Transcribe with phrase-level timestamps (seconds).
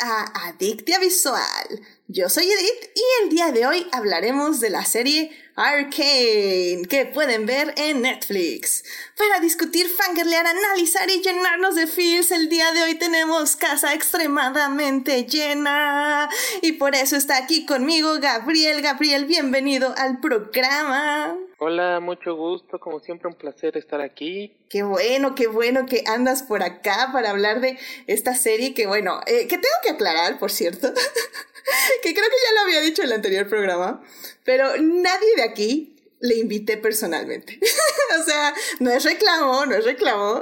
[0.00, 1.80] a Adictia Visual.
[2.08, 7.46] Yo soy Edith y el día de hoy hablaremos de la serie Arcane que pueden
[7.46, 8.82] ver en Netflix.
[9.16, 15.24] Para discutir, fangirlear, analizar y llenarnos de feels, el día de hoy tenemos casa extremadamente
[15.26, 16.28] llena.
[16.60, 18.82] Y por eso está aquí conmigo Gabriel.
[18.82, 21.36] Gabriel, bienvenido al programa.
[21.60, 24.56] Hola, mucho gusto, como siempre un placer estar aquí.
[24.68, 27.76] Qué bueno, qué bueno que andas por acá para hablar de
[28.06, 30.86] esta serie que bueno, eh, que tengo que aclarar, por cierto,
[32.02, 34.00] que creo que ya lo había dicho en el anterior programa,
[34.44, 37.58] pero nadie de aquí le invité personalmente.
[38.20, 40.40] o sea, no es reclamo, no es reclamo.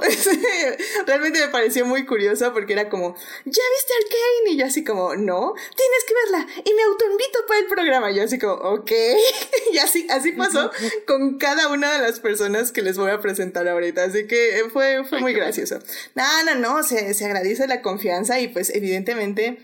[1.07, 4.51] Realmente me pareció muy curioso porque era como, ¿ya viste Arcane?
[4.51, 6.47] Y yo así como, no, tienes que verla.
[6.65, 8.11] Y me autoinvito para el programa.
[8.11, 8.91] Yo así como, ok.
[9.73, 10.71] y así, así pasó
[11.05, 14.03] con cada una de las personas que les voy a presentar ahorita.
[14.03, 15.79] Así que fue, fue muy gracioso.
[16.15, 19.59] No, no, no, se, se agradece la confianza y pues evidentemente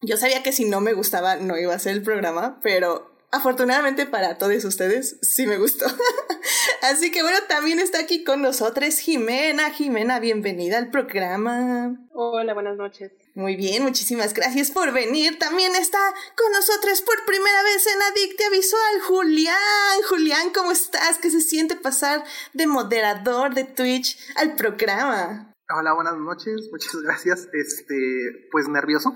[0.00, 4.06] yo sabía que si no me gustaba no iba a ser el programa, pero afortunadamente
[4.06, 5.86] para todos ustedes sí me gustó.
[6.82, 9.70] Así que bueno, también está aquí con nosotros Jimena.
[9.70, 11.96] Jimena, bienvenida al programa.
[12.12, 13.12] Hola, buenas noches.
[13.34, 15.38] Muy bien, muchísimas gracias por venir.
[15.38, 15.98] También está
[16.36, 20.02] con nosotros por primera vez en Adictia Visual, Julián.
[20.08, 21.18] Julián, ¿cómo estás?
[21.18, 25.52] ¿Qué se siente pasar de moderador de Twitch al programa?
[25.76, 27.48] Hola, buenas noches, muchas gracias.
[27.52, 29.12] Este, pues nervioso.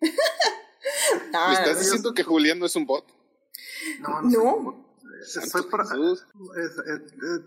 [0.00, 0.08] ¿Me
[1.52, 3.17] estás diciendo que Julián no es un bot?
[4.00, 4.84] No, no.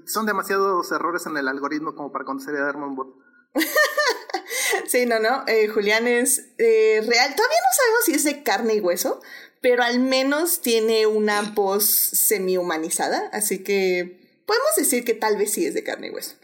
[0.06, 3.16] son demasiados errores en el algoritmo como para darme un bot.
[4.88, 5.44] sí, no, no.
[5.48, 7.36] Eh, Julián es eh, real.
[7.36, 9.22] Todavía no sabemos si es de carne y hueso,
[9.62, 13.30] pero al menos tiene una voz semi-humanizada.
[13.34, 16.36] Así que podemos decir que tal vez sí es de carne y hueso.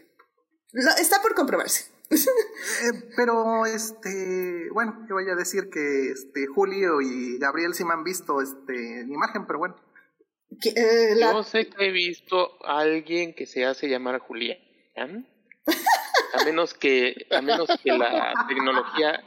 [0.98, 1.97] está por comprobarse.
[2.10, 7.92] Eh, pero, este, bueno, yo voy a decir que este, Julio y Gabriel sí me
[7.92, 9.76] han visto este, en imagen, pero bueno.
[10.64, 14.58] Eh, yo sé que he visto a alguien que se hace llamar Julián.
[14.96, 19.24] A menos que, a menos que la tecnología,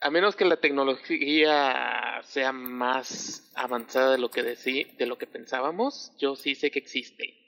[0.00, 6.12] a menos que la tecnología sea más avanzada de lo que de lo que pensábamos,
[6.18, 7.41] yo sí sé que existe.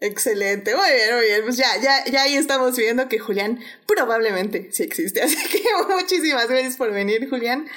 [0.00, 1.42] Excelente, muy bien, muy bien.
[1.42, 5.20] Pues ya, ya, ya ahí estamos viendo que Julián probablemente sí existe.
[5.22, 7.68] Así que muchísimas gracias por venir, Julián.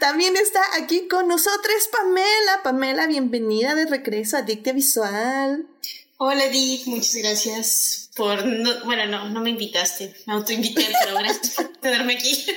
[0.00, 2.62] También está aquí con nosotros Pamela.
[2.64, 5.64] Pamela, bienvenida de regreso a Dictia Visual.
[6.16, 8.42] Hola, Edith, muchas gracias por.
[8.84, 12.46] bueno, no, no me invitaste, me autoinvité, pero gracias por tenerme aquí.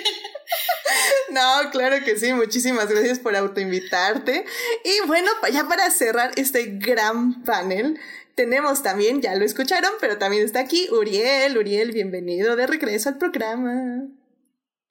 [1.30, 4.46] No, claro que sí, muchísimas gracias por autoinvitarte.
[4.84, 8.00] Y bueno, ya para cerrar este gran panel,
[8.36, 11.58] tenemos también, ya lo escucharon, pero también está aquí Uriel.
[11.58, 14.08] Uriel, bienvenido de regreso al programa.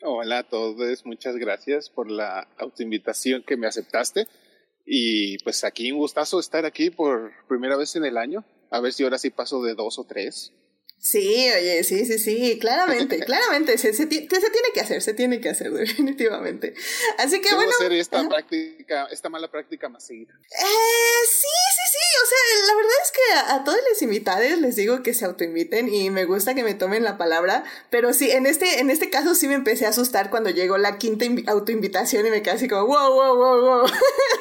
[0.03, 4.27] Hola a todos, muchas gracias por la autoinvitación que me aceptaste.
[4.85, 8.45] Y pues aquí un gustazo estar aquí por primera vez en el año.
[8.71, 10.53] A ver si ahora sí paso de dos o tres.
[11.05, 14.29] Sí, oye, sí, sí, sí, claramente, claramente, se, se, tiene
[14.73, 16.75] que hacer, se tiene que hacer, definitivamente.
[17.19, 17.73] Así que bueno.
[17.73, 20.33] hacer esta práctica, esta mala práctica más seguida.
[20.33, 24.77] Eh, sí, sí, sí, o sea, la verdad es que a, todos los invitados les
[24.77, 28.47] digo que se autoinviten y me gusta que me tomen la palabra, pero sí, en
[28.47, 32.31] este, en este caso sí me empecé a asustar cuando llegó la quinta autoinvitación y
[32.31, 33.91] me quedé así como, wow, wow, wow, wow,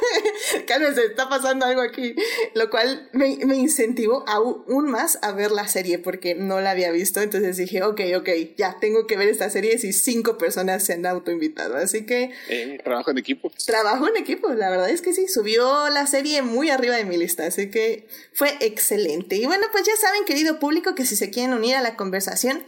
[0.67, 2.13] cálmense, está pasando algo aquí,
[2.53, 6.91] lo cual me, me incentivó aún más a ver la serie porque no la había
[6.91, 10.93] visto, entonces dije, ok, ok, ya tengo que ver esta serie si cinco personas se
[10.93, 12.31] han autoinvitado, así que...
[12.49, 13.51] Eh, trabajo en equipo.
[13.65, 17.15] Trabajo en equipo, la verdad es que sí, subió la serie muy arriba de mi
[17.17, 19.35] lista, así que fue excelente.
[19.35, 22.63] Y bueno, pues ya saben, querido público, que si se quieren unir a la conversación,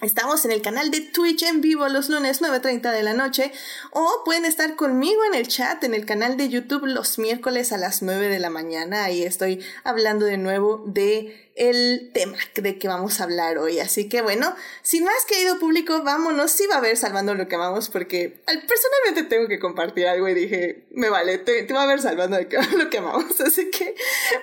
[0.00, 3.50] Estamos en el canal de Twitch en vivo los lunes 9.30 de la noche
[3.90, 7.78] o pueden estar conmigo en el chat en el canal de YouTube los miércoles a
[7.78, 9.02] las 9 de la mañana.
[9.02, 13.80] Ahí estoy hablando de nuevo de el tema de que vamos a hablar hoy.
[13.80, 16.52] Así que bueno, sin más querido público, vámonos.
[16.52, 20.34] Sí va a haber Salvando lo que amamos porque personalmente tengo que compartir algo y
[20.34, 22.38] dije, me vale, te, va a ver Salvando
[22.78, 23.40] lo que amamos.
[23.44, 23.96] Así que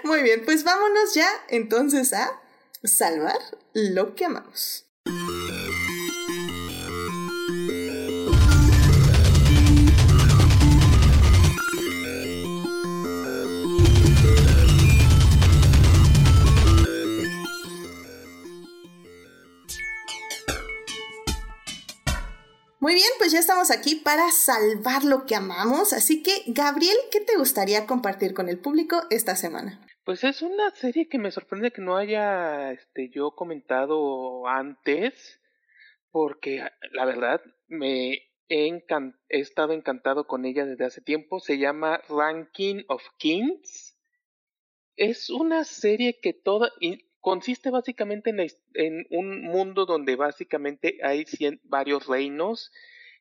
[0.03, 2.41] muy bien, pues vámonos ya entonces a
[2.83, 3.39] salvar
[3.71, 4.84] lo que amamos.
[22.85, 25.91] Muy bien, pues ya estamos aquí para salvar lo que amamos.
[25.91, 29.84] Así que, Gabriel, ¿qué te gustaría compartir con el público esta semana?
[30.05, 35.41] Pues es una serie que me sorprende que no haya este, yo comentado antes,
[36.11, 38.83] porque la verdad me, he,
[39.29, 41.39] estado encantado con ella desde hace tiempo.
[41.39, 43.97] Se llama Ranking of Kings.
[44.95, 46.71] Es una serie que toda
[47.19, 48.29] consiste básicamente
[48.75, 51.25] en, un mundo donde básicamente hay
[51.63, 52.71] varios reinos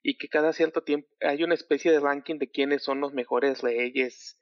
[0.03, 3.63] y que cada cierto tiempo hay una especie de ranking de quiénes son los mejores
[3.63, 4.39] reyes,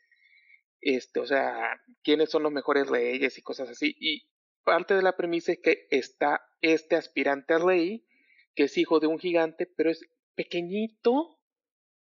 [0.83, 3.97] este, o sea, quiénes son los mejores reyes y cosas así.
[3.99, 4.29] Y
[4.65, 8.07] parte de la premisa es que está este aspirante a rey,
[8.55, 11.41] que es hijo de un gigante, pero es pequeñito,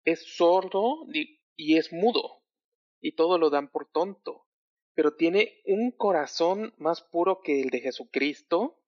[0.05, 1.05] es sordo
[1.57, 2.43] y es mudo,
[3.01, 4.49] y todo lo dan por tonto
[4.99, 8.83] pero tiene un corazón más puro que el de Jesucristo.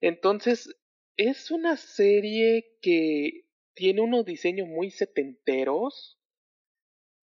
[0.00, 0.76] Entonces,
[1.16, 6.18] es una serie que tiene unos diseños muy setenteros,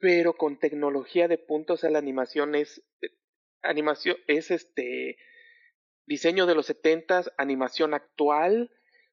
[0.02, 1.80] pero con tecnología de puntos.
[1.80, 2.84] O sea, la animación es.
[3.02, 3.10] Eh,
[3.62, 5.18] animación es este.
[6.06, 8.70] Diseño de los setentas, animación actual,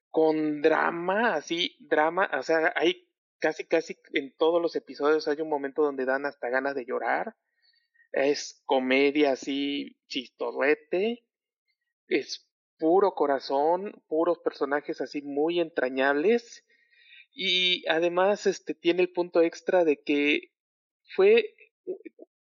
[0.09, 2.29] con drama, así, drama.
[2.37, 3.07] O sea, hay
[3.39, 7.35] casi, casi en todos los episodios hay un momento donde dan hasta ganas de llorar
[8.11, 11.23] es comedia así chistorrete,
[12.07, 12.47] es
[12.77, 16.65] puro corazón, puros personajes así muy entrañables
[17.31, 20.51] y además este tiene el punto extra de que
[21.15, 21.55] fue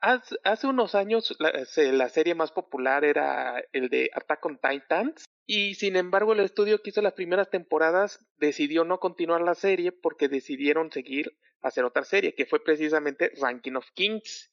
[0.02, 5.96] hace, unos años la, serie más popular era el de Attack on Titans y sin
[5.96, 10.92] embargo el estudio que hizo las primeras temporadas decidió no continuar la serie porque decidieron
[10.92, 14.52] seguir hacer otra serie que fue precisamente Ranking of Kings.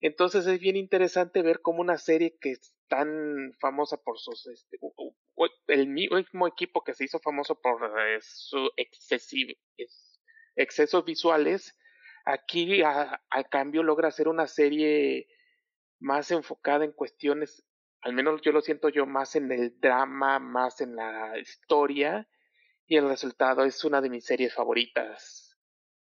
[0.00, 4.78] Entonces es bien interesante ver cómo una serie que es tan famosa por sus este,
[5.68, 8.70] el mismo equipo que se hizo famoso por eh, su
[10.56, 11.76] excesos visuales
[12.32, 15.26] aquí a, cambio logra hacer una serie
[15.98, 17.64] más enfocada en cuestiones
[18.02, 22.28] al menos yo lo siento yo más en el drama más en la historia
[22.86, 25.50] y el resultado es una de mis series favoritas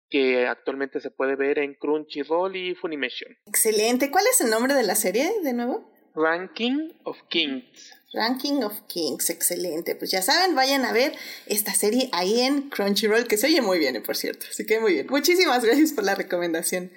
[0.10, 3.38] que actualmente se puede ver en Crunchyroll y Funimation.
[3.46, 4.12] Excelente.
[4.12, 5.90] ¿Cuál es el nombre de la serie de nuevo?
[6.14, 7.98] Ranking of Kings.
[8.14, 9.96] Ranking of Kings, excelente.
[9.96, 11.14] Pues ya saben, vayan a ver
[11.46, 14.46] esta serie ahí en Crunchyroll, que se oye muy bien, por cierto.
[14.50, 15.08] Así que muy bien.
[15.10, 16.92] Muchísimas gracias por la recomendación.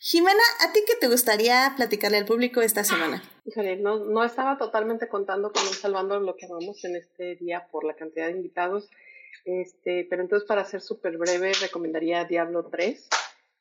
[0.00, 3.22] Jimena, ¿a ti qué te gustaría platicarle al público esta semana?
[3.44, 7.66] Híjole, no, no estaba totalmente contando con un salvando lo que vamos en este día
[7.70, 8.88] por la cantidad de invitados.
[9.44, 13.08] Este, pero entonces para ser súper breve recomendaría Diablo 3,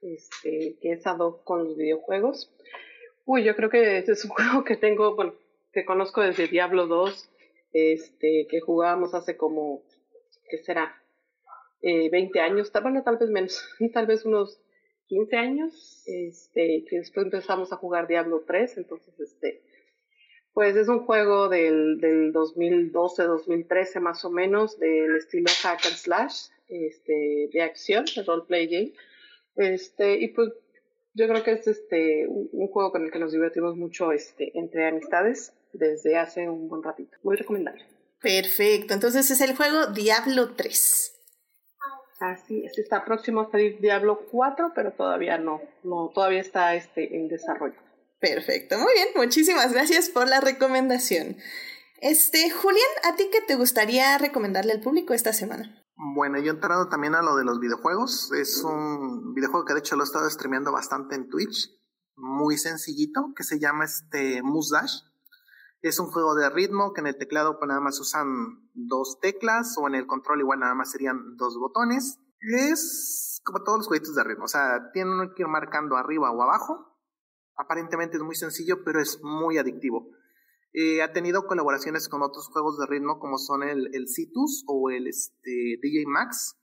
[0.01, 2.51] este, que es ad hoc con los videojuegos.
[3.25, 5.33] Uy, yo creo que este es un juego que tengo, bueno,
[5.77, 7.29] que conozco desde Diablo 2,
[7.71, 9.83] este, que jugábamos hace como,
[10.49, 10.99] ¿qué será?
[11.83, 13.63] Eh, 20 años, bueno, tal vez menos,
[13.93, 14.59] tal vez unos
[15.05, 19.61] 15 años, este, que después empezamos a jugar Diablo 3, entonces, este,
[20.51, 26.47] pues es un juego del, del 2012-2013 más o menos, del estilo hack and slash,
[26.69, 28.93] este, de acción, de roleplay game.
[29.55, 30.49] Este, y pues
[31.17, 34.87] yo creo que es este, un, juego con el que nos divertimos mucho este, entre
[34.87, 37.17] amistades desde hace un buen ratito.
[37.23, 37.85] Muy recomendable.
[38.21, 41.13] Perfecto, entonces es el juego Diablo 3.
[42.19, 47.15] Así es, está próximo a salir Diablo 4, pero todavía no, no todavía está este,
[47.15, 47.77] en desarrollo.
[48.19, 51.37] Perfecto, muy bien, muchísimas gracias por la recomendación.
[52.01, 55.83] Este, Julián, ¿a ti qué te gustaría recomendarle al público esta semana?
[55.97, 58.31] Bueno, yo entrando también a lo de los videojuegos.
[58.33, 61.71] Es un videojuego que de hecho lo he estado streameando bastante en Twitch.
[62.15, 65.01] Muy sencillito, que se llama este Moose Dash.
[65.81, 69.77] Es un juego de ritmo que en el teclado pues nada más usan dos teclas
[69.77, 72.19] o en el control igual nada más serían dos botones.
[72.39, 76.41] Es como todos los jueguitos de ritmo, o sea, tienen que ir marcando arriba o
[76.41, 76.97] abajo
[77.57, 80.11] Aparentemente es muy sencillo, pero es muy adictivo.
[80.73, 84.91] Eh, ha tenido colaboraciones con otros juegos de ritmo como son el, el Citus o
[84.91, 86.55] el este, DJ Max.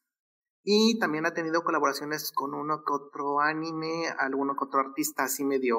[0.62, 5.44] Y también ha tenido colaboraciones con uno que otro anime, alguno que otro artista así
[5.44, 5.76] medio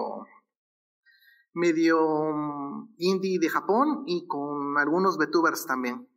[1.55, 6.07] medio mm, indie de Japón y con algunos VTubers también.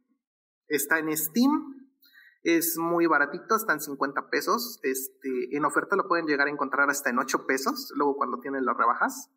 [0.67, 1.91] Está en Steam,
[2.43, 4.81] es muy baratito, está en 50 pesos.
[4.83, 8.67] Este, en oferta lo pueden llegar a encontrar hasta en 8 pesos, luego cuando tienen
[8.67, 9.31] las rebajas.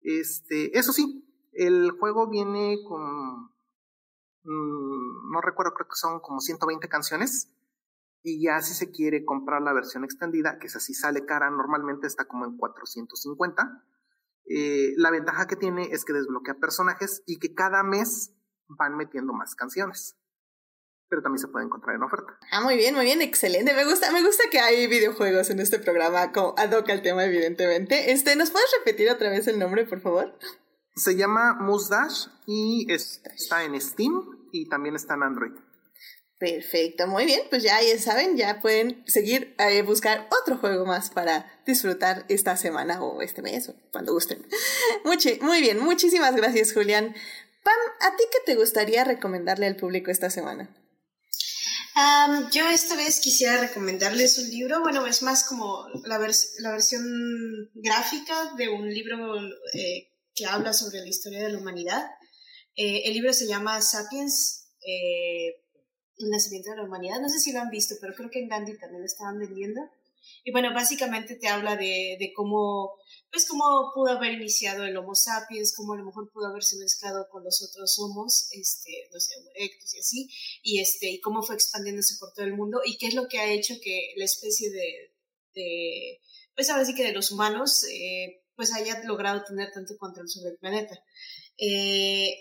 [0.00, 3.50] Este, eso sí, el juego viene con.
[4.42, 7.52] Mm, no recuerdo, creo que son como 120 canciones.
[8.22, 12.06] Y ya si se quiere comprar la versión extendida, que es así sale cara, normalmente
[12.06, 13.84] está como en 450.
[14.48, 18.32] Eh, la ventaja que tiene es que desbloquea personajes y que cada mes
[18.68, 20.16] van metiendo más canciones
[21.08, 22.38] pero también se puede encontrar en oferta.
[22.50, 23.74] Ah, muy bien, muy bien, excelente.
[23.74, 27.24] Me gusta, me gusta que hay videojuegos en este programa, como ad hoc al tema,
[27.24, 28.12] evidentemente.
[28.12, 30.36] Este, ¿nos puedes repetir otra vez el nombre, por favor?
[30.94, 31.58] Se llama
[31.90, 35.52] Dash y está en Steam y también está en Android.
[36.38, 40.84] Perfecto, muy bien, pues ya, ya saben, ya pueden seguir a eh, buscar otro juego
[40.84, 44.46] más para disfrutar esta semana o este mes o cuando gusten.
[45.40, 47.14] muy bien, muchísimas gracias Julián.
[47.62, 50.68] Pam, ¿a ti qué te gustaría recomendarle al público esta semana?
[52.52, 56.18] yo esta vez quisiera recomendarles un libro, bueno, es más como la,
[56.58, 59.40] la versión gráfica de un libro
[59.72, 62.04] eh, que habla sobre la historia de la humanidad.
[62.76, 64.68] Eh, el libro se llama Sapiens
[66.18, 67.20] el nacimiento de la humanidad.
[67.20, 69.80] No sé si lo han visto, pero creo que en Gandhi también lo estaban vendiendo.
[70.44, 72.94] Y bueno, básicamente te habla de, de cómo,
[73.30, 77.28] pues cómo pudo haber iniciado el Homo sapiens, cómo a lo mejor pudo haberse mezclado
[77.30, 80.30] con los otros homos, este, no sé, erectus y así,
[80.62, 83.38] y este, y cómo fue expandiéndose por todo el mundo, y qué es lo que
[83.38, 85.12] ha hecho que la especie de,
[85.54, 86.20] de
[86.56, 90.50] pues ahora sí que de los humanos, eh, pues haya logrado tener tanto control sobre
[90.50, 90.98] el planeta.
[91.58, 92.36] Eh,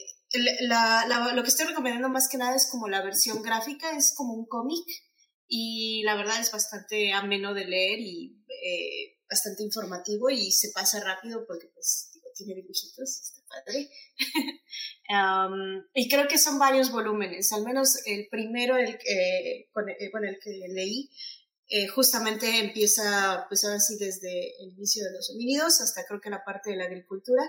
[1.34, 4.46] lo que estoy recomendando más que nada es como la versión gráfica, es como un
[4.46, 4.86] cómic
[5.48, 11.04] y la verdad es bastante ameno de leer y eh, bastante informativo y se pasa
[11.04, 13.90] rápido porque pues tiene dibujitos, está padre.
[15.94, 20.68] y creo que son varios volúmenes, al menos el primero el, eh, con, el que
[20.70, 21.10] leí
[21.68, 26.30] eh, justamente empieza, pues ahora sí, desde el inicio de los homínidos hasta creo que
[26.30, 27.44] la parte de la agricultura.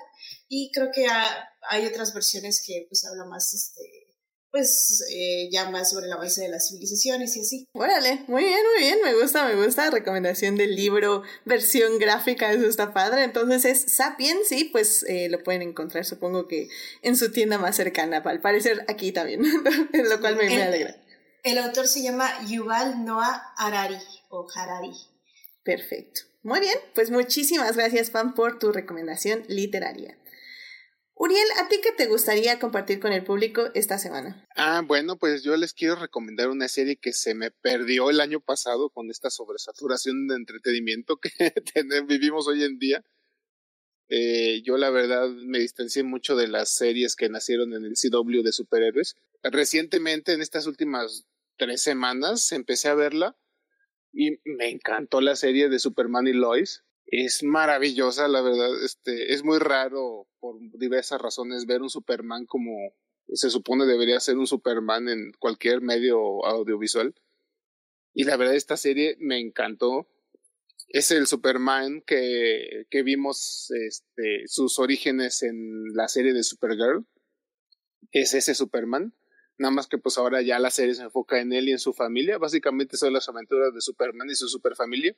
[0.48, 1.06] Y creo que
[1.68, 3.82] hay otras versiones que pues habla más, este,
[4.50, 7.68] pues eh, ya más sobre la base de las civilizaciones y así.
[7.72, 9.90] Órale, muy bien, muy bien, me gusta, me gusta.
[9.90, 13.22] Recomendación del libro, versión gráfica, eso está padre.
[13.22, 16.68] Entonces es Sapiens, sí, pues eh, lo pueden encontrar supongo que
[17.02, 19.42] en su tienda más cercana, al parecer aquí también,
[19.92, 21.05] lo cual me, me alegra.
[21.46, 24.90] El autor se llama Yuval Noah Harari o Harari.
[25.62, 26.22] Perfecto.
[26.42, 30.18] Muy bien, pues muchísimas gracias, Pam, por tu recomendación literaria.
[31.14, 34.44] Uriel, ¿a ti qué te gustaría compartir con el público esta semana?
[34.56, 38.40] Ah, bueno, pues yo les quiero recomendar una serie que se me perdió el año
[38.40, 41.30] pasado con esta sobresaturación de entretenimiento que
[42.08, 43.04] vivimos hoy en día.
[44.08, 48.42] Eh, yo la verdad me distancié mucho de las series que nacieron en el CW
[48.42, 49.14] de superhéroes.
[49.44, 51.24] Recientemente, en estas últimas
[51.56, 53.36] tres semanas empecé a verla
[54.12, 56.84] y me encantó la serie de Superman y Lois.
[57.06, 58.82] Es maravillosa, la verdad.
[58.82, 62.94] Este, es muy raro por diversas razones ver un Superman como
[63.32, 67.14] se supone debería ser un Superman en cualquier medio audiovisual.
[68.14, 70.08] Y la verdad esta serie me encantó.
[70.88, 77.06] Es el Superman que, que vimos este, sus orígenes en la serie de Supergirl.
[78.12, 79.12] Es ese Superman
[79.58, 81.92] Nada más que pues ahora ya la serie se enfoca en él y en su
[81.92, 82.38] familia.
[82.38, 85.16] Básicamente son las aventuras de Superman y su superfamilia.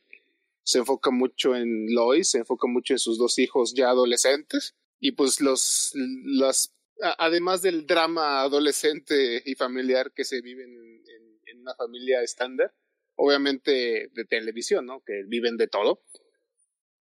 [0.62, 4.74] Se enfoca mucho en Lois, se enfoca mucho en sus dos hijos ya adolescentes.
[5.00, 6.74] Y pues los, las,
[7.18, 11.02] además del drama adolescente y familiar que se vive en,
[11.46, 12.72] en una familia estándar,
[13.16, 15.02] obviamente de televisión, ¿no?
[15.04, 16.02] Que viven de todo.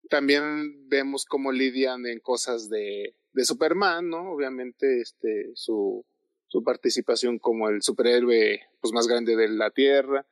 [0.10, 4.32] También vemos cómo lidian en cosas de, de Superman, ¿no?
[4.32, 6.06] Obviamente, este, su,
[6.48, 10.26] su participación como el superhéroe pues, más grande de la Tierra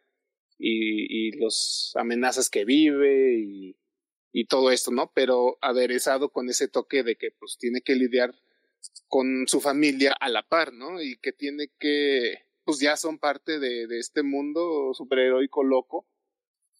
[0.58, 3.78] y, y las amenazas que vive y,
[4.32, 5.12] y, todo esto, ¿no?
[5.14, 8.34] Pero aderezado con ese toque de que pues tiene que lidiar
[9.08, 11.02] con su familia a la par, ¿no?
[11.02, 16.08] Y que tiene que, pues ya son parte de, de este mundo superheroico loco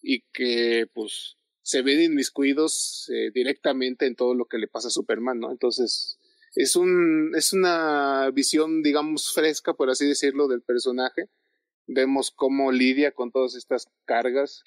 [0.02, 4.92] y que pues se ven inmiscuidos eh, directamente en todo lo que le pasa a
[4.92, 5.50] Superman, ¿no?
[5.50, 6.20] Entonces,
[6.56, 11.28] es, un, es una visión, digamos, fresca, por así decirlo, del personaje.
[11.86, 14.64] Vemos cómo lidia con todas estas cargas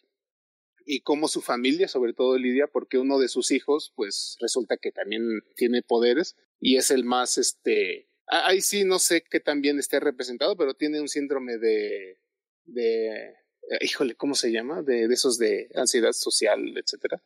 [0.86, 4.92] y cómo su familia, sobre todo, lidia, porque uno de sus hijos, pues resulta que
[4.92, 5.24] también
[5.56, 10.56] tiene poderes y es el más, este, ahí sí no sé qué también esté representado,
[10.56, 12.20] pero tiene un síndrome de,
[12.66, 13.36] de,
[13.82, 14.84] híjole, ¿cómo se llama?
[14.84, 17.22] De, de esos de ansiedad social, etcétera.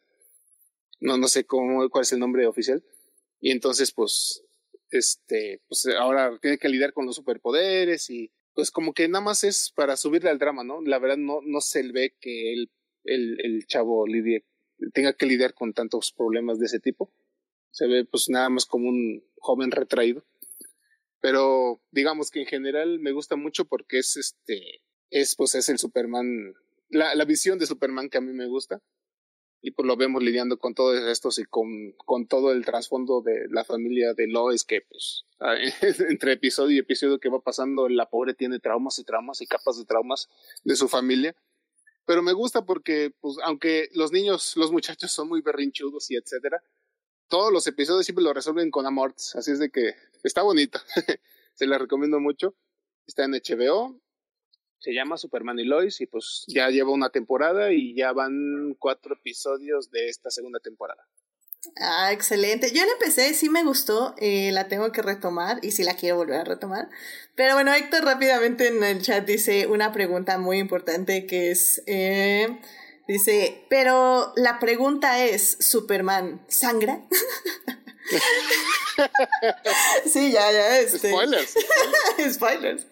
[1.02, 2.84] No, no sé cómo, cuál es el nombre oficial.
[3.42, 4.43] Y entonces, pues,
[4.94, 9.44] este, pues ahora tiene que lidiar con los superpoderes y pues como que nada más
[9.44, 10.82] es para subirle al drama, ¿no?
[10.82, 12.72] La verdad no, no se ve que el,
[13.04, 14.46] el, el chavo lidie,
[14.94, 17.12] tenga que lidiar con tantos problemas de ese tipo.
[17.72, 20.24] Se ve pues nada más como un joven retraído.
[21.20, 25.80] Pero digamos que en general me gusta mucho porque es este, es pues es el
[25.80, 26.54] Superman,
[26.90, 28.82] la, la visión de Superman que a mí me gusta
[29.66, 33.48] y pues lo vemos lidiando con todos estos y con, con todo el trasfondo de
[33.50, 35.26] la familia de Lois que pues
[36.10, 39.78] entre episodio y episodio que va pasando la pobre tiene traumas y traumas y capas
[39.78, 40.30] de traumas
[40.66, 41.34] de su familia.
[42.06, 46.62] Pero me gusta porque pues aunque los niños los muchachos son muy berrinchudos y etcétera
[47.30, 49.16] todos los episodios siempre lo resuelven con amor.
[49.16, 50.80] Así es de que está bonito.
[51.56, 52.54] Se la recomiendo mucho.
[53.08, 54.03] Está en HBO
[54.84, 59.16] Se llama Superman y Lois y pues ya lleva una temporada y ya van cuatro
[59.16, 61.08] episodios de esta segunda temporada.
[61.80, 62.70] Ah, excelente.
[62.74, 66.18] Yo la empecé, sí me gustó, eh, la tengo que retomar y sí la quiero
[66.18, 66.90] volver a retomar.
[67.36, 72.60] Pero bueno, Héctor rápidamente en el chat dice una pregunta muy importante que es, eh,
[73.08, 77.02] dice, pero la pregunta es, ¿Superman sangra?
[80.06, 80.80] sí, ya, ya.
[80.80, 81.10] Este.
[81.10, 81.54] Spoilers.
[82.34, 82.88] Spoilers.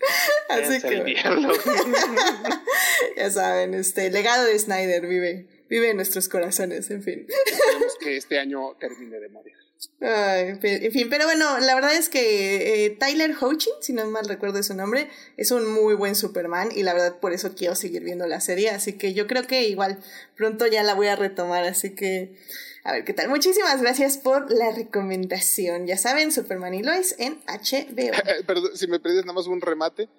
[0.50, 1.16] Así que.
[3.18, 7.28] ya saben, este legado de Snyder vive, vive en nuestros corazones, en fin.
[7.30, 9.54] Esperemos que este año termine de morir.
[10.00, 14.28] Ay, en fin, pero bueno, la verdad es que eh, Tyler Hoechlin, si no mal
[14.28, 18.04] recuerdo su nombre, es un muy buen Superman y la verdad por eso quiero seguir
[18.04, 19.98] viendo la serie, así que yo creo que igual
[20.36, 22.36] pronto ya la voy a retomar, así que
[22.84, 23.30] a ver qué tal.
[23.30, 25.86] Muchísimas gracias por la recomendación.
[25.88, 28.12] Ya saben, Superman y Lois en HBO.
[28.48, 30.10] Perdón, si me pides nada más un remate.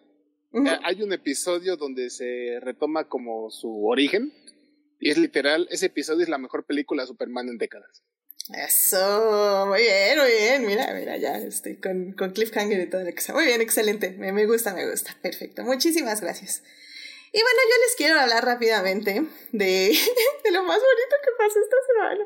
[0.54, 4.33] Eh, hay un episodio donde se retoma como su origen.
[5.00, 8.04] Y es literal, ese episodio es la mejor película de Superman en décadas.
[8.57, 10.66] Eso, muy bien, muy bien.
[10.66, 13.35] Mira, mira, ya estoy con, con Cliffhanger y todo lo que sea.
[13.35, 14.11] Muy bien, excelente.
[14.12, 15.16] Me, me gusta, me gusta.
[15.21, 15.64] Perfecto.
[15.64, 16.62] Muchísimas gracias.
[17.35, 19.99] Y bueno, yo les quiero hablar rápidamente de,
[20.45, 22.25] de lo más bonito que pasó esta semana.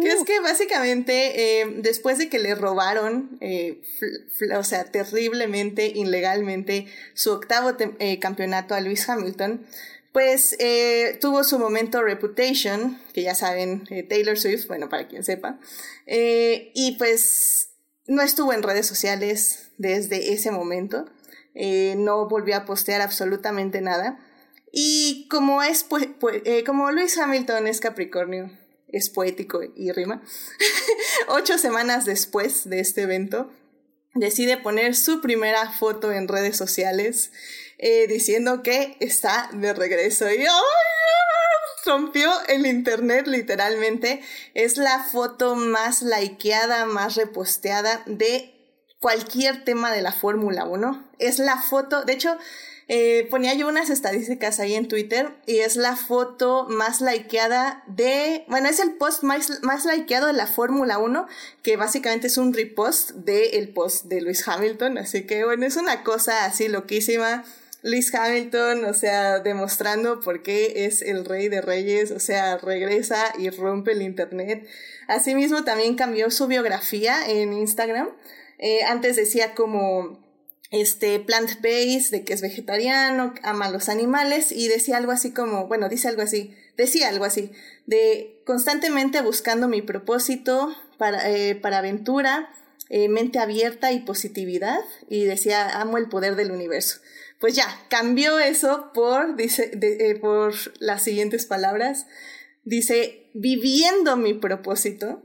[0.00, 3.82] Que es que básicamente eh, después de que le robaron, eh,
[4.56, 9.66] o sea, terriblemente, ilegalmente, su octavo eh, campeonato a Lewis Hamilton,
[10.12, 10.56] pues
[11.20, 15.58] tuvo su momento Reputation, que ya saben, Taylor Swift, bueno, para quien sepa,
[16.06, 17.70] y pues
[18.06, 21.06] no estuvo en redes sociales desde ese momento.
[21.54, 24.18] Eh, no volvió a postear absolutamente nada.
[24.72, 26.08] Y como es pues,
[26.64, 28.50] como Luis Hamilton es Capricornio,
[28.88, 30.22] es poético y rima,
[31.28, 33.50] ocho semanas después de este evento,
[34.14, 37.32] decide poner su primera foto en redes sociales
[37.78, 40.30] eh, diciendo que está de regreso.
[40.30, 40.46] Y
[41.84, 44.22] rompió el internet literalmente.
[44.54, 48.51] Es la foto más likeada, más reposteada de
[49.02, 51.04] cualquier tema de la Fórmula 1.
[51.18, 52.38] Es la foto, de hecho,
[52.86, 58.44] eh, ponía yo unas estadísticas ahí en Twitter y es la foto más likeada de,
[58.46, 61.26] bueno, es el post más, más likeado de la Fórmula 1,
[61.62, 66.04] que básicamente es un repost del post de Lewis Hamilton, así que bueno, es una
[66.04, 67.44] cosa así loquísima.
[67.82, 73.32] Lewis Hamilton, o sea, demostrando por qué es el rey de reyes, o sea, regresa
[73.36, 74.64] y rompe el internet.
[75.08, 78.08] Asimismo, también cambió su biografía en Instagram.
[78.64, 80.20] Eh, antes decía como
[80.70, 85.88] este plant-based, de que es vegetariano, ama los animales y decía algo así como, bueno,
[85.88, 87.50] dice algo así, decía algo así,
[87.86, 92.54] de constantemente buscando mi propósito para, eh, para aventura,
[92.88, 97.00] eh, mente abierta y positividad y decía, amo el poder del universo.
[97.40, 99.72] Pues ya, cambió eso por, dice,
[100.20, 102.06] por las siguientes palabras.
[102.62, 105.20] Dice, viviendo mi propósito,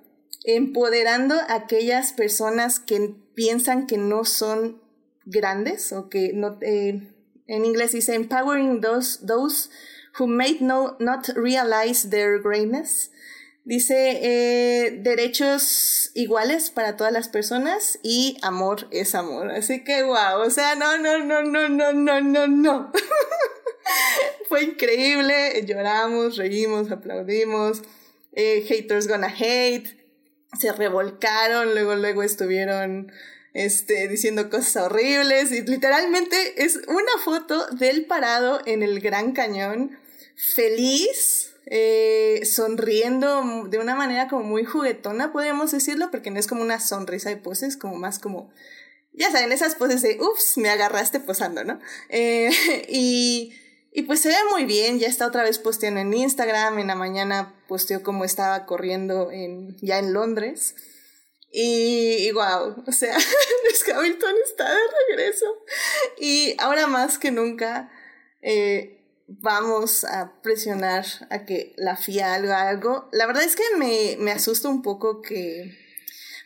[0.48, 4.82] empoderando a aquellas personas que piensan que no son
[5.26, 7.02] grandes o que no, eh,
[7.48, 9.70] en inglés dice empowering those, those
[10.18, 13.12] who may no, not realize their greatness.
[13.66, 19.52] Dice eh, derechos iguales para todas las personas y amor es amor.
[19.52, 22.92] Así que wow, o sea, no, no, no, no, no, no, no, no.
[24.48, 27.82] Fue increíble, lloramos, reímos, aplaudimos.
[28.32, 30.07] Eh, haters gonna hate
[30.60, 33.12] se revolcaron, luego, luego estuvieron
[33.54, 39.98] este, diciendo cosas horribles y literalmente es una foto del parado en el Gran Cañón,
[40.36, 46.62] feliz, eh, sonriendo de una manera como muy juguetona, podríamos decirlo, porque no es como
[46.62, 48.52] una sonrisa de poses, como más como,
[49.14, 51.80] ya saben, esas poses de, ups, me agarraste posando, ¿no?
[52.10, 52.52] Eh,
[52.90, 53.54] y
[53.98, 56.94] y pues se ve muy bien, ya está otra vez posteando en Instagram, en la
[56.94, 60.76] mañana posteó cómo estaba corriendo en, ya en Londres.
[61.52, 63.18] Y, wow, o sea,
[63.64, 64.80] Luis Hamilton está de
[65.10, 65.48] regreso.
[66.20, 67.90] Y ahora más que nunca
[68.44, 73.10] eh, vamos a presionar a que la FIA haga algo.
[73.12, 75.76] La verdad es que me, me asusta un poco que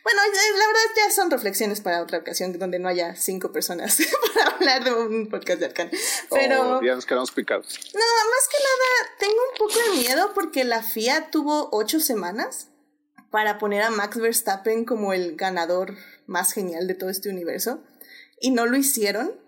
[0.04, 3.98] bueno, la verdad ya son reflexiones para otra ocasión donde no haya cinco personas
[4.34, 5.90] para hablar de un podcast de Arcan.
[6.30, 6.78] Pero.
[6.78, 7.78] Oh, ya nos quedamos picados.
[7.94, 12.68] No, más que nada, tengo un poco de miedo porque la FIA tuvo ocho semanas
[13.30, 17.82] para poner a Max Verstappen como el ganador más genial de todo este universo
[18.40, 19.40] y no lo hicieron.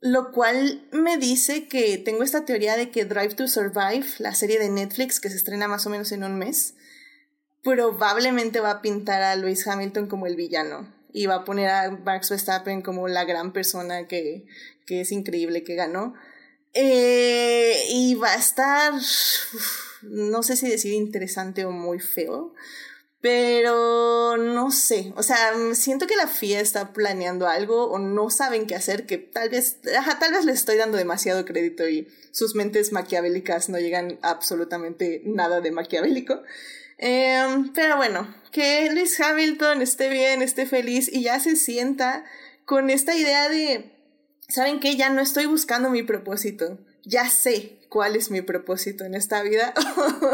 [0.00, 4.58] Lo cual me dice que tengo esta teoría de que Drive to Survive, la serie
[4.58, 6.74] de Netflix que se estrena más o menos en un mes,
[7.64, 11.90] probablemente va a pintar a Lewis Hamilton como el villano y va a poner a
[11.90, 14.46] Max Verstappen como la gran persona que,
[14.86, 16.14] que es increíble que ganó.
[16.74, 18.92] Eh, y va a estar,
[20.02, 22.52] no sé si decir interesante o muy feo,
[23.20, 28.66] pero no sé, o sea, siento que la FIA está planeando algo o no saben
[28.66, 29.78] qué hacer, que tal vez,
[30.20, 35.60] tal vez les estoy dando demasiado crédito y sus mentes maquiavélicas no llegan absolutamente nada
[35.60, 36.42] de maquiavélico.
[36.98, 42.24] Em, pero bueno, que Lewis Hamilton esté bien, esté feliz y ya se sienta
[42.64, 43.90] con esta idea de,
[44.48, 44.96] ¿saben qué?
[44.96, 49.72] Ya no estoy buscando mi propósito, ya sé cuál es mi propósito en esta vida.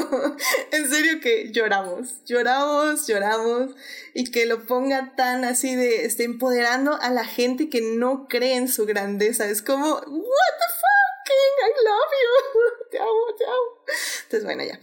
[0.73, 3.75] en serio que lloramos, lloramos, lloramos
[4.15, 8.57] y que lo ponga tan así de, esté empoderando a la gente que no cree
[8.57, 9.47] en su grandeza.
[9.47, 11.00] Es como, what the fuck,
[11.31, 12.61] I love you.
[12.91, 13.85] te amo, te amo.
[14.25, 14.81] Entonces, bueno, ya.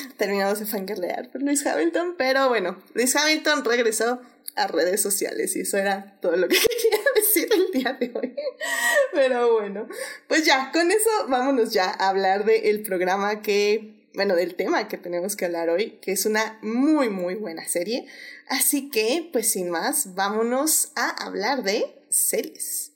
[0.16, 4.20] Terminamos de fangirlear por Luis Hamilton, pero bueno, Luis Hamilton regresó
[4.56, 8.36] a redes sociales y eso era todo lo que quería decir el día de hoy.
[9.12, 9.88] Pero bueno,
[10.28, 14.98] pues ya, con eso vámonos ya a hablar del programa que, bueno, del tema que
[14.98, 18.06] tenemos que hablar hoy, que es una muy, muy buena serie.
[18.48, 22.89] Así que, pues sin más, vámonos a hablar de series.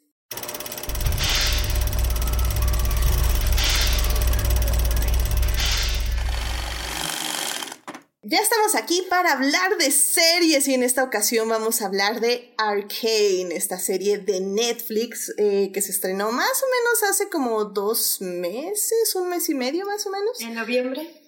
[8.27, 12.55] Ya estamos aquí para hablar de series y en esta ocasión vamos a hablar de
[12.57, 18.23] Arcane, esta serie de Netflix eh, que se estrenó más o menos hace como dos
[18.23, 20.41] meses, un mes y medio más o menos.
[20.41, 21.21] En noviembre.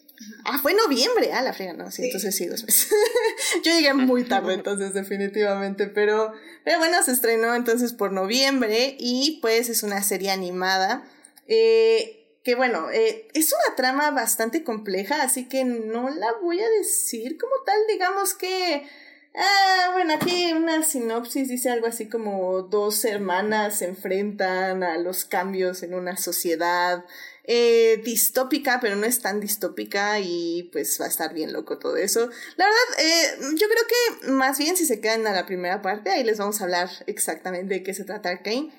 [0.46, 2.88] Ah, fue noviembre, ah, la frega, no, sí, entonces sí, dos meses.
[3.62, 6.32] Yo llegué muy tarde entonces definitivamente, pero,
[6.64, 11.06] pero bueno, se estrenó entonces por noviembre y pues es una serie animada.
[11.46, 16.68] Eh, que bueno, eh, es una trama bastante compleja, así que no la voy a
[16.78, 18.88] decir como tal, digamos que...
[19.35, 25.24] Ah, bueno, aquí una sinopsis dice algo así como dos hermanas se enfrentan a los
[25.24, 27.04] cambios en una sociedad
[27.42, 31.96] eh, distópica, pero no es tan distópica y pues va a estar bien loco todo
[31.96, 32.30] eso.
[32.56, 36.11] La verdad, eh, yo creo que más bien si se quedan a la primera parte,
[36.11, 38.70] ahí les vamos a hablar exactamente de qué se trata Arkane.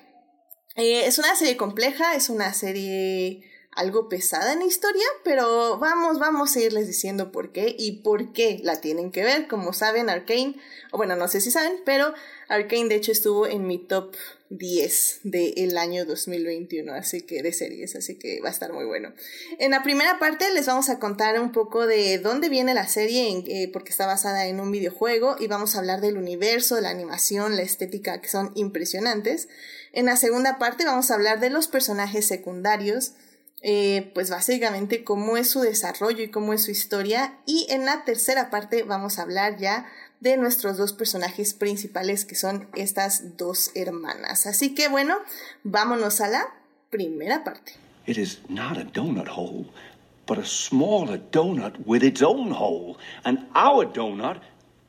[0.74, 3.42] Eh, es una serie compleja, es una serie
[3.78, 8.32] algo pesada en la historia, pero vamos, vamos a irles diciendo por qué y por
[8.32, 9.46] qué la tienen que ver.
[9.46, 10.56] Como saben, Arkane,
[10.90, 12.12] o bueno, no sé si saben, pero
[12.48, 14.16] Arkane de hecho estuvo en mi top
[14.50, 19.12] 10 del año 2021, así que de series, así que va a estar muy bueno.
[19.58, 23.44] En la primera parte les vamos a contar un poco de dónde viene la serie,
[23.46, 27.56] eh, porque está basada en un videojuego, y vamos a hablar del universo, la animación,
[27.56, 29.48] la estética, que son impresionantes.
[29.92, 33.12] En la segunda parte vamos a hablar de los personajes secundarios,
[33.62, 37.38] eh, pues básicamente cómo es su desarrollo y cómo es su historia.
[37.46, 39.86] Y en la tercera parte vamos a hablar ya
[40.20, 44.46] de nuestros dos personajes principales que son estas dos hermanas.
[44.46, 45.16] Así que bueno,
[45.64, 46.44] vámonos a la
[46.90, 47.72] primera parte.
[48.06, 49.66] It is not a donut hole,
[50.26, 52.96] but a smaller donut with its own hole.
[53.24, 54.40] And our donut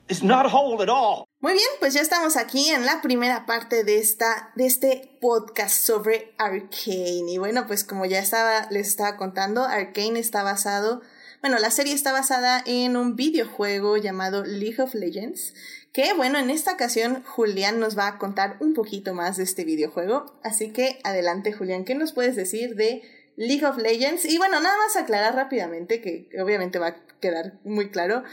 [0.07, 1.28] is not a hole at all.
[1.41, 5.73] Muy bien, pues ya estamos aquí en la primera parte de, esta, de este podcast
[5.73, 7.31] sobre Arcane.
[7.31, 11.01] Y bueno, pues como ya estaba, les estaba contando, Arcane está basado,
[11.41, 15.53] bueno, la serie está basada en un videojuego llamado League of Legends.
[15.93, 19.63] Que bueno, en esta ocasión Julián nos va a contar un poquito más de este
[19.63, 20.37] videojuego.
[20.43, 23.01] Así que adelante Julián, ¿qué nos puedes decir de
[23.37, 24.25] League of Legends?
[24.25, 28.23] Y bueno, nada más aclarar rápidamente, que obviamente va a quedar muy claro.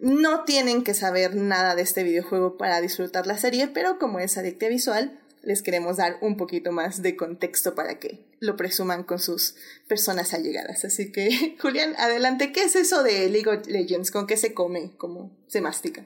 [0.00, 4.38] No tienen que saber nada de este videojuego para disfrutar la serie, pero como es
[4.38, 9.18] adicta visual, les queremos dar un poquito más de contexto para que lo presuman con
[9.18, 9.56] sus
[9.88, 10.84] personas allegadas.
[10.84, 14.10] Así que, Julián, adelante, ¿qué es eso de League of Legends?
[14.10, 14.92] ¿Con qué se come?
[14.98, 16.04] ¿Cómo se mastica?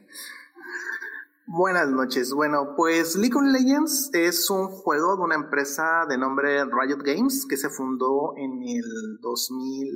[1.47, 2.33] Buenas noches.
[2.33, 7.47] Bueno, pues League of Legends es un juego de una empresa de nombre Riot Games
[7.47, 9.91] que se fundó en el 2000,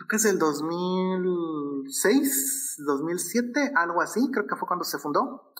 [0.00, 5.52] creo que es el 2006, 2007, algo así, creo que fue cuando se fundó.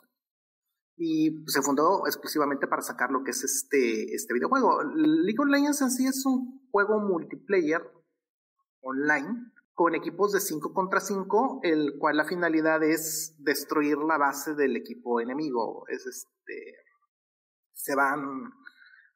[0.96, 4.82] Y se fundó exclusivamente para sacar lo que es este, este videojuego.
[4.82, 7.82] League of Legends en sí es un juego multiplayer
[8.82, 14.54] online con equipos de 5 contra 5, el cual la finalidad es destruir la base
[14.54, 15.84] del equipo enemigo.
[15.88, 16.76] Es este.
[17.72, 18.50] Se van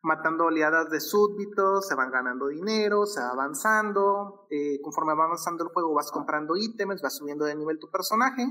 [0.05, 4.47] matando oleadas de súbditos, se van ganando dinero, se va avanzando.
[4.51, 8.47] Eh, conforme va avanzando el juego, vas comprando ítems, vas subiendo de nivel tu personaje.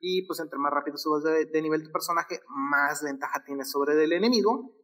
[0.00, 4.12] Y pues entre más rápido subas de, nivel tu personaje, más ventaja tienes sobre el
[4.12, 4.74] enemigo.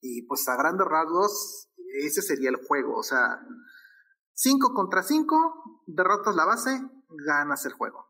[0.00, 1.68] Y pues a grandes rasgos,
[2.00, 2.96] ese sería el juego.
[2.96, 3.40] O sea,
[4.32, 6.80] 5 contra 5, derrotas la base,
[7.26, 8.06] ganas el juego.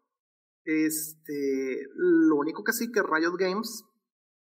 [0.65, 3.85] Este, lo único que sí que Riot Games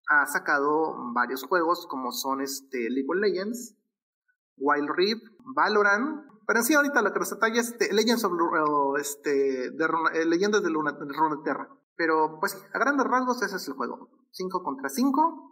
[0.07, 3.75] ha sacado varios juegos como son este League of Legends,
[4.57, 5.23] Wild Rift,
[5.55, 6.25] Valorant.
[6.47, 8.33] Pero en sí, ahorita lo que nos atañe es este, Legends of
[8.99, 11.69] este, de, eh, Leyendas de Luna, Runeterra.
[11.95, 14.09] Pero pues a grandes rasgos ese es el juego.
[14.31, 15.51] 5 contra 5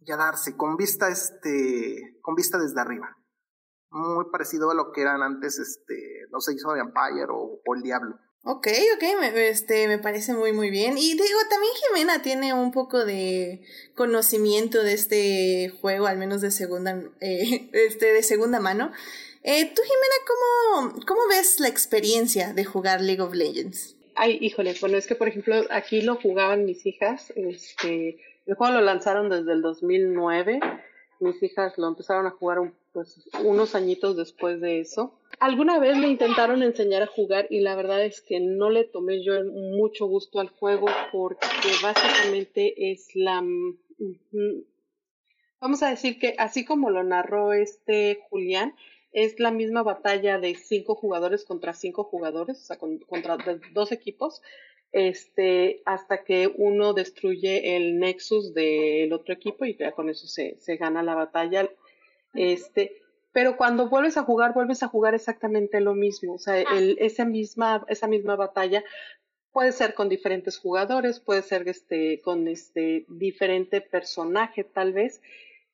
[0.00, 3.16] y a darse con vista este con vista desde arriba.
[3.90, 7.82] Muy parecido a lo que eran antes este los seis de Empire o, o el
[7.82, 8.18] Diablo.
[8.42, 10.96] Ok, ok, me, este, me parece muy, muy bien.
[10.96, 13.60] Y digo, también Jimena tiene un poco de
[13.94, 18.92] conocimiento de este juego, al menos de segunda, eh, este, de segunda mano.
[19.42, 23.96] Eh, tú, Jimena, ¿cómo, ¿cómo ves la experiencia de jugar League of Legends?
[24.16, 28.74] Ay, híjole, bueno, es que por ejemplo aquí lo jugaban mis hijas, este, el juego
[28.74, 30.60] lo lanzaron desde el 2009,
[31.20, 32.58] mis hijas lo empezaron a jugar
[32.92, 35.18] pues, unos añitos después de eso.
[35.38, 39.22] Alguna vez me intentaron enseñar a jugar y la verdad es que no le tomé
[39.24, 41.46] yo mucho gusto al juego porque
[41.82, 43.42] básicamente es la...
[45.60, 48.74] Vamos a decir que así como lo narró este Julián,
[49.12, 53.36] es la misma batalla de cinco jugadores contra cinco jugadores, o sea, contra
[53.72, 54.40] dos equipos,
[54.92, 60.56] este, hasta que uno destruye el nexus del otro equipo y ya con eso se,
[60.60, 61.68] se gana la batalla.
[62.34, 63.00] Este,
[63.32, 66.34] pero cuando vuelves a jugar, vuelves a jugar exactamente lo mismo.
[66.34, 68.84] O sea, el, esa, misma, esa misma batalla
[69.52, 75.20] puede ser con diferentes jugadores, puede ser este, con este diferente personaje tal vez,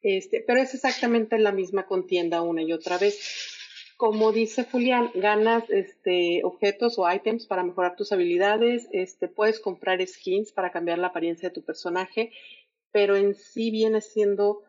[0.03, 3.53] este, pero es exactamente la misma contienda una y otra vez.
[3.97, 10.07] Como dice Julián, ganas este, objetos o items para mejorar tus habilidades, este, puedes comprar
[10.07, 12.31] skins para cambiar la apariencia de tu personaje,
[12.93, 14.66] pero en sí viene siendo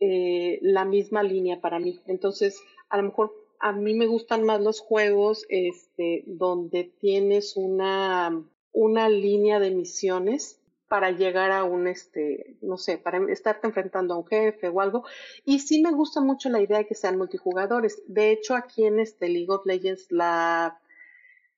[0.00, 2.00] eh, la misma línea para mí.
[2.06, 8.44] Entonces, a lo mejor a mí me gustan más los juegos este, donde tienes una,
[8.72, 14.18] una línea de misiones para llegar a un, este, no sé, para estarte enfrentando a
[14.18, 15.04] un jefe o algo.
[15.44, 18.02] Y sí me gusta mucho la idea de que sean multijugadores.
[18.06, 20.80] De hecho, aquí en este League of Legends, la,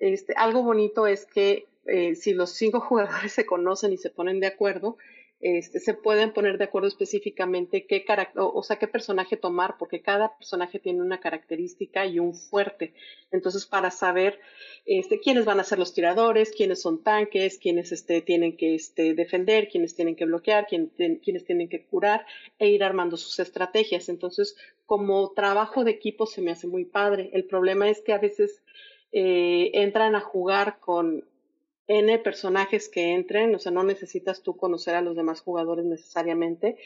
[0.00, 4.40] este, algo bonito es que eh, si los cinco jugadores se conocen y se ponen
[4.40, 4.96] de acuerdo,
[5.40, 8.04] este, se pueden poner de acuerdo específicamente qué
[8.36, 12.92] o, sea, qué personaje tomar, porque cada personaje tiene una característica y un fuerte.
[13.30, 14.38] Entonces, para saber
[14.84, 19.14] este, quiénes van a ser los tiradores, quiénes son tanques, quiénes este, tienen que este,
[19.14, 22.26] defender, quiénes tienen que bloquear, quién, quiénes tienen que curar
[22.58, 24.10] e ir armando sus estrategias.
[24.10, 27.30] Entonces, como trabajo de equipo se me hace muy padre.
[27.32, 28.62] El problema es que a veces
[29.12, 31.24] eh, entran a jugar con
[31.90, 36.76] N personajes que entren, o sea, no necesitas tú conocer a los demás jugadores necesariamente.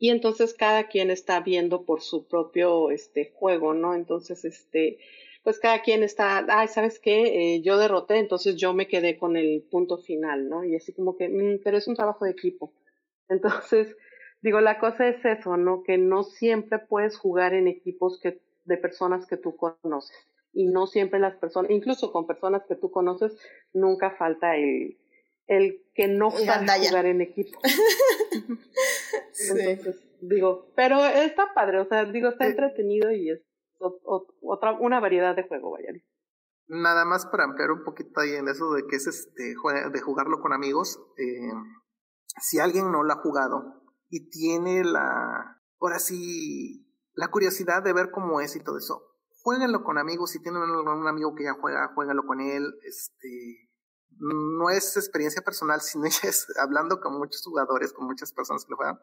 [0.00, 3.94] Y entonces cada quien está viendo por su propio este, juego, ¿no?
[3.94, 4.98] Entonces, este,
[5.44, 7.54] pues cada quien está, ay, ¿sabes qué?
[7.54, 10.64] Eh, yo derroté, entonces yo me quedé con el punto final, ¿no?
[10.64, 12.72] Y así como que, mm, pero es un trabajo de equipo.
[13.28, 13.96] Entonces,
[14.42, 15.84] digo, la cosa es eso, ¿no?
[15.84, 20.16] Que no siempre puedes jugar en equipos que, de personas que tú conoces
[20.52, 23.36] y no siempre las personas, incluso con personas que tú conoces,
[23.72, 24.98] nunca falta el,
[25.46, 27.58] el que no sabe jugar en equipo.
[29.40, 33.40] Entonces, digo, pero está padre, o sea, digo, está entretenido y es
[33.78, 35.90] otra, una variedad de juego, vaya.
[36.66, 39.54] Nada más para ampliar un poquito ahí en eso de que es este,
[39.92, 41.52] de jugarlo con amigos, eh,
[42.40, 48.10] si alguien no lo ha jugado y tiene la, ahora sí, la curiosidad de ver
[48.10, 49.02] cómo es y todo eso,
[49.42, 53.70] jueguenlo con amigos, si tienen un, amigo que ya juega, jueguenlo con él, este,
[54.10, 58.76] no es experiencia personal, sino es hablando con muchos jugadores, con muchas personas que lo
[58.76, 58.98] juegan.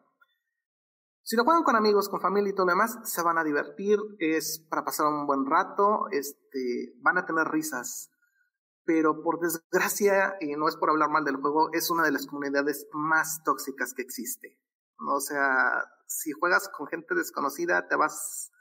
[1.23, 3.97] Si lo juegan con amigos, con familia y todo lo demás, se van a divertir,
[4.19, 8.11] es para pasar un buen rato, este, van a tener risas.
[8.83, 12.27] Pero por desgracia, y no es por hablar mal del juego, es una de las
[12.27, 14.59] comunidades más tóxicas que existe.
[14.99, 18.51] O sea, si juegas con gente desconocida, te vas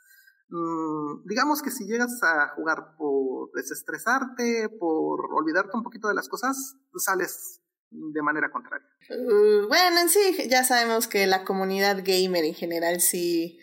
[0.49, 6.29] Mm, digamos que si llegas a jugar por desestresarte, por olvidarte un poquito de las
[6.29, 8.87] cosas, sales de manera contraria.
[9.11, 13.59] Uh, bueno, en sí ya sabemos que la comunidad gamer en general sí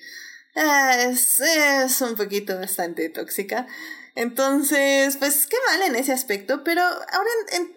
[0.55, 3.67] eh, es, es un poquito bastante tóxica.
[4.15, 7.29] Entonces, pues qué mal en ese aspecto, pero ahora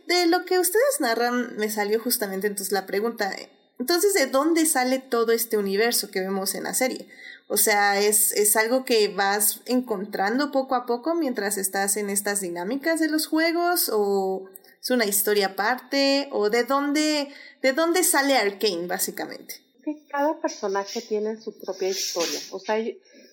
[0.06, 3.32] de lo que ustedes narran me salió justamente entonces la pregunta,
[3.78, 7.08] entonces, ¿de dónde sale todo este universo que vemos en la serie?
[7.48, 12.40] O sea, ¿es, ¿es algo que vas encontrando poco a poco mientras estás en estas
[12.40, 13.90] dinámicas de los juegos?
[13.92, 14.48] ¿O
[14.80, 16.28] es una historia aparte?
[16.30, 17.28] ¿O de dónde,
[17.62, 19.56] de dónde sale Arkane, básicamente?
[19.84, 22.40] Que cada personaje tiene su propia historia.
[22.52, 22.76] O sea,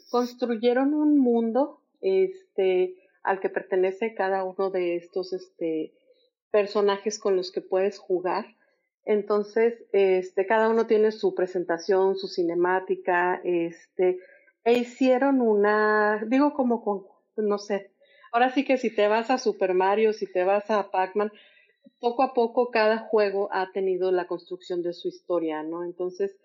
[0.10, 5.94] construyeron un mundo este, al que pertenece cada uno de estos este,
[6.50, 8.46] personajes con los que puedes jugar
[9.06, 14.20] entonces, este, cada uno tiene su presentación, su cinemática, este,
[14.64, 17.06] e hicieron una, digo como con,
[17.38, 17.92] no sé,
[18.32, 21.32] ahora sí que si te vas a Super Mario, si te vas a Pac-Man,
[22.00, 25.84] poco a poco cada juego ha tenido la construcción de su historia, ¿no?
[25.84, 26.38] Entonces,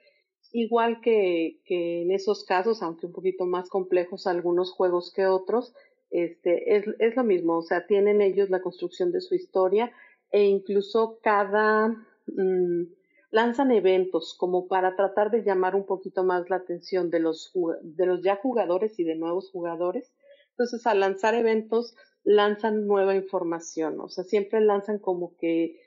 [0.52, 5.74] igual que, que en esos casos, aunque un poquito más complejos algunos juegos que otros,
[6.10, 9.92] este, es, es lo mismo, o sea, tienen ellos la construcción de su historia
[10.30, 11.94] e incluso cada,
[12.26, 12.84] mm,
[13.30, 18.06] lanzan eventos como para tratar de llamar un poquito más la atención de los, de
[18.06, 20.12] los ya jugadores y de nuevos jugadores.
[20.50, 25.80] Entonces, al lanzar eventos, lanzan nueva información, o sea, siempre lanzan como que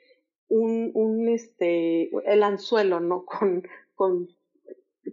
[0.48, 3.24] un, un este, el anzuelo, ¿no?
[3.94, 4.28] Con,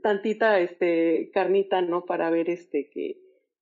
[0.01, 2.05] tantita, este, carnita, ¿no?
[2.05, 3.19] Para ver, este, que,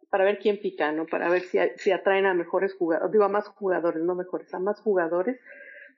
[0.09, 1.05] para ver quién pica, ¿no?
[1.05, 4.59] Para ver si, si atraen a mejores jugadores, digo, a más jugadores, no mejores, a
[4.59, 5.39] más jugadores,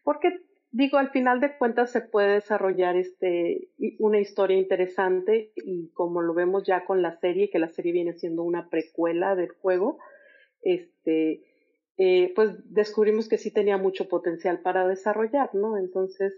[0.03, 0.29] porque
[0.71, 6.33] digo, al final de cuentas se puede desarrollar este, una historia interesante y como lo
[6.33, 9.99] vemos ya con la serie, que la serie viene siendo una precuela del juego,
[10.61, 11.43] este,
[11.97, 15.77] eh, pues descubrimos que sí tenía mucho potencial para desarrollar, ¿no?
[15.77, 16.33] Entonces,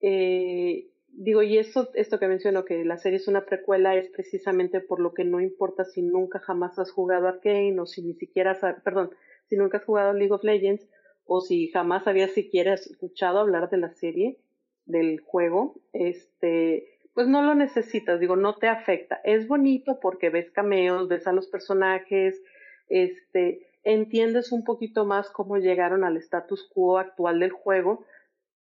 [0.00, 4.80] eh, digo, y esto, esto que menciono, que la serie es una precuela, es precisamente
[4.80, 8.58] por lo que no importa si nunca jamás has jugado Arkane o si ni siquiera,
[8.82, 9.10] perdón,
[9.48, 10.88] si nunca has jugado League of Legends
[11.28, 14.38] o si jamás habías siquiera escuchado hablar de la serie,
[14.86, 19.20] del juego, este, pues no lo necesitas, digo, no te afecta.
[19.24, 22.42] Es bonito porque ves cameos, ves a los personajes,
[22.88, 28.06] este, entiendes un poquito más cómo llegaron al status quo actual del juego,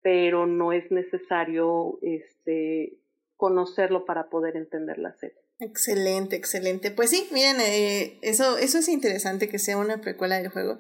[0.02, 2.98] pero no es necesario este,
[3.38, 5.39] conocerlo para poder entender la serie.
[5.62, 6.90] Excelente, excelente.
[6.90, 10.78] Pues sí, miren, eh, eso, eso es interesante que sea una precuela del juego.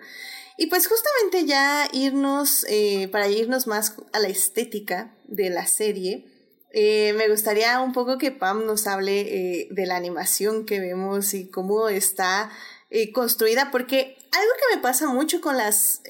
[0.58, 6.26] Y pues justamente ya irnos, eh, para irnos más a la estética de la serie,
[6.72, 11.50] eh, me gustaría un poco que Pam nos hable de la animación que vemos y
[11.50, 12.50] cómo está
[13.13, 16.02] construida, porque algo que me pasa mucho con las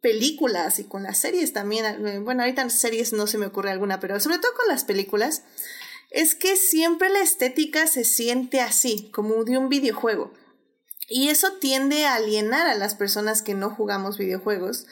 [0.00, 4.00] películas y con las series también, bueno, ahorita en series no se me ocurre alguna,
[4.00, 5.42] pero sobre todo con las películas,
[6.10, 10.32] es que siempre la estética se siente así, como de un videojuego.
[11.08, 14.86] Y eso tiende a alienar a las personas que no jugamos videojuegos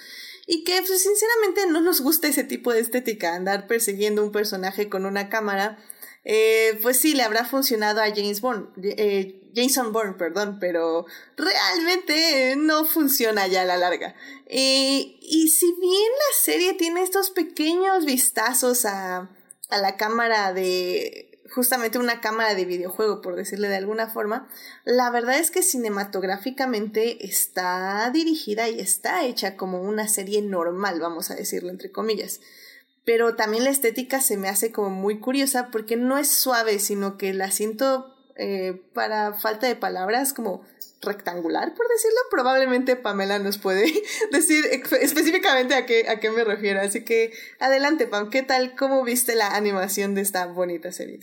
[0.46, 4.88] y que pues, sinceramente no nos gusta ese tipo de estética, andar persiguiendo un personaje
[4.88, 5.78] con una cámara.
[6.24, 12.54] Eh, pues sí, le habrá funcionado a James Bond, eh, Jason Bourne, perdón, pero realmente
[12.56, 14.14] no funciona ya a la larga.
[14.48, 19.30] y si bien la serie tiene estos pequeños vistazos a,
[19.68, 24.48] a la cámara de justamente una cámara de videojuego, por decirle de alguna forma,
[24.84, 31.30] la verdad es que cinematográficamente está dirigida y está hecha como una serie normal, vamos
[31.30, 32.40] a decirlo entre comillas.
[33.04, 37.16] Pero también la estética se me hace como muy curiosa porque no es suave, sino
[37.16, 40.62] que la siento eh, para falta de palabras como
[41.00, 42.18] rectangular, por decirlo.
[42.30, 43.92] Probablemente Pamela nos puede
[44.32, 46.80] decir específicamente a qué, a qué me refiero.
[46.80, 48.76] Así que adelante, Pam, ¿qué tal?
[48.76, 51.20] ¿Cómo viste la animación de esta bonita serie?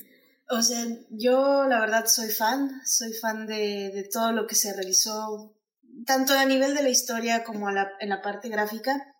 [0.50, 4.74] O sea, yo la verdad soy fan, soy fan de, de todo lo que se
[4.74, 5.58] realizó,
[6.06, 9.16] tanto a nivel de la historia como la, en la parte gráfica.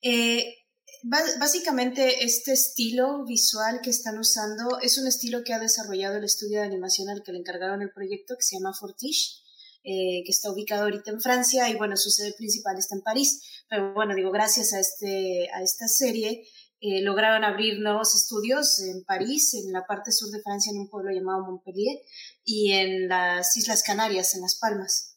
[0.00, 0.56] Eh,
[1.02, 6.60] básicamente este estilo visual que están usando es un estilo que ha desarrollado el estudio
[6.60, 9.40] de animación al que le encargaron el proyecto, que se llama Fortiche.
[9.82, 13.64] Eh, que está ubicado ahorita en Francia y bueno, su sede principal está en París.
[13.68, 16.46] Pero bueno, digo, gracias a, este, a esta serie
[16.82, 20.90] eh, lograron abrir nuevos estudios en París, en la parte sur de Francia, en un
[20.90, 21.98] pueblo llamado Montpellier,
[22.44, 25.16] y en las Islas Canarias, en Las Palmas.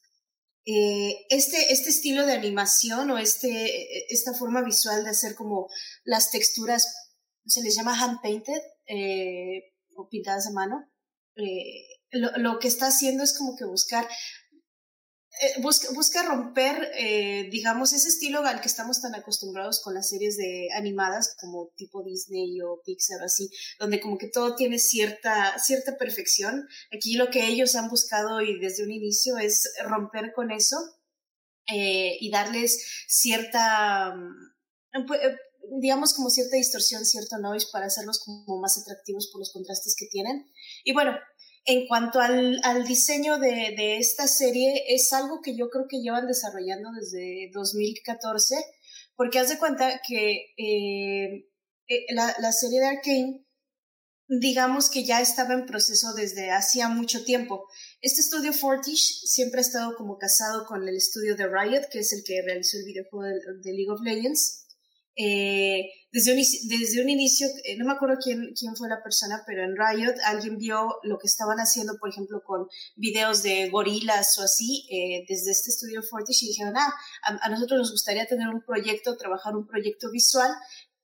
[0.66, 5.68] Eh, este, este estilo de animación o este, esta forma visual de hacer como
[6.06, 6.88] las texturas,
[7.46, 8.62] se les llama hand painted
[9.96, 10.90] o pintadas a mano,
[12.12, 14.08] lo, lo, que está haciendo es como que buscar
[15.42, 20.38] eh, busca, romper, eh, digamos, ese estilo al que estamos tan acostumbrados con las series
[20.38, 25.98] de animadas como tipo Disney o Pixar, así, donde como que todo tiene cierta, cierta
[25.98, 26.68] perfección.
[26.96, 30.78] Aquí lo que ellos han buscado y desde un inicio es romper con eso
[31.68, 35.02] eh, y darles cierta, mm,
[35.82, 40.06] digamos, como cierta distorsión, cierto noise para hacerlos como más atractivos por los contrastes que
[40.06, 40.46] tienen.
[40.84, 41.18] Y bueno,
[41.66, 46.90] en cuanto al, diseño de, esta serie, es algo que yo creo que llevan desarrollando
[46.92, 48.56] desde 2014,
[49.16, 51.48] porque haz de cuenta que eh,
[51.88, 53.46] eh, la, serie de Arkane,
[54.28, 57.66] digamos que ya estaba en proceso desde hacía mucho tiempo.
[58.02, 62.12] Este estudio Fortish siempre ha estado como casado con el estudio de Riot, que es
[62.12, 64.63] el que realizó el videojuego de, de League of Legends.
[65.16, 69.44] Eh, desde, un, desde un inicio, eh, no me acuerdo quién, quién fue la persona,
[69.46, 74.38] pero en Riot alguien vio lo que estaban haciendo, por ejemplo, con videos de gorilas
[74.40, 76.94] o así, eh, desde este estudio Fortish y dijeron, ah,
[77.24, 80.52] a, nosotros nos gustaría tener un proyecto, trabajar un proyecto visual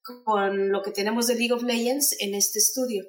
[0.02, 3.06] con lo que tenemos de League of Legends en este estudio.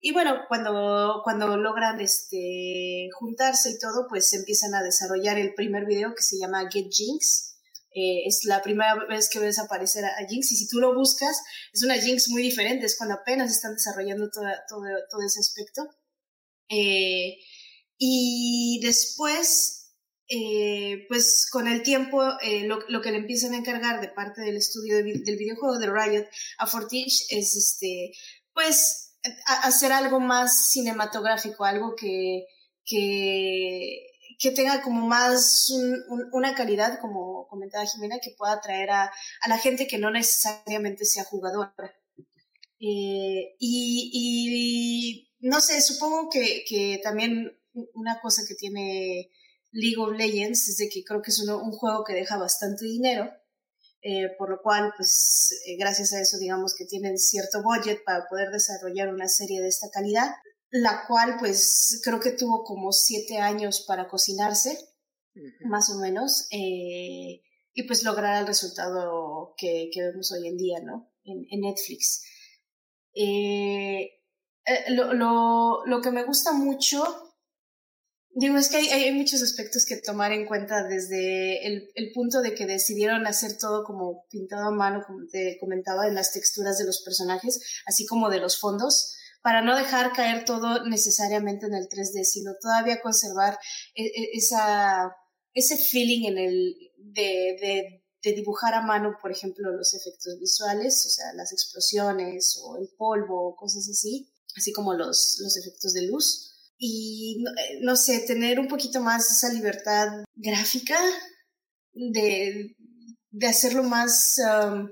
[0.00, 5.86] Y bueno, cuando, cuando logran este, juntarse y todo, pues empiezan a desarrollar el primer
[5.86, 7.51] video que se llama Get Jinx,
[7.94, 11.36] eh, es la primera vez que ves aparecer a, Jinx y si tú lo buscas,
[11.72, 15.82] es una Jinx muy diferente, es cuando apenas están desarrollando todo, todo, ese aspecto.
[16.68, 17.36] Eh,
[17.98, 19.94] y después,
[20.28, 22.22] eh, pues con el tiempo,
[22.64, 26.26] lo, lo, que le empiezan a encargar de parte del estudio del videojuego de Riot
[26.58, 28.12] a Fortich es, este,
[28.54, 29.12] pues,
[29.46, 32.46] hacer algo más cinematográfico, algo que,
[32.84, 34.11] que
[34.42, 35.72] que tenga como más
[36.32, 41.04] una calidad, como comentaba Jimena, que pueda atraer a, a la gente que no necesariamente
[41.04, 41.72] sea jugadora.
[42.80, 47.56] Eh, y, no sé, supongo que, que, también
[47.94, 49.30] una cosa que tiene
[49.70, 53.30] League of Legends es de que creo que es un juego que deja bastante dinero,
[54.02, 58.26] eh, por lo cual, pues eh, gracias a eso, digamos que tienen cierto budget para
[58.28, 60.34] poder desarrollar una serie de esta calidad
[60.72, 64.78] la cual pues creo que tuvo como siete años para cocinarse,
[65.60, 67.42] más o menos, eh,
[67.74, 71.12] y pues lograr el resultado que, vemos hoy en día, ¿no?
[71.24, 72.24] En, Netflix.
[73.14, 74.02] Eh,
[74.64, 77.04] eh, lo, lo, lo, que me gusta mucho,
[78.30, 82.40] digo, es que hay, hay, muchos aspectos que tomar en cuenta desde el, el, punto
[82.40, 86.78] de que decidieron hacer todo como pintado a mano, como te comentaba, en las texturas
[86.78, 91.74] de los personajes, así como de los fondos para no dejar caer todo necesariamente en
[91.74, 93.58] el 3D, sino todavía conservar
[93.94, 95.14] e, e, esa,
[95.52, 101.10] ese feeling en el, de, de, dibujar a mano, por ejemplo, los efectos visuales, o
[101.10, 106.48] sea, las explosiones o el polvo, cosas así, así como los, los efectos de luz.
[106.78, 107.44] Y
[107.80, 110.98] no, sé, tener un poquito más esa libertad gráfica
[111.92, 112.76] de,
[113.30, 114.88] de hacerlo más, um,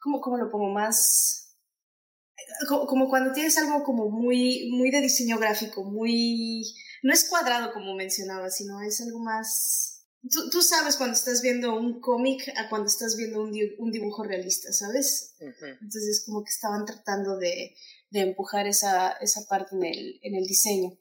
[0.00, 0.70] ¿cómo, ¿cómo lo pongo?
[0.70, 1.47] Más
[2.66, 6.64] como cuando tienes algo como muy, muy de diseño gráfico, muy,
[7.02, 11.76] no es cuadrado como mencionaba, sino es algo más, tú, tú sabes cuando estás viendo
[11.76, 15.36] un cómic a cuando estás viendo un, un dibujo realista, ¿sabes?
[15.38, 17.74] Entonces como que estaban tratando de,
[18.10, 20.98] de empujar esa, esa parte en el, en el diseño.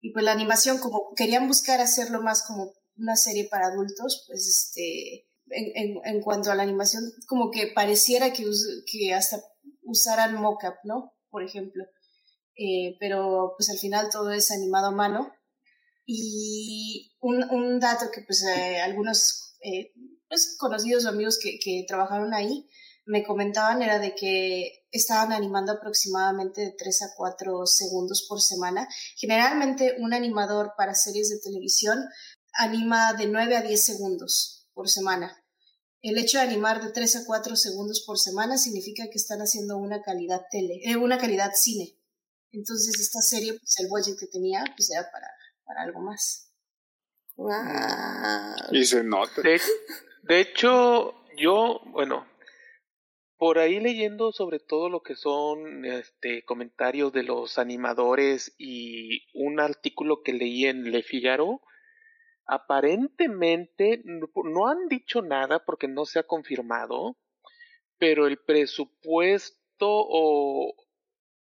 [0.00, 4.46] Y pues la animación, como querían buscar hacerlo más como una serie para adultos, pues
[4.46, 8.44] este, en, en, en cuanto a la animación, como que pareciera que,
[8.90, 9.42] que hasta
[9.90, 11.14] usaran mockup, ¿no?
[11.30, 11.84] Por ejemplo.
[12.56, 15.32] Eh, pero pues al final todo es animado a mano.
[16.06, 19.92] Y un, dato que pues eh, algunos eh,
[20.28, 22.68] pues, conocidos o amigos que, que trabajaron ahí
[23.06, 28.88] me comentaban era de que estaban animando aproximadamente de 3 a 4 segundos por semana.
[29.16, 31.98] Generalmente un animador para series de televisión
[32.52, 35.39] anima de 9 a 10 segundos por semana.
[36.02, 39.76] El hecho de animar de 3 a 4 segundos por semana significa que están haciendo
[39.76, 41.96] una calidad tele, eh, una calidad cine.
[42.52, 45.28] Entonces esta serie, pues el budget que tenía, pues era para,
[45.64, 46.50] para algo más.
[47.36, 47.52] Wow.
[48.72, 49.42] Y se nota.
[49.42, 52.26] De, hecho, yo, bueno,
[53.36, 59.60] por ahí leyendo sobre todo lo que son este comentarios de los animadores y un
[59.60, 61.62] artículo que leí en Le Figaro,
[62.52, 67.16] Aparentemente no han dicho nada porque no se ha confirmado,
[67.96, 70.74] pero el presupuesto o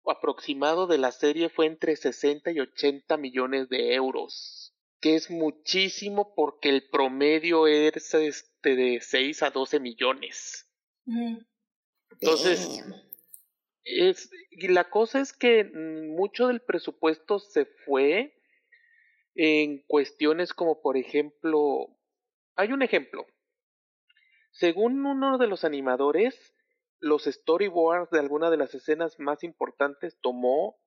[0.05, 6.35] aproximado de la serie fue entre 60 y 80 millones de euros, que es muchísimo
[6.35, 10.69] porque el promedio es este de 6 a 12 millones.
[12.11, 12.85] Entonces,
[13.85, 18.37] es, y la cosa es que mucho del presupuesto se fue
[19.35, 21.87] en cuestiones como por ejemplo,
[22.55, 23.25] hay un ejemplo.
[24.51, 26.53] Según uno de los animadores,
[26.99, 30.77] los storyboards de alguna de las escenas más importantes tomó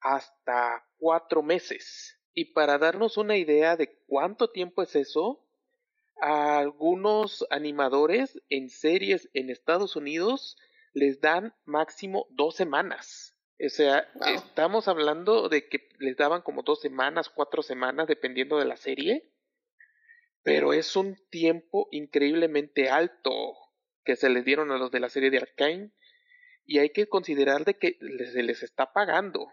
[0.00, 2.18] hasta cuatro meses.
[2.32, 5.46] Y para darnos una idea de cuánto tiempo es eso,
[6.22, 10.56] a algunos animadores en series en Estados Unidos
[10.92, 13.36] les dan máximo dos semanas.
[13.62, 18.64] O sea, estamos hablando de que les daban como dos semanas, cuatro semanas, dependiendo de
[18.64, 19.30] la serie.
[20.42, 23.56] Pero es un tiempo increíblemente alto
[24.02, 25.92] que se les dieron a los de la serie de Arkane.
[26.64, 27.98] Y hay que considerar de que
[28.32, 29.52] se les está pagando.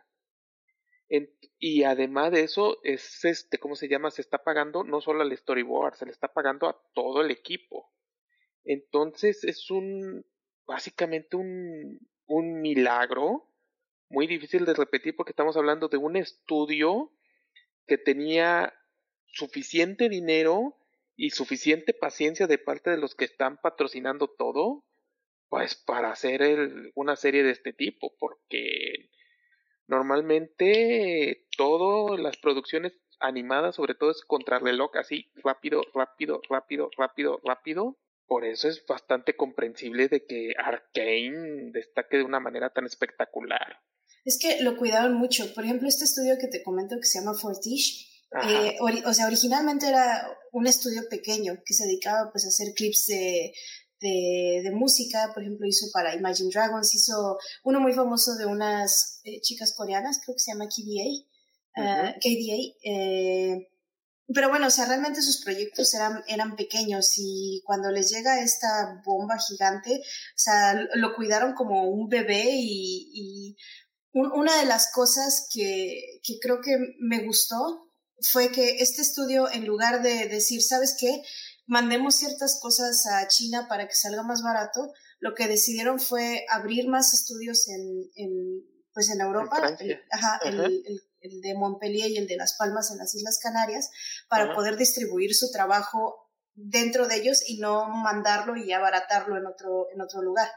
[1.60, 4.12] y además de eso, es este, ¿cómo se llama?
[4.12, 7.92] Se está pagando no solo al storyboard, se le está pagando a todo el equipo.
[8.64, 10.26] Entonces es un
[10.66, 13.48] básicamente un, un milagro
[14.10, 17.12] muy difícil de repetir porque estamos hablando de un estudio
[17.86, 18.74] que tenía
[19.26, 20.78] suficiente dinero
[21.16, 24.86] y suficiente paciencia de parte de los que están patrocinando todo,
[25.50, 29.10] pues para hacer una serie de este tipo, porque
[29.88, 37.98] normalmente todas las producciones animadas, sobre todo es contrarreloj, así rápido, rápido, rápido, rápido, rápido.
[38.28, 43.80] Por eso es bastante comprensible de que Arkane destaque de una manera tan espectacular.
[44.28, 45.54] Es que lo cuidaron mucho.
[45.54, 48.08] Por ejemplo, este estudio que te comento que se llama Fortiche,
[48.44, 53.06] eh, o sea, originalmente era un estudio pequeño que se dedicaba pues a hacer clips
[53.08, 53.54] de,
[54.02, 59.40] de, música, por ejemplo, hizo para Imagine Dragons, hizo uno muy famoso de unas eh,
[59.40, 63.70] chicas coreanas, creo que se llama KDA, KDA eh,
[64.34, 69.02] pero bueno, o sea, realmente sus proyectos eran, eran pequeños y cuando les llega esta
[69.06, 73.56] bomba gigante, o sea, lo cuidaron como un bebé y,
[74.22, 77.88] una de las cosas que, que creo que me gustó
[78.22, 81.24] fue que este estudio, en lugar de decir, ¿sabes qué?
[81.66, 86.88] Mandemos ciertas cosas a China para que salga más barato, lo que decidieron fue abrir
[86.88, 90.82] más estudios en, en pues en Europa, el, ajá, El,
[91.22, 93.92] el, de Montpellier y el de Las Palmas en las Islas Canarias,
[94.28, 99.88] para poder distribuir su trabajo dentro de ellos y no mandarlo y abaratarlo en otro,
[99.94, 100.50] en otro lugar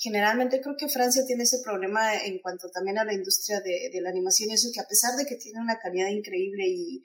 [0.00, 4.08] generalmente creo que Francia tiene ese problema en cuanto también a la industria de, la
[4.08, 7.02] animación y eso que a pesar de que tiene una calidad increíble y,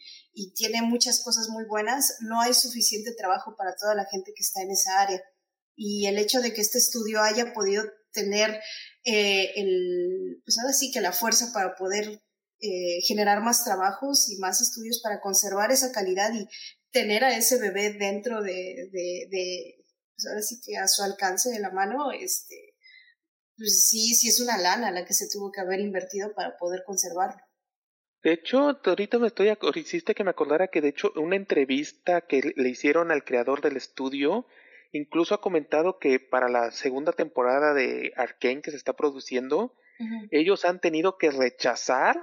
[0.56, 4.62] tiene muchas cosas muy buenas, no hay suficiente trabajo para toda la gente que está
[4.62, 5.22] en esa área.
[5.76, 7.84] Y el hecho de que este estudio haya podido
[8.14, 8.62] tener
[9.04, 12.22] eh, el, pues ahora sí que la fuerza para poder
[12.62, 16.48] eh, generar más trabajos y más estudios para conservar esa calidad y
[16.92, 19.76] tener a ese bebé dentro de, de, de
[20.16, 22.75] pues ahora sí que a su alcance de la mano, este,
[23.58, 26.84] pues sí, sí es una lana la que se tuvo que haber invertido para poder
[26.86, 27.42] conservarlo.
[28.24, 32.54] De hecho, ahorita me estoy, hiciste que me acordara que de hecho una entrevista que
[32.56, 34.48] le hicieron al creador del estudio,
[34.92, 39.76] incluso ha comentado que para la segunda temporada de Arkane que se está produciendo,
[40.32, 42.20] ellos han tenido que rechazar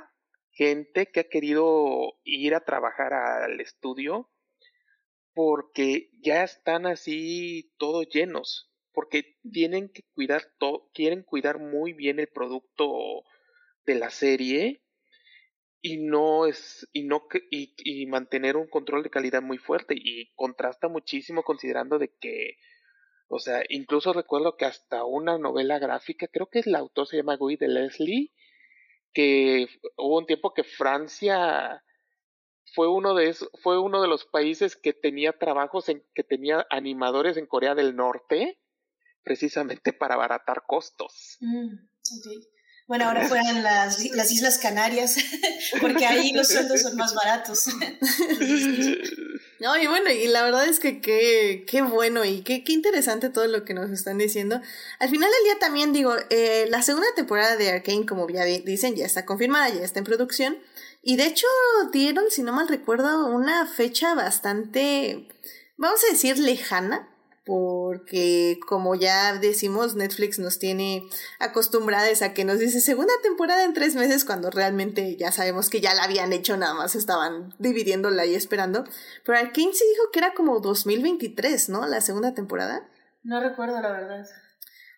[0.51, 4.29] gente que ha querido ir a trabajar al estudio
[5.35, 12.21] porque ya están así todos llenos porque tienen que cuidar todo, quieren cuidar muy bien
[12.21, 13.25] el producto
[13.85, 14.83] de la serie
[15.81, 20.89] y no es y no y, mantener un control de calidad muy fuerte y contrasta
[20.89, 22.57] muchísimo considerando de que
[23.27, 27.37] o sea incluso recuerdo que hasta una novela gráfica creo que el autor se llama
[27.37, 28.33] Guy de Leslie
[29.13, 29.67] que
[29.97, 31.83] hubo un tiempo que Francia
[32.75, 36.65] fue uno de esos, fue uno de los países que tenía trabajos en que tenía
[36.71, 38.62] animadores en Corea del Norte
[39.23, 41.39] precisamente para abaratar costos.
[41.41, 41.77] Mm,
[42.87, 45.17] bueno, ahora fueran las, las Islas Canarias,
[45.81, 47.67] porque ahí los sueldos son más baratos.
[49.61, 53.31] No, y bueno, y la verdad es que qué, qué bueno y qué, qué interesante
[53.31, 54.61] todo lo que nos están diciendo.
[54.99, 58.97] Al final del día también digo, eh, la segunda temporada de Arkane, como ya dicen,
[58.97, 60.59] ya está confirmada, ya está en producción.
[61.01, 61.47] Y de hecho
[61.93, 65.29] dieron, si no mal recuerdo, una fecha bastante,
[65.77, 67.12] vamos a decir, lejana
[67.45, 71.09] porque como ya decimos, Netflix nos tiene
[71.41, 75.81] acostumbradas a que nos dice segunda temporada en tres meses cuando realmente ya sabemos que
[75.81, 78.85] ya la habían hecho, nada más estaban dividiéndola y esperando.
[79.25, 81.87] Pero Arkane sí dijo que era como 2023, ¿no?
[81.87, 82.89] La segunda temporada.
[83.25, 84.27] No recuerdo la verdad.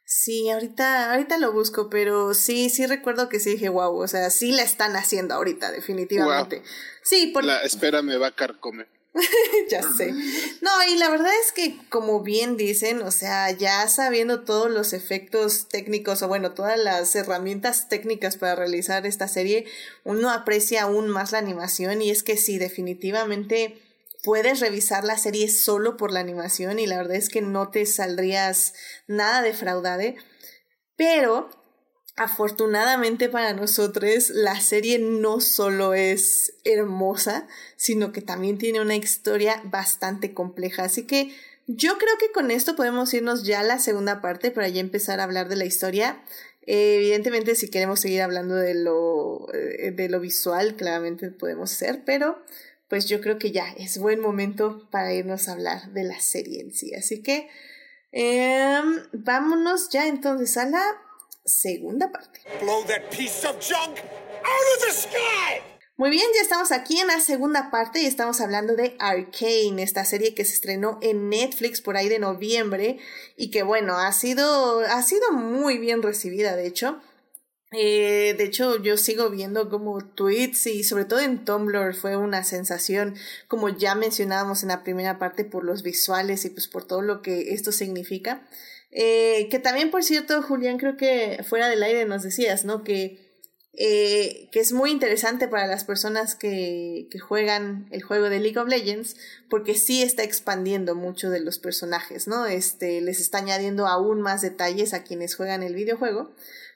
[0.07, 4.29] Sí, ahorita, ahorita lo busco, pero sí, sí recuerdo que sí dije, wow, o sea,
[4.29, 6.63] sí la están haciendo ahorita, definitivamente.
[7.03, 7.43] Sí, por...
[7.43, 8.87] La espera me va a carcomer.
[9.71, 10.13] ya sé.
[10.61, 14.93] No, y la verdad es que, como bien dicen, o sea, ya sabiendo todos los
[14.93, 19.67] efectos técnicos, o bueno, todas las herramientas técnicas para realizar esta serie,
[20.05, 23.81] uno aprecia aún más la animación y es que sí, definitivamente
[24.25, 27.87] puedes revisar la serie solo por la animación y la verdad es que no te
[27.87, 28.75] saldrías
[29.07, 30.17] nada defraudade.
[30.97, 31.51] Pero
[32.17, 39.61] afortunadamente para nosotros, la serie no solo es hermosa, sino que también tiene una historia
[39.65, 40.85] bastante compleja.
[40.85, 41.35] Así que
[41.67, 45.21] yo creo que con esto podemos irnos ya a la segunda parte para ya empezar
[45.21, 46.23] a hablar de la historia.
[46.67, 52.43] evidentemente, si queremos seguir hablando de lo, eh, de lo visual, claramente podemos hacer, pero
[52.89, 56.61] pues yo creo que ya es buen momento para irnos a hablar de la serie
[56.61, 56.95] en sí.
[56.95, 57.49] Así que
[58.13, 60.85] em, vámonos ya entonces a la
[61.45, 62.41] segunda parte.
[65.97, 70.05] Muy bien, ya estamos aquí en la segunda parte y estamos hablando de Arcane, esta
[70.05, 72.99] serie que se estrenó en Netflix por ahí de noviembre
[73.37, 77.01] y que bueno, ha sido, ha sido muy bien recibida, de hecho.
[77.71, 82.43] Eh, de hecho, yo sigo viendo como tweets y sobre todo en Tumblr fue una
[82.43, 83.15] sensación,
[83.47, 87.23] como ya mencionábamos en la primera parte, por los visuales y pues por todo lo
[87.23, 88.43] que esto significa.
[88.95, 92.83] Eh, que también, por cierto, Julián, creo que fuera del aire nos decías, ¿no?
[92.85, 93.25] Que
[93.77, 98.59] eh, que es muy interesante para las personas que, que, juegan el juego de League
[98.59, 99.17] of Legends,
[99.51, 102.47] porque sí está expandiendo mucho de los personajes, ¿no?
[102.47, 106.31] Este, les está añadiendo aún más detalles a quienes juegan el videojuego.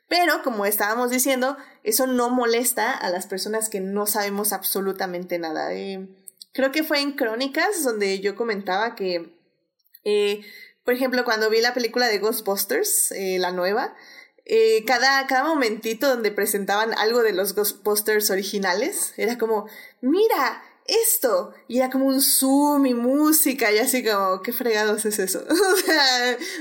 [0.08, 5.72] Pero, como estábamos diciendo, eso no molesta a las personas que no sabemos absolutamente nada.
[5.74, 6.08] Eh,
[6.52, 9.38] creo que fue en Crónicas donde yo comentaba que,
[10.02, 10.40] eh,
[10.88, 13.94] por ejemplo, cuando vi la película de Ghostbusters, la nueva,
[14.46, 19.68] eh, cada, cada momentito donde presentaban algo de los Ghostbusters originales, era como,
[20.00, 21.52] mira, esto.
[21.68, 25.40] Y era como un zoom y música y así como, ¿qué fregados es eso?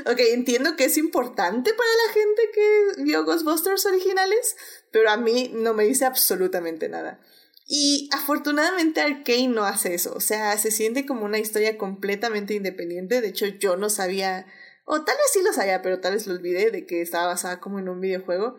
[0.05, 4.57] o ok, entiendo que es importante para la gente que vio Ghostbusters originales,
[4.91, 7.21] pero a mí no me dice absolutamente nada.
[7.67, 13.19] Y afortunadamente Arkane no hace eso, o sea, se siente como una historia completamente independiente.
[13.19, 14.45] De hecho, yo no sabía
[14.89, 17.59] o tal vez sí lo sabía, pero tal vez lo olvidé de que estaba basada
[17.59, 18.57] como en un videojuego.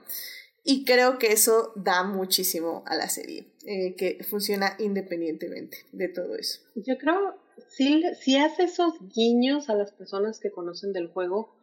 [0.62, 6.36] Y creo que eso da muchísimo a la serie, eh, que funciona independientemente de todo
[6.36, 6.60] eso.
[6.74, 7.38] Yo creo,
[7.68, 11.56] sí, sí hace esos guiños a las personas que conocen del juego,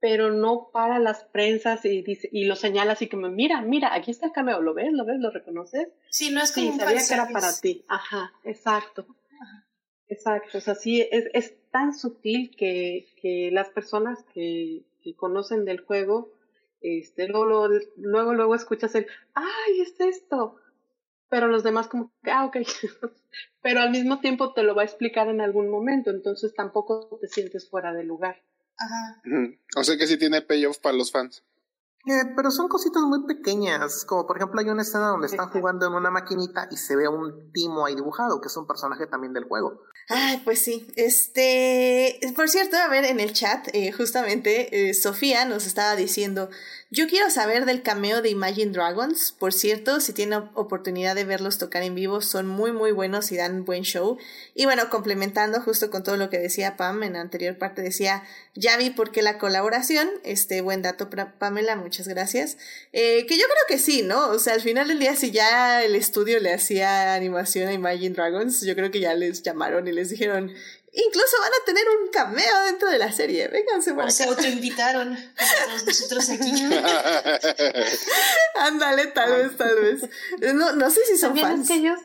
[0.00, 4.10] pero no para las prensas y, dice, y lo señala así como, mira, mira, aquí
[4.10, 4.92] está el cameo, ¿lo ves?
[4.92, 5.18] ¿Lo ves?
[5.18, 5.88] ¿Lo reconoces?
[6.10, 7.84] Sí, no es como sí, sabía que era para ti.
[7.88, 9.06] Ajá, exacto.
[10.08, 15.64] Exacto, o sea, sí, es, es tan sutil que, que las personas que, que, conocen
[15.64, 16.32] del juego,
[16.80, 20.56] este, luego, luego, luego escuchas el, ¡ay, es esto!
[21.28, 22.58] Pero los demás como, ah, ok.
[23.62, 27.26] Pero al mismo tiempo te lo va a explicar en algún momento, entonces tampoco te
[27.26, 28.40] sientes fuera de lugar.
[28.78, 29.22] Ajá.
[29.76, 31.42] O sea que sí tiene payoff para los fans.
[32.08, 35.88] Eh, pero son cositas muy pequeñas, como por ejemplo hay una escena donde están jugando
[35.88, 39.32] en una maquinita y se ve un timo ahí dibujado, que es un personaje también
[39.32, 39.82] del juego.
[40.08, 40.86] Ay, pues sí.
[40.94, 46.48] Este, por cierto, a ver, en el chat, eh, justamente, eh, Sofía nos estaba diciendo,
[46.90, 49.32] yo quiero saber del cameo de Imagine Dragons.
[49.32, 53.36] Por cierto, si tienen oportunidad de verlos tocar en vivo, son muy, muy buenos y
[53.36, 54.18] dan buen show.
[54.54, 58.22] Y bueno, complementando justo con todo lo que decía Pam en la anterior parte, decía,
[58.54, 60.08] ya vi por qué la colaboración.
[60.22, 62.56] Este, buen dato Pamela, muchas gracias.
[62.92, 64.28] Eh, que yo creo que sí, ¿no?
[64.28, 68.14] O sea, al final del día, si ya el estudio le hacía animación a Imagine
[68.14, 70.52] Dragons, yo creo que ya les llamaron y les dijeron,
[70.98, 73.48] Incluso van a tener un cameo dentro de la serie.
[73.48, 76.50] Vénganse por o se autoinvitaron todos nosotros aquí.
[78.54, 80.08] Ándale, tal vez, tal vez.
[80.54, 81.60] No, no sé si son fans.
[81.60, 82.00] Es que ellos,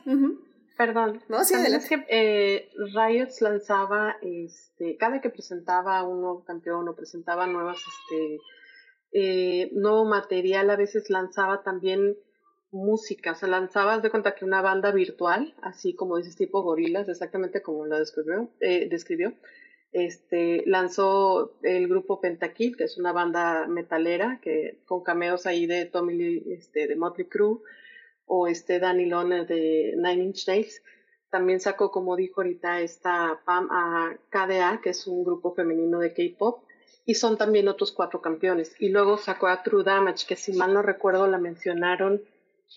[0.76, 1.24] perdón.
[1.30, 6.94] No, sí, es que eh, Riot lanzaba, este, cada que presentaba un nuevo campeón o
[6.94, 8.40] presentaba nuevas, este,
[9.14, 12.18] eh, nuevo material, a veces lanzaba también
[12.72, 17.10] música, o sea, lanzabas de cuenta que una banda virtual, así como dices tipo gorilas,
[17.10, 19.34] exactamente como lo describió, eh, describió,
[19.92, 25.86] este, lanzó el grupo Pentakill, que es una banda metalera, que con cameos ahí de
[25.86, 27.60] Tommy Lee, este, de Motley Crue,
[28.26, 30.82] o este Danny Loner de Nine Inch Nails.
[31.30, 36.14] También sacó, como dijo ahorita, esta PAM a KDA, que es un grupo femenino de
[36.14, 36.64] K-pop,
[37.06, 38.74] y son también otros cuatro campeones.
[38.80, 42.22] Y luego sacó a True Damage, que si mal no recuerdo la mencionaron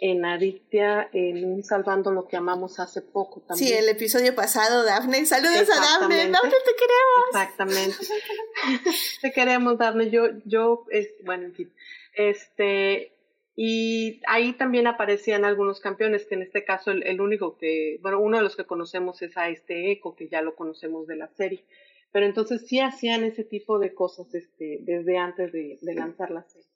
[0.01, 3.68] en Adictia, en un Salvando lo que amamos hace poco también.
[3.68, 5.24] Sí, el episodio pasado, Dafne.
[5.24, 6.28] Saludos a Dafne.
[6.30, 7.26] Dafne, te queremos.
[7.28, 7.97] Exactamente.
[9.22, 10.11] te queremos, Dafne.
[10.11, 11.72] Yo, yo, es, bueno, en fin.
[12.14, 13.12] Este,
[13.57, 18.18] y ahí también aparecían algunos campeones, que en este caso el, el, único que, bueno,
[18.20, 21.28] uno de los que conocemos es a este Eco, que ya lo conocemos de la
[21.28, 21.64] serie.
[22.11, 26.42] Pero entonces sí hacían ese tipo de cosas este, desde antes de, de lanzar la
[26.42, 26.73] serie.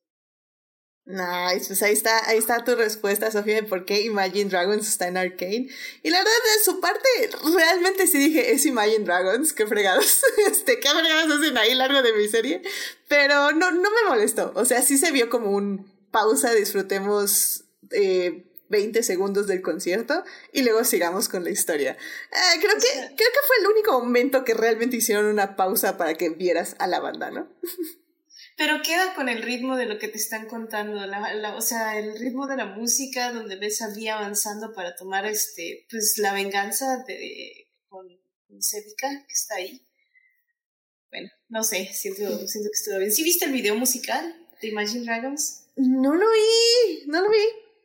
[1.09, 5.09] Nice, pues ahí está, ahí está tu respuesta, Sofía, de por qué Imagine Dragons está
[5.09, 5.67] en Arcane.
[6.03, 7.09] Y la verdad, de su parte,
[7.57, 12.13] realmente sí dije, es Imagine Dragons, qué fregados, este, qué fregados hacen ahí largo de
[12.13, 12.61] mi serie.
[13.09, 18.45] Pero no, no me molestó, o sea, sí se vio como un pausa, disfrutemos eh,
[18.69, 21.93] 20 segundos del concierto y luego sigamos con la historia.
[21.93, 26.17] Eh, creo, que, creo que fue el único momento que realmente hicieron una pausa para
[26.17, 27.49] que vieras a la banda, ¿no?
[28.59, 32.19] Pero queda con el ritmo de lo que te están contando, la, o sea, el
[32.19, 37.05] ritmo de la música donde ves a Día avanzando para tomar este, pues la venganza
[37.07, 38.09] de, con,
[38.49, 39.81] con que está ahí.
[41.09, 43.13] Bueno, no sé, siento, siento que estuvo bien.
[43.13, 45.69] ¿Sí viste el video musical de Imagine Dragons?
[45.77, 47.45] No lo vi, no lo vi.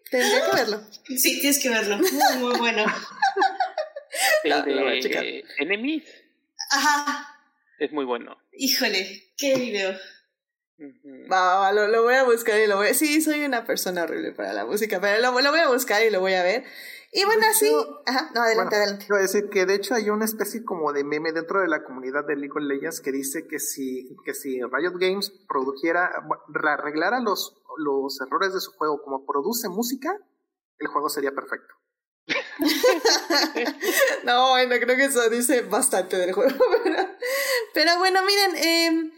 [0.09, 0.83] Tendría que verlo.
[1.17, 1.97] Sí, tienes que verlo.
[1.99, 2.85] Muy, muy bueno.
[4.43, 4.63] El
[5.03, 6.03] de Enemies.
[6.71, 7.27] Ajá.
[7.77, 8.37] Es muy bueno.
[8.53, 9.95] Híjole, qué video.
[11.31, 12.93] Va, lo, lo, voy a buscar y lo voy a...
[12.93, 16.09] Sí, soy una persona horrible para la música, pero lo, lo voy a buscar y
[16.09, 16.63] lo voy a ver.
[17.11, 17.71] Y bueno, así...
[18.05, 19.05] Ajá, no, adelante, adelante.
[19.05, 22.25] Quiero decir que de hecho hay una especie como de meme dentro de la comunidad
[22.25, 26.09] de League of Legends que dice que si, que si Riot Games produjera,
[26.65, 30.17] arreglara los, los errores de su juego como produce música,
[30.79, 31.73] el juego sería perfecto.
[34.23, 36.51] no, bueno, creo que eso dice bastante del juego.
[37.73, 39.11] Pero, bueno, miren, eh,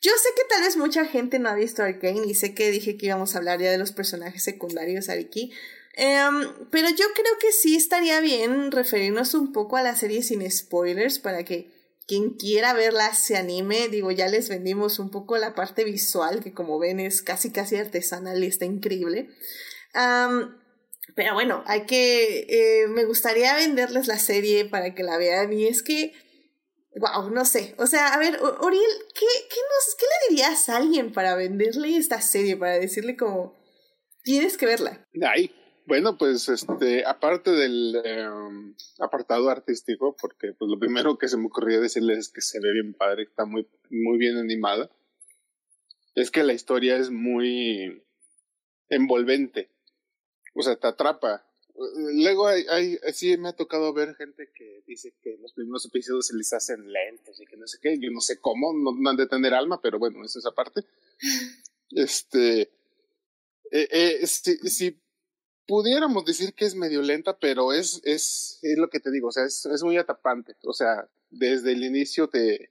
[0.00, 2.96] yo sé que tal vez mucha gente no ha visto Arkane y sé que dije
[2.96, 5.52] que íbamos a hablar ya de los personajes secundarios aquí.
[5.94, 10.48] Em, pero yo creo que sí estaría bien referirnos un poco a la serie sin
[10.50, 11.70] spoilers para que
[12.06, 13.88] quien quiera verla se anime.
[13.88, 17.76] Digo, ya les vendimos un poco la parte visual que como ven es casi casi
[17.76, 19.28] artesanal y está increíble.
[21.14, 22.46] Pero bueno, hay que.
[22.48, 25.52] Eh, me gustaría venderles la serie para que la vean.
[25.52, 26.14] Y es que.
[26.96, 27.74] Wow, no sé.
[27.78, 31.96] O sea, a ver, Oriel, ¿qué, qué, nos, ¿qué le dirías a alguien para venderle
[31.96, 32.56] esta serie?
[32.56, 33.58] Para decirle como.
[34.22, 35.08] Tienes que verla.
[35.22, 35.50] Ay,
[35.86, 41.46] bueno, pues este, aparte del em, apartado artístico, porque pues lo primero que se me
[41.46, 44.90] ocurrió decirles es que se ve bien padre, está muy, muy bien animada.
[46.14, 48.04] Es que la historia es muy
[48.90, 49.70] envolvente
[50.54, 51.46] o sea, te atrapa.
[52.14, 56.26] Luego hay, hay, sí me ha tocado ver gente que dice que los primeros episodios
[56.26, 59.16] se les hacen lentos y que no sé qué, yo no sé cómo, no, han
[59.16, 60.82] de tener alma, pero bueno, es esa parte.
[61.92, 62.60] Este,
[63.72, 65.02] eh, eh, si, si,
[65.66, 69.32] pudiéramos decir que es medio lenta, pero es, es, es lo que te digo, o
[69.32, 72.70] sea, es, es muy atrapante, o sea, desde el inicio te,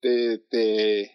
[0.00, 1.12] te, te,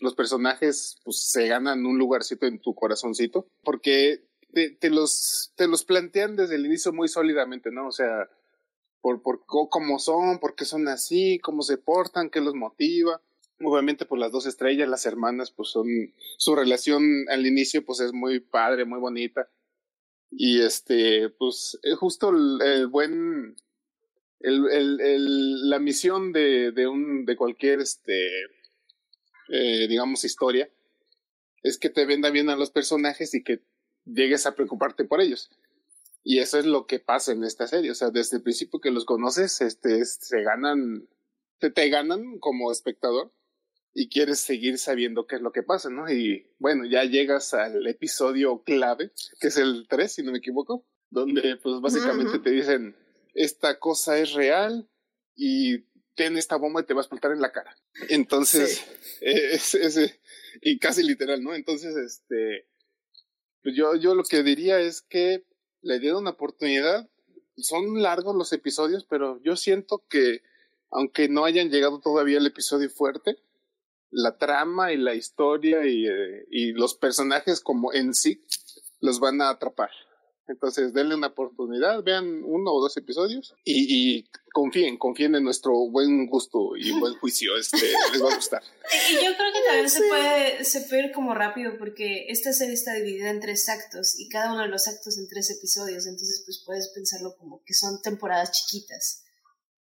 [0.00, 5.84] los personajes pues se ganan un lugarcito en tu corazoncito, porque te, los, te los
[5.84, 7.88] plantean desde el inicio muy sólidamente, ¿no?
[7.88, 8.28] O sea,
[9.00, 13.20] por, por cómo son, por qué son así, cómo se portan, qué los motiva.
[13.64, 15.86] Obviamente, por las dos estrellas, las hermanas, pues son,
[16.36, 19.48] su relación al inicio, pues es muy padre, muy bonita.
[20.30, 23.56] Y este, pues, es justo el, buen,
[24.40, 28.28] el, el, la misión de, de un, de cualquier, este,
[29.48, 30.70] eh, digamos, historia,
[31.62, 33.62] es que te venda bien a los personajes y que
[34.04, 35.50] llegues a preocuparte por ellos.
[36.24, 37.90] Y eso es lo que pasa en esta serie.
[37.90, 41.08] O sea, desde el principio que los conoces, este, se ganan,
[41.58, 43.32] te, te ganan como espectador
[43.94, 46.10] y quieres seguir sabiendo qué es lo que pasa, ¿no?
[46.10, 50.86] Y bueno, ya llegas al episodio clave, que es el 3, si no me equivoco,
[51.10, 52.96] donde pues básicamente te dicen,
[53.34, 54.88] esta cosa es real
[55.34, 55.84] y
[56.14, 57.76] ten esta bomba y te va a explotar en la cara.
[58.08, 58.82] Entonces,
[59.20, 60.20] es, es,
[60.60, 61.54] y casi literal, ¿no?
[61.54, 62.66] Entonces, este,
[63.62, 65.44] pues yo, yo lo que diría es que
[65.82, 67.08] le dieron una oportunidad.
[67.56, 70.42] Son largos los episodios, pero yo siento que,
[70.90, 73.36] aunque no hayan llegado todavía al episodio fuerte,
[74.10, 78.44] la trama y la historia y, eh, y los personajes como en sí
[79.00, 79.90] los van a atrapar.
[80.52, 85.72] Entonces, denle una oportunidad, vean uno o dos episodios y, y confíen, confíen en nuestro
[85.90, 87.78] buen gusto y buen juicio, este,
[88.12, 88.62] les va a gustar.
[89.10, 92.74] Y yo creo que también se, puede, se puede ir como rápido porque esta serie
[92.74, 96.42] está dividida en tres actos y cada uno de los actos en tres episodios, entonces
[96.44, 99.24] pues puedes pensarlo como que son temporadas chiquitas.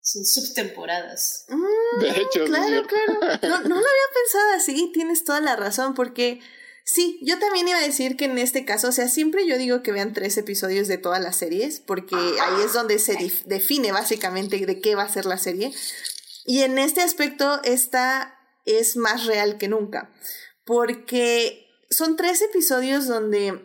[0.01, 1.47] Son subtemporadas.
[1.49, 3.39] Mm, de hecho, claro, claro.
[3.43, 6.41] No, no lo había pensado así, tienes toda la razón, porque
[6.87, 9.83] Sí, yo también iba a decir que en este caso, o sea, siempre yo digo
[9.83, 13.17] que vean tres episodios de todas las series, porque ahí es donde se
[13.47, 15.73] define básicamente de qué va a ser la serie.
[16.45, 20.13] Y en este aspecto, esta es más real que nunca,
[20.67, 23.61] porque son tres episodios donde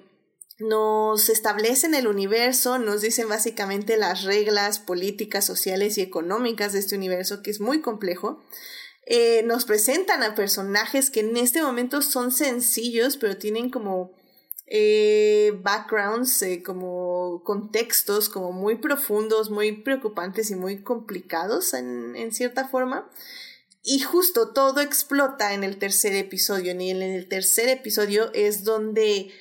[0.60, 6.96] nos establecen el universo, nos dicen básicamente las reglas políticas, sociales y económicas de este
[6.96, 8.44] universo, que es muy complejo.
[9.06, 14.12] Eh, nos presentan a personajes que en este momento son sencillos, pero tienen como
[14.72, 22.32] eh, backgrounds, eh, como contextos, como muy profundos, muy preocupantes y muy complicados en, en,
[22.32, 23.10] cierta forma.
[23.84, 26.80] Y justo todo explota en el tercer episodio.
[26.80, 29.32] Y en el tercer episodio es donde,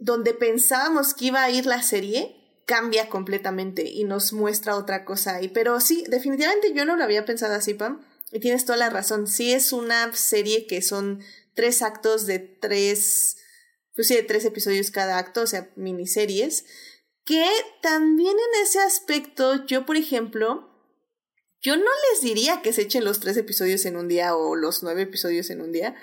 [0.00, 2.34] donde pensábamos que iba a ir la serie,
[2.66, 5.48] cambia completamente y nos muestra otra cosa ahí.
[5.48, 8.04] Pero sí, definitivamente yo no lo había pensado así, Pam.
[8.34, 9.28] Y tienes toda la razón.
[9.28, 11.22] Sí es una serie que son
[11.54, 13.36] tres actos de tres,
[13.94, 16.64] pues de tres episodios cada acto, o sea, miniseries.
[17.24, 17.48] Que
[17.80, 20.68] también en ese aspecto, yo, por ejemplo,
[21.62, 24.82] yo no les diría que se echen los tres episodios en un día o los
[24.82, 25.94] nueve episodios en un día,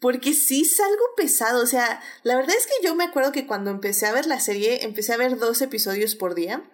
[0.00, 3.46] porque sí es algo pesado, o sea, la verdad es que yo me acuerdo que
[3.46, 6.64] cuando empecé a ver la serie, empecé a ver dos episodios por día.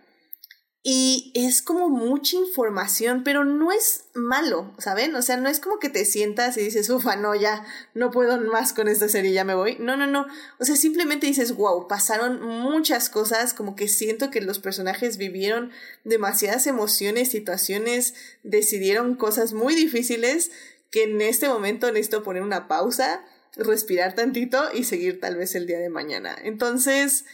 [0.82, 5.14] Y es como mucha información, pero no es malo, ¿saben?
[5.14, 8.40] O sea, no es como que te sientas y dices, ufa, no, ya, no puedo
[8.40, 9.76] más con esta serie, ya me voy.
[9.78, 10.26] No, no, no.
[10.58, 15.70] O sea, simplemente dices, wow, pasaron muchas cosas, como que siento que los personajes vivieron
[16.04, 20.50] demasiadas emociones, situaciones, decidieron cosas muy difíciles
[20.90, 23.22] que en este momento necesito poner una pausa,
[23.54, 26.38] respirar tantito y seguir tal vez el día de mañana.
[26.42, 27.26] Entonces,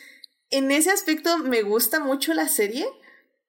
[0.50, 2.86] en ese aspecto me gusta mucho la serie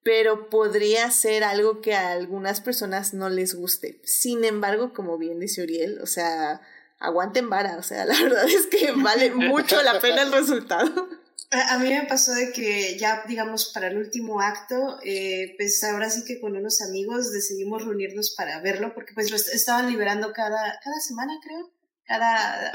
[0.02, 4.00] pero podría ser algo que a algunas personas no les guste.
[4.04, 6.60] Sin embargo, como bien dice Uriel, o sea,
[6.98, 11.08] aguanten vara, o sea, la verdad es que vale mucho la pena el resultado.
[11.50, 16.10] A, mí me pasó de que ya, digamos, para el último acto, eh, pues ahora
[16.10, 20.78] sí que con unos amigos decidimos reunirnos para verlo, porque pues lo estaban liberando cada,
[20.84, 21.70] cada semana, creo
[22.08, 22.72] cada,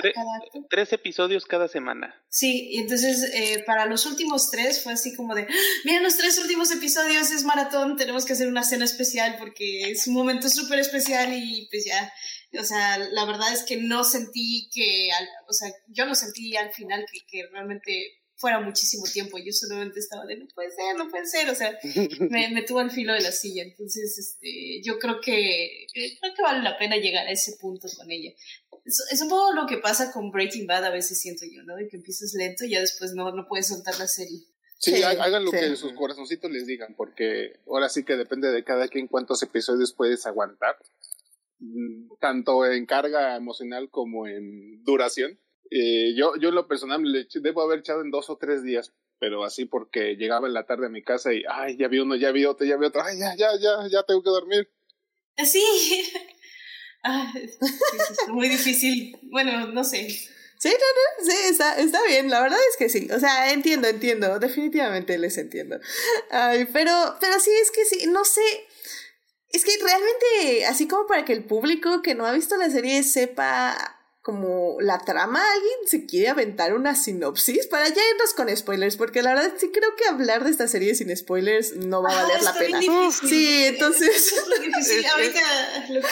[0.70, 2.16] Tres episodios cada semana.
[2.30, 5.54] Sí, y entonces eh, para los últimos tres fue así como de, ¡Ah!
[5.84, 10.06] mira, los tres últimos episodios es maratón, tenemos que hacer una cena especial porque es
[10.08, 12.14] un momento súper especial y pues ya,
[12.60, 15.10] o sea, la verdad es que no sentí que,
[15.48, 19.38] o sea, yo no sentí al final que, que realmente fuera muchísimo tiempo.
[19.38, 21.50] Yo solamente estaba de, no puede ser, no puede ser.
[21.50, 21.80] O sea,
[22.30, 23.64] me, me tuvo al filo de la silla.
[23.64, 28.12] Entonces, este, yo creo que, creo que vale la pena llegar a ese punto con
[28.12, 28.32] ella.
[28.86, 31.76] Es, es, un poco lo que pasa con Breaking Bad a veces siento yo, ¿no?
[31.76, 34.40] De que empiezas lento y ya después no, no puedes soltar la serie.
[34.84, 38.90] Sí, hagan lo que sus corazoncitos les digan, porque ahora sí que depende de cada
[38.90, 40.76] quien cuántos episodios puedes aguantar,
[41.60, 45.40] mm, tanto en carga emocional como en duración.
[45.72, 48.92] Eh, yo, yo en lo personal le debo haber echado en dos o tres días,
[49.20, 52.18] pero así porque llegaba en la tarde a mi casa y, ay, ya vi uno,
[52.18, 54.70] ya vi otro, ya vi otro, ay, ya, ya, ya, ya tengo que dormir.
[55.46, 55.64] Sí,
[57.04, 57.34] ah,
[58.30, 60.10] muy difícil, bueno, no sé.
[60.10, 63.88] Sí, no, no, sí, está, está bien, la verdad es que sí, o sea, entiendo,
[63.88, 65.80] entiendo, definitivamente les entiendo.
[66.32, 68.41] Ay, pero, pero sí, es que sí, no sé,
[69.49, 73.04] es que realmente, así como para que el público que no ha visto la serie
[73.04, 78.95] sepa como la trama, alguien se quiere aventar una sinopsis para ya irnos con spoilers,
[78.95, 82.24] porque la verdad sí creo que hablar de esta serie sin spoilers no va a
[82.24, 82.80] valer la pena.
[83.11, 84.34] Sí, entonces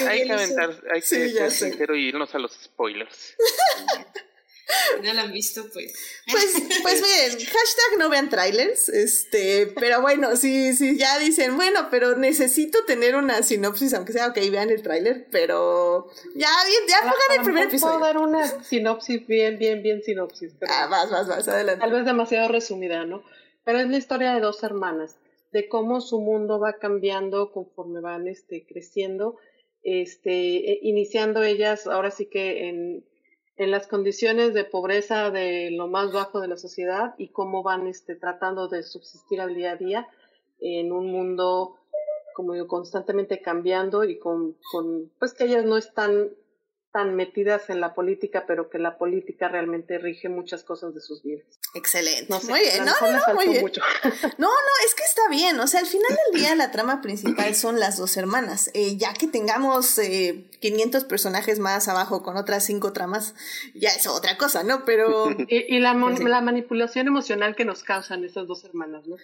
[0.06, 3.38] hay que aventar, hay que ser sincero y irnos a los spoilers.
[5.04, 5.94] no la han visto, pues.
[6.32, 11.88] Pues, pues bien, hashtag no vean trailers, este, pero bueno, sí, sí, ya dicen, bueno,
[11.90, 17.00] pero necesito tener una sinopsis, aunque sea, ok, vean el trailer, pero ya, bien, ya
[17.02, 18.00] pongan el primer episodio.
[18.00, 20.54] Puedo dar una sinopsis bien, bien, bien sinopsis.
[20.68, 21.82] ah, vas, vas, vas, adelante.
[21.82, 23.24] Tal vez demasiado resumida, ¿no?
[23.64, 25.18] Pero es la historia de dos hermanas,
[25.52, 29.38] de cómo su mundo va cambiando conforme van, este, creciendo,
[29.84, 33.11] este, e, iniciando ellas, ahora sí que en
[33.58, 37.88] en las condiciones de pobreza de lo más bajo de la sociedad y cómo van
[37.88, 40.08] este, tratando de subsistir al día a día
[40.60, 41.78] en un mundo
[42.34, 46.30] como digo, constantemente cambiando y con, con pues que ellas no están
[46.92, 51.24] tan metidas en la política, pero que la política realmente rige muchas cosas de sus
[51.24, 51.46] vidas.
[51.74, 52.34] Excelente.
[52.50, 52.84] muy bien.
[52.84, 53.66] No, no, no, muy bien.
[54.38, 55.60] No, no, es que está bien.
[55.60, 58.70] O sea, al final del día la trama principal son las dos hermanas.
[58.74, 63.36] Eh, ya que tengamos eh, 500 personajes más abajo con otras cinco tramas,
[63.74, 64.84] ya es otra cosa, ¿no?
[64.84, 65.30] Pero...
[65.48, 69.16] y, la, la, manipulación emocional que nos causan esas dos hermanas, ¿no?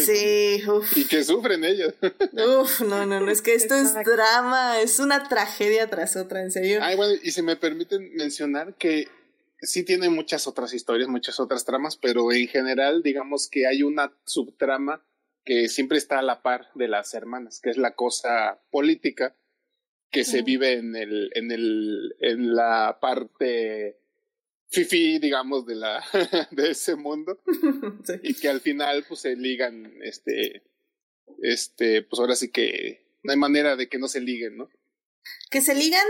[0.00, 0.62] sí.
[0.96, 1.94] Y que sufren ellas.
[2.02, 6.50] uf, no, no, no, es que esto es drama, es una tragedia tras otra, en
[6.50, 6.80] serio.
[6.82, 9.08] Ay, bueno, y si me permiten mencionar que
[9.60, 14.12] sí tiene muchas otras historias, muchas otras tramas, pero en general digamos que hay una
[14.24, 15.04] subtrama
[15.44, 19.36] que siempre está a la par de las hermanas, que es la cosa política
[20.10, 23.98] que se vive en el, en el, en la parte
[24.68, 26.04] fifi, digamos, de la,
[26.52, 27.42] de ese mundo.
[28.22, 30.62] Y que al final, pues, se ligan, este,
[31.42, 34.70] este, pues ahora sí que no hay manera de que no se liguen, ¿no?
[35.50, 36.06] Que se ligan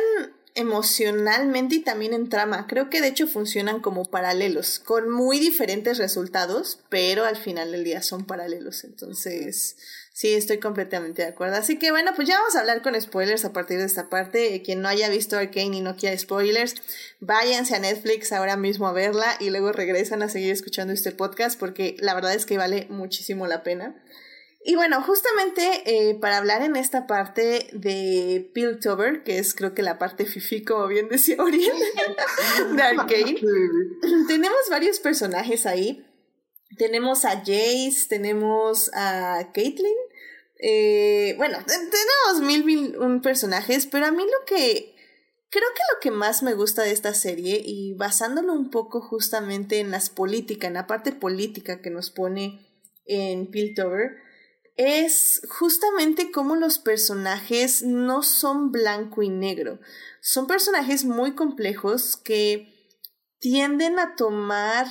[0.54, 2.66] emocionalmente y también en trama.
[2.68, 7.82] Creo que de hecho funcionan como paralelos, con muy diferentes resultados, pero al final del
[7.82, 8.84] día son paralelos.
[8.84, 9.76] Entonces,
[10.12, 11.56] sí, estoy completamente de acuerdo.
[11.56, 14.62] Así que bueno, pues ya vamos a hablar con spoilers a partir de esta parte.
[14.62, 16.76] Quien no haya visto Arkane y no quiera spoilers,
[17.18, 21.58] váyanse a Netflix ahora mismo a verla y luego regresan a seguir escuchando este podcast
[21.58, 23.96] porque la verdad es que vale muchísimo la pena.
[24.66, 29.82] Y bueno, justamente eh, para hablar en esta parte de Piltover, que es creo que
[29.82, 31.70] la parte fifi, como bien decía Oriel,
[32.74, 33.38] de Arcane,
[34.26, 36.06] tenemos varios personajes ahí.
[36.78, 39.92] Tenemos a Jace, tenemos a Caitlyn.
[40.58, 44.94] Eh, bueno, tenemos mil, mil un personajes, pero a mí lo que
[45.50, 49.78] creo que lo que más me gusta de esta serie, y basándolo un poco justamente
[49.80, 52.66] en las políticas, en la parte política que nos pone
[53.04, 54.23] en Piltover,
[54.76, 59.78] es justamente cómo los personajes no son blanco y negro.
[60.20, 62.72] Son personajes muy complejos que
[63.38, 64.86] tienden a tomar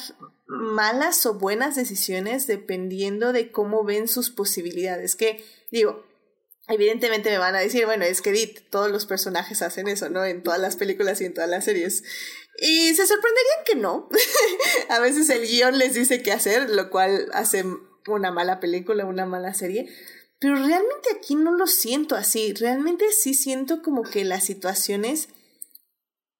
[0.45, 5.15] malas o buenas decisiones dependiendo de cómo ven sus posibilidades.
[5.15, 6.05] Que, digo,
[6.67, 10.23] evidentemente me van a decir, bueno, es que Edith, todos los personajes hacen eso, ¿no?
[10.23, 12.03] En todas las películas y en todas las series.
[12.59, 14.09] Y se sorprenderían que no.
[14.89, 17.65] a veces el guion les dice qué hacer, lo cual hace
[18.07, 19.89] una mala película, una mala serie.
[20.39, 22.53] Pero realmente aquí no lo siento así.
[22.53, 25.29] Realmente sí siento como que las situaciones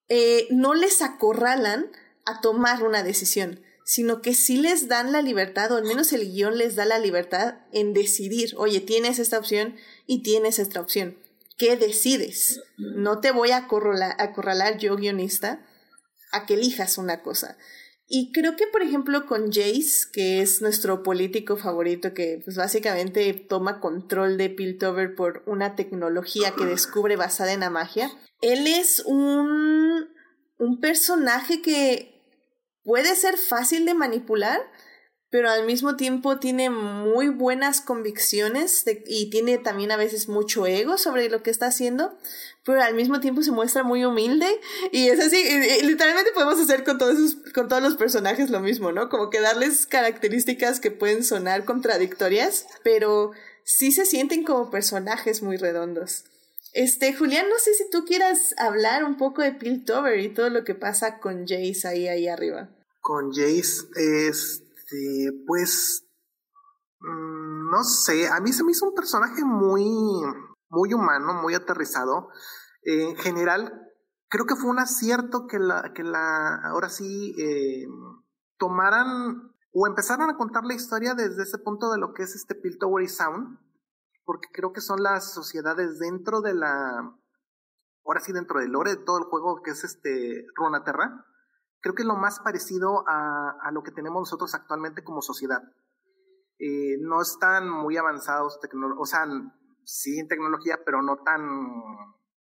[0.10, 1.92] eh, no les acorralan
[2.26, 6.32] a tomar una decisión, sino que sí les dan la libertad, o al menos el
[6.32, 11.18] guion les da la libertad en decidir, oye, tienes esta opción y tienes esta opción.
[11.58, 12.62] ¿Qué decides?
[12.78, 15.66] No te voy a acorralar, acorralar yo, guionista,
[16.32, 17.58] a que elijas una cosa.
[18.08, 23.34] Y creo que, por ejemplo, con Jace, que es nuestro político favorito, que pues básicamente
[23.34, 29.00] toma control de Piltover por una tecnología que descubre basada en la magia, él es
[29.06, 30.10] un,
[30.58, 32.14] un personaje que
[32.84, 34.60] puede ser fácil de manipular,
[35.30, 40.98] pero al mismo tiempo tiene muy buenas convicciones y tiene también a veces mucho ego
[40.98, 42.16] sobre lo que está haciendo,
[42.66, 44.48] pero al mismo tiempo se muestra muy humilde
[44.92, 45.38] y es así,
[45.84, 49.10] literalmente podemos hacer con todos, con todos los personajes lo mismo, ¿no?
[49.10, 53.32] Como que darles características que pueden sonar contradictorias, pero
[53.66, 56.26] sí se sienten como personajes muy redondos.
[56.74, 60.64] Este, Julián, no sé si tú quieras hablar un poco de Piltover y todo lo
[60.64, 62.70] que pasa con Jace ahí, ahí arriba.
[63.00, 66.06] Con Jace, es este, pues,
[67.00, 69.84] mm, no sé, a mí se me hizo un personaje muy,
[70.74, 72.30] muy humano, muy aterrizado.
[72.82, 73.72] en general,
[74.28, 77.86] creo que fue un acierto que la, que la, ahora sí, eh,
[78.58, 82.56] tomaran o empezaran a contar la historia desde ese punto de lo que es este
[82.56, 83.60] Piltover y Sound,
[84.26, 87.16] porque creo que son las sociedades dentro de la,
[88.06, 91.26] ahora sí dentro del lore de todo el juego que es este Runaterra,
[91.80, 95.62] creo que es lo más parecido a, a lo que tenemos nosotros actualmente como sociedad.
[96.60, 98.60] Eh, no están muy avanzados,
[98.98, 99.26] o sea,
[99.86, 101.42] sí en tecnología, pero no tan,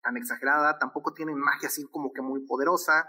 [0.03, 3.09] tan exagerada, tampoco tienen magia así como que muy poderosa.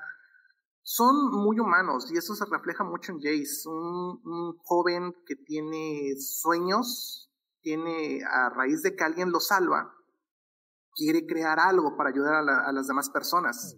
[0.82, 6.15] Son muy humanos y eso se refleja mucho en Jace, un, un joven que tiene
[6.19, 9.93] sueños, tiene a raíz de que alguien lo salva,
[10.95, 13.77] quiere crear algo para ayudar a, a las demás personas.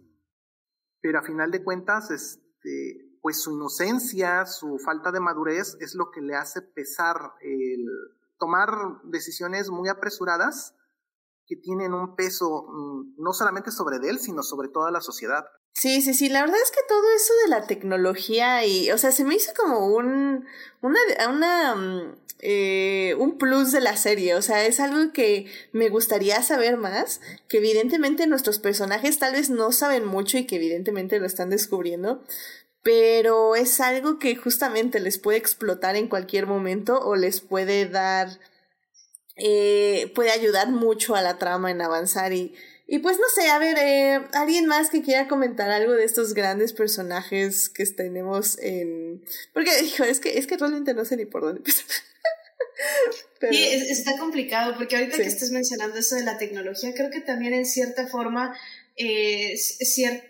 [1.02, 6.12] Pero a final de cuentas, este, pues su inocencia, su falta de madurez es lo
[6.12, 7.86] que le hace pesar el
[8.42, 8.70] tomar
[9.04, 10.74] decisiones muy apresuradas
[11.46, 15.46] que tienen un peso mm, no solamente sobre él, sino sobre toda la sociedad.
[15.74, 19.12] Sí, sí, sí, la verdad es que todo eso de la tecnología y, o sea,
[19.12, 20.46] se me hizo como un,
[20.82, 26.42] una, mm, eh, un plus de la serie, o sea, es algo que me gustaría
[26.42, 31.28] saber más, que evidentemente nuestros personajes tal vez no saben mucho y que evidentemente lo
[31.28, 32.24] están descubriendo,
[32.84, 38.40] pero es algo que justamente les puede explotar en cualquier momento o les puede dar,
[39.36, 42.56] eh, puede ayudar mucho a la trama en avanzar y
[42.92, 46.34] y pues no sé, a ver, eh, ¿alguien más que quiera comentar algo de estos
[46.34, 49.24] grandes personajes que tenemos en...
[49.54, 51.86] Porque, hijo, es que, es que realmente no sé ni por dónde empezar.
[53.50, 57.54] Sí, está complicado, porque ahorita que estás mencionando eso de la tecnología, creo que también
[57.54, 58.56] en cierta forma
[58.98, 59.56] eh,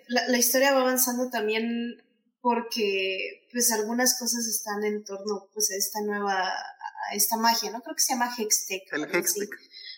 [0.07, 2.01] la, la, historia va avanzando también
[2.41, 7.81] porque pues algunas cosas están en torno pues a esta nueva, a esta magia, ¿no?
[7.81, 8.91] Creo que se llama Hextech.
[8.91, 9.49] El Hextech.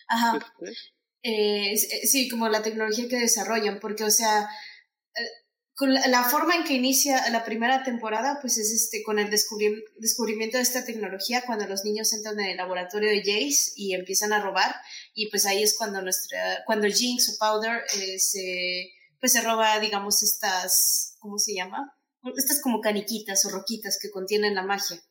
[0.07, 0.39] Ajá.
[1.23, 4.41] Eh, eh, sí, como la tecnología que desarrollan, porque, o sea,
[5.15, 5.21] eh,
[5.73, 10.57] con la, forma en que inicia la primera temporada, pues es este, con el descubrimiento
[10.57, 14.41] de esta tecnología, cuando los niños entran en el laboratorio de Jace y empiezan a
[14.41, 14.75] robar,
[15.13, 17.83] y pues ahí es cuando nuestra, cuando Jinx o Powder
[18.17, 21.91] se, pues se roba, digamos, estas, ¿cómo se llama?
[22.35, 25.01] Estas como caniquitas o roquitas que contienen la magia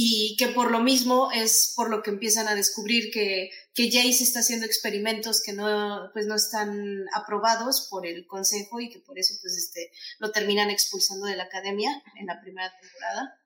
[0.00, 4.22] y que por lo mismo es por lo que empiezan a descubrir que, que Jace
[4.22, 9.18] está haciendo experimentos que no, pues no están aprobados por el consejo y que por
[9.18, 13.40] eso pues este, lo terminan expulsando de la academia en la primera temporada.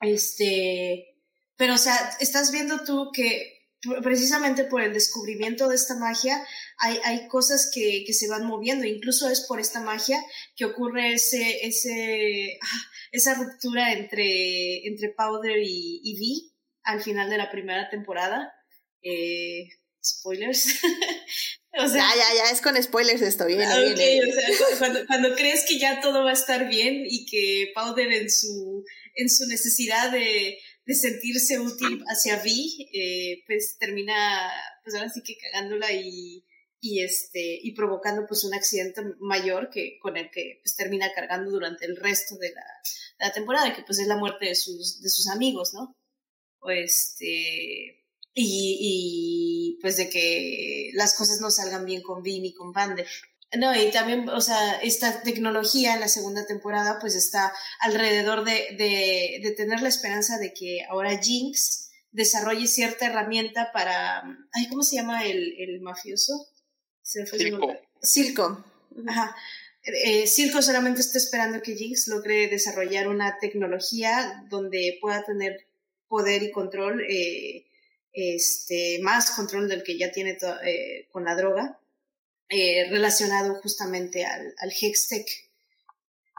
[0.00, 1.22] Este,
[1.56, 3.59] pero o sea, estás viendo tú que
[4.02, 6.44] precisamente por el descubrimiento de esta magia,
[6.78, 8.84] hay, hay cosas que, que, se van moviendo.
[8.84, 10.22] Incluso es por esta magia
[10.56, 16.52] que ocurre ese, ese, ah, esa ruptura entre, entre Powder y, y
[16.82, 18.52] al final de la primera temporada.
[19.02, 19.68] Eh,
[20.04, 20.66] spoilers.
[21.78, 23.62] o sea, ya, ya, ya, es con spoilers esto, bien.
[23.62, 28.12] Ah, o sea, cuando, crees que ya todo va a estar bien y que Powder
[28.12, 30.58] en su, en su necesidad de,
[30.90, 34.50] de sentirse útil hacia Vi, eh, pues termina,
[34.82, 36.44] pues ahora sí que cagándola y,
[36.80, 41.52] y este, y provocando pues un accidente mayor que, con el que pues termina cargando
[41.52, 42.52] durante el resto de
[43.20, 45.96] la, temporada, que pues es la muerte de sus, de sus amigos, ¿no?
[46.74, 53.06] Este, y, pues de que las cosas no salgan bien con Vin y con Vander.
[53.58, 58.76] No, y también, o sea, esta tecnología en la segunda temporada pues está alrededor de,
[59.42, 64.22] de, tener la esperanza de que ahora Jinx desarrolle cierta herramienta para,
[64.52, 66.46] ay, ¿cómo se llama el, el mafioso?
[67.02, 67.24] Se
[68.02, 68.64] Silco.
[69.08, 69.34] Ajá.
[69.82, 75.66] Eh, Silco solamente está esperando que Jinx logre desarrollar una tecnología donde pueda tener
[76.06, 77.66] poder y control eh,
[78.12, 81.79] este, más control del que ya tiene eh, con la droga,
[82.50, 85.26] eh, relacionado justamente al, al Hextech.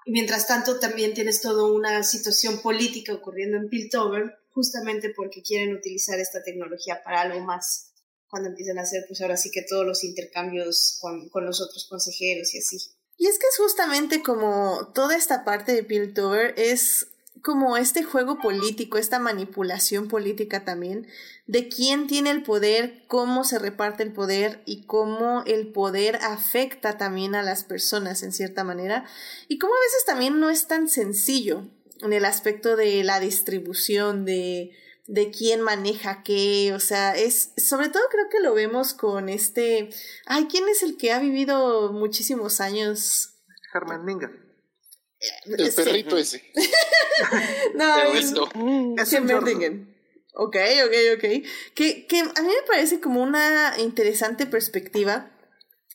[0.05, 6.19] Mientras tanto, también tienes toda una situación política ocurriendo en Piltover, justamente porque quieren utilizar
[6.19, 7.93] esta tecnología para algo más,
[8.27, 11.87] cuando empiezan a hacer, pues ahora sí que todos los intercambios con, con los otros
[11.87, 12.77] consejeros y así.
[13.17, 17.07] Y es que es justamente como toda esta parte de Piltover es
[17.41, 21.07] como este juego político, esta manipulación política también,
[21.47, 26.97] de quién tiene el poder, cómo se reparte el poder y cómo el poder afecta
[26.97, 29.05] también a las personas en cierta manera,
[29.47, 31.67] y cómo a veces también no es tan sencillo
[32.01, 34.71] en el aspecto de la distribución, de,
[35.07, 39.89] de quién maneja qué, o sea, es, sobre todo creo que lo vemos con este,
[40.25, 43.33] ay, ¿quién es el que ha vivido muchísimos años?
[43.71, 44.05] Germán
[45.45, 46.43] el perrito ese.
[47.75, 49.13] no, es, es
[50.33, 50.55] Ok,
[50.85, 51.25] ok, ok.
[51.75, 55.31] Que, que a mí me parece como una interesante perspectiva.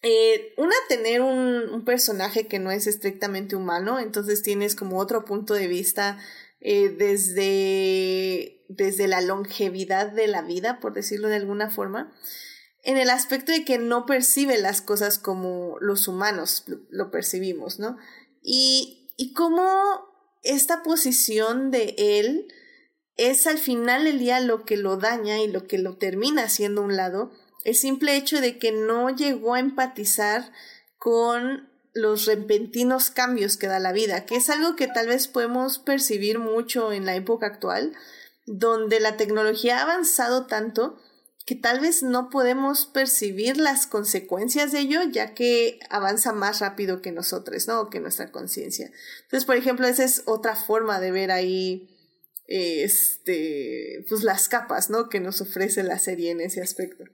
[0.02, 5.24] Eh, una, tener un, un, personaje que no es estrictamente humano, entonces tienes como otro
[5.24, 6.18] punto de vista
[6.60, 12.12] eh, desde, desde la longevidad de la vida, por decirlo de alguna forma,
[12.82, 17.98] en el aspecto de que no percibe las cosas como los humanos lo percibimos, ¿no?
[18.42, 19.64] Y y cómo
[20.42, 22.52] esta posición de él
[23.16, 26.82] es al final del día lo que lo daña y lo que lo termina haciendo
[26.82, 27.32] un lado,
[27.64, 30.52] el simple hecho de que no llegó a empatizar
[30.98, 35.78] con los repentinos cambios que da la vida, que es algo que tal vez podemos
[35.78, 37.94] percibir mucho en la época actual,
[38.44, 40.98] donde la tecnología ha avanzado tanto
[41.46, 47.00] que tal vez no podemos percibir las consecuencias de ello, ya que avanza más rápido
[47.00, 47.88] que nosotros, ¿no?
[47.88, 48.90] que nuestra conciencia.
[49.22, 51.88] Entonces, por ejemplo, esa es otra forma de ver ahí,
[52.48, 55.08] este, pues las capas, ¿no?
[55.08, 57.04] Que nos ofrece la serie en ese aspecto.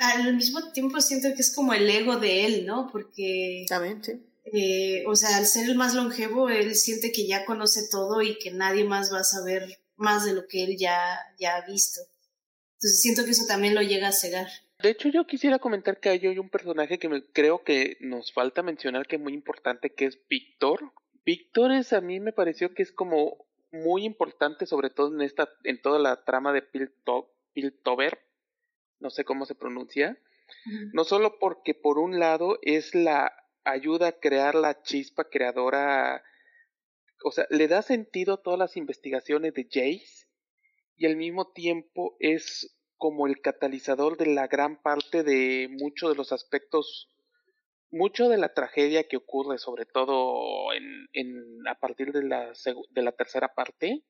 [0.00, 2.88] Al mismo tiempo siento que es como el ego de él, ¿no?
[2.90, 3.66] Porque...
[3.68, 4.12] También, sí.
[4.50, 8.38] Eh, o sea, al ser el más longevo, él siente que ya conoce todo y
[8.38, 12.00] que nadie más va a saber más de lo que él ya, ya ha visto.
[12.78, 14.46] Entonces siento que eso también lo llega a cegar.
[14.80, 18.62] De hecho, yo quisiera comentar que hay un personaje que me, creo que nos falta
[18.62, 20.92] mencionar que es muy importante, que es Víctor.
[21.24, 25.48] Víctor es a mí me pareció que es como muy importante, sobre todo en esta,
[25.64, 26.62] en toda la trama de
[27.52, 28.20] Piltover,
[29.00, 30.16] no sé cómo se pronuncia.
[30.92, 33.32] No solo porque por un lado es la
[33.64, 36.22] ayuda a crear la chispa creadora,
[37.24, 40.27] o sea, le da sentido a todas las investigaciones de Jace
[40.98, 46.16] y al mismo tiempo es como el catalizador de la gran parte de muchos de
[46.16, 47.08] los aspectos,
[47.90, 52.52] mucho de la tragedia que ocurre, sobre todo en, en a partir de la,
[52.90, 54.02] de la tercera parte,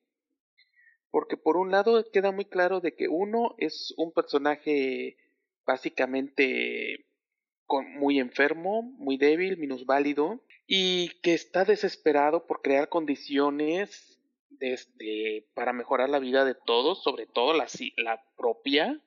[1.11, 5.17] porque por un lado queda muy claro de que uno es un personaje
[5.65, 7.05] básicamente
[7.67, 14.18] con, muy enfermo, muy débil, minusválido, y que está desesperado por crear condiciones
[14.59, 17.67] este, para mejorar la vida de todos, sobre todo la,
[17.97, 19.01] la propia.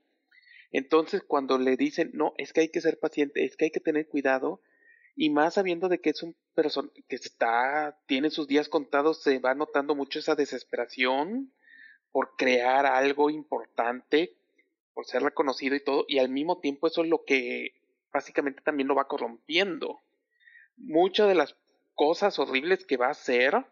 [0.70, 3.80] Entonces, cuando le dicen, no, es que hay que ser paciente, es que hay que
[3.80, 4.60] tener cuidado,
[5.14, 9.38] y más sabiendo de que es un persona que está, tiene sus días contados, se
[9.38, 11.52] va notando mucho esa desesperación
[12.10, 14.36] por crear algo importante,
[14.94, 17.74] por ser reconocido y todo, y al mismo tiempo eso es lo que
[18.12, 20.00] básicamente también lo va corrompiendo.
[20.76, 21.56] Muchas de las
[21.94, 23.64] cosas horribles que va a hacer,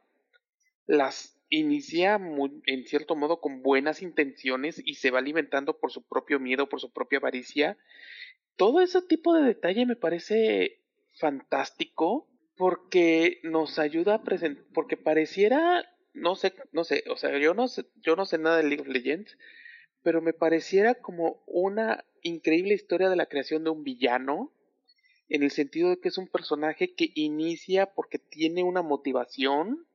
[0.87, 6.03] las inicia muy, en cierto modo con buenas intenciones y se va alimentando por su
[6.03, 7.77] propio miedo, por su propia avaricia.
[8.57, 10.81] Todo ese tipo de detalle me parece
[11.15, 17.53] fantástico porque nos ayuda a presentar, porque pareciera, no sé, no sé, o sea, yo
[17.53, 19.37] no sé, yo no sé nada de League of Legends,
[20.03, 24.53] pero me pareciera como una increíble historia de la creación de un villano,
[25.29, 29.87] en el sentido de que es un personaje que inicia porque tiene una motivación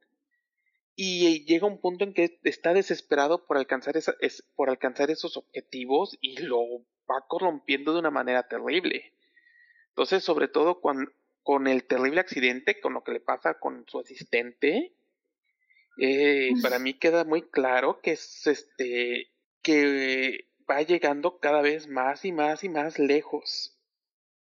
[0.96, 5.36] y llega un punto en que está desesperado por alcanzar, esa, es, por alcanzar esos
[5.38, 6.62] objetivos y lo
[7.10, 9.14] va corrompiendo de una manera terrible.
[9.90, 11.14] Entonces, sobre todo con,
[11.44, 14.94] con el terrible accidente, con lo que le pasa con su asistente,
[15.98, 19.30] eh, para mí queda muy claro que es este
[19.62, 23.78] que va llegando cada vez más y más y más lejos.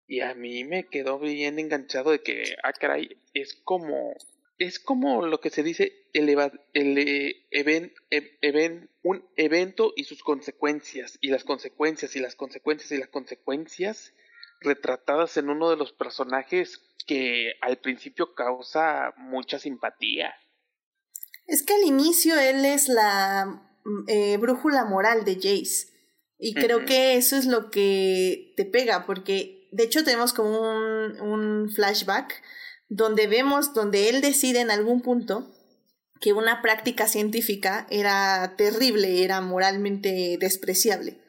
[0.07, 4.15] Y a mí me quedó bien enganchado de que, ah, caray, es como,
[4.59, 6.29] es como lo que se dice el,
[6.73, 13.09] el e, un evento y sus consecuencias, y las consecuencias, y las consecuencias, y las
[13.09, 14.13] consecuencias
[14.61, 20.35] retratadas en uno de los personajes que al principio causa mucha simpatía.
[21.47, 23.63] Es que al inicio él es la
[24.09, 25.97] eh, brújula moral de Jace.
[26.41, 31.21] Y creo que eso es lo que te pega, porque de hecho tenemos como un,
[31.21, 32.43] un flashback
[32.89, 35.55] donde vemos, donde él decide en algún punto
[36.21, 41.21] que una práctica científica era terrible, era moralmente despreciable.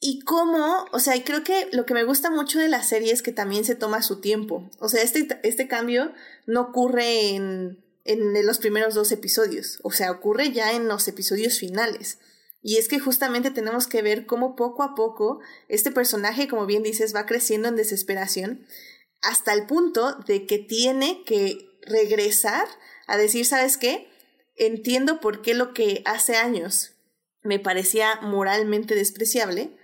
[0.00, 3.22] Y cómo, o sea, creo que lo que me gusta mucho de la serie es
[3.22, 4.68] que también se toma su tiempo.
[4.80, 6.12] O sea, este, este cambio
[6.46, 11.58] no ocurre en, en los primeros dos episodios, o sea, ocurre ya en los episodios
[11.58, 12.18] finales.
[12.62, 16.82] Y es que justamente tenemos que ver cómo poco a poco este personaje, como bien
[16.82, 18.66] dices, va creciendo en desesperación
[19.22, 22.66] hasta el punto de que tiene que regresar
[23.06, 24.08] a decir, ¿sabes qué?
[24.56, 26.96] Entiendo por qué lo que hace años
[27.42, 29.76] me parecía moralmente despreciable,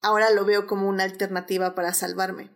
[0.00, 2.50] ahora lo veo como una alternativa para salvarme.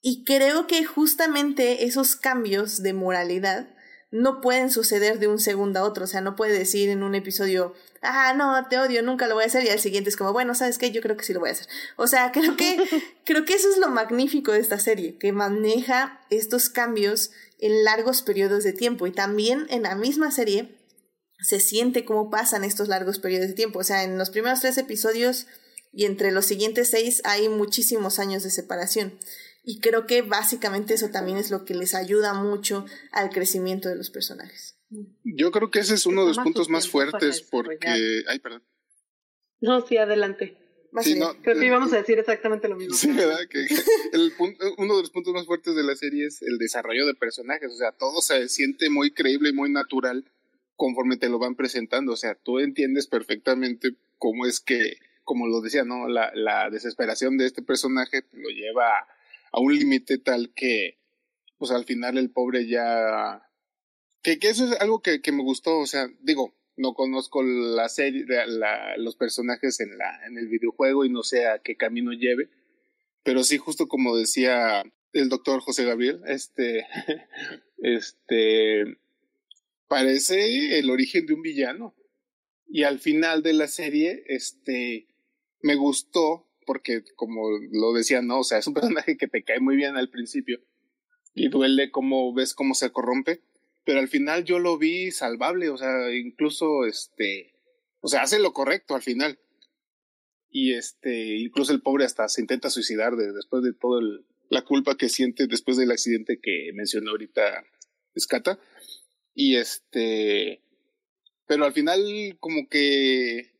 [0.00, 3.73] Y creo que justamente esos cambios de moralidad
[4.14, 6.04] no pueden suceder de un segundo a otro.
[6.04, 9.42] O sea, no puede decir en un episodio, ah, no, te odio, nunca lo voy
[9.42, 9.64] a hacer.
[9.64, 10.92] Y al siguiente es como, bueno, ¿sabes qué?
[10.92, 11.66] Yo creo que sí lo voy a hacer.
[11.96, 12.78] O sea, creo que,
[13.24, 18.22] creo que eso es lo magnífico de esta serie, que maneja estos cambios en largos
[18.22, 19.08] periodos de tiempo.
[19.08, 20.78] Y también en la misma serie
[21.40, 23.80] se siente cómo pasan estos largos periodos de tiempo.
[23.80, 25.48] O sea, en los primeros tres episodios
[25.92, 29.18] y entre los siguientes seis hay muchísimos años de separación.
[29.64, 33.96] Y creo que básicamente eso también es lo que les ayuda mucho al crecimiento de
[33.96, 34.78] los personajes.
[35.24, 38.22] Yo creo que ese es uno de los puntos más fuertes porque...
[38.28, 38.62] Ay, perdón.
[39.60, 40.58] No, sí, adelante.
[41.00, 42.94] Sí, no, creo que íbamos a decir exactamente lo mismo.
[42.94, 43.40] Sí, ¿verdad?
[43.50, 43.66] Que
[44.12, 44.32] el
[44.78, 47.72] uno de los puntos más fuertes de la serie es el desarrollo de personajes.
[47.72, 50.30] O sea, todo se siente muy creíble y muy natural
[50.76, 52.12] conforme te lo van presentando.
[52.12, 56.06] O sea, tú entiendes perfectamente cómo es que, como lo decía, ¿no?
[56.06, 59.08] La, la desesperación de este personaje lo lleva
[59.54, 60.98] a un límite tal que,
[61.58, 63.48] pues al final el pobre ya...
[64.20, 68.24] Que, eso es algo que, me gustó, o sea, digo, no conozco la serie,
[68.96, 72.48] los personajes en, la, en el videojuego y no sé a qué camino lleve,
[73.22, 74.82] pero sí, justo como decía
[75.12, 76.84] el doctor José Gabriel, este,
[77.78, 78.98] este,
[79.86, 81.94] parece el origen de un villano.
[82.66, 85.06] Y al final de la serie, este,
[85.60, 89.60] me gustó porque como lo decía, no, o sea, es un personaje que te cae
[89.60, 90.60] muy bien al principio
[91.34, 93.42] y duele como ves cómo se corrompe,
[93.84, 97.54] pero al final yo lo vi salvable, o sea, incluso este,
[98.00, 99.38] o sea, hace lo correcto al final.
[100.50, 104.00] Y este, incluso el pobre hasta se intenta suicidar después de toda
[104.50, 107.64] la culpa que siente después del accidente que mencionó ahorita
[108.14, 108.60] Escata.
[109.34, 110.62] Y este,
[111.46, 113.53] pero al final como que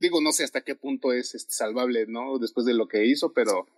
[0.00, 2.38] digo, no sé hasta qué punto es este, salvable, ¿no?
[2.38, 3.68] Después de lo que hizo, pero,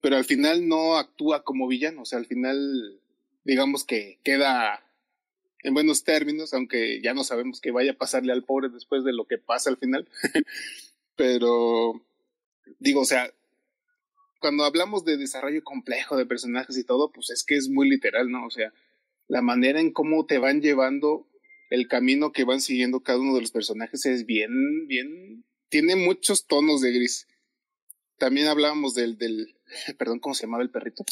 [0.00, 3.00] pero al final no actúa como villano, o sea, al final,
[3.44, 4.84] digamos que queda
[5.62, 9.14] en buenos términos, aunque ya no sabemos qué vaya a pasarle al pobre después de
[9.14, 10.06] lo que pasa al final.
[11.16, 12.04] pero,
[12.78, 13.32] digo, o sea,
[14.40, 18.30] cuando hablamos de desarrollo complejo de personajes y todo, pues es que es muy literal,
[18.30, 18.44] ¿no?
[18.44, 18.74] O sea,
[19.26, 21.26] la manera en cómo te van llevando
[21.70, 26.46] el camino que van siguiendo cada uno de los personajes es bien, bien, tiene muchos
[26.46, 27.26] tonos de gris.
[28.18, 29.56] También hablábamos del, del,
[29.98, 31.04] perdón, ¿cómo se llamaba el perrito?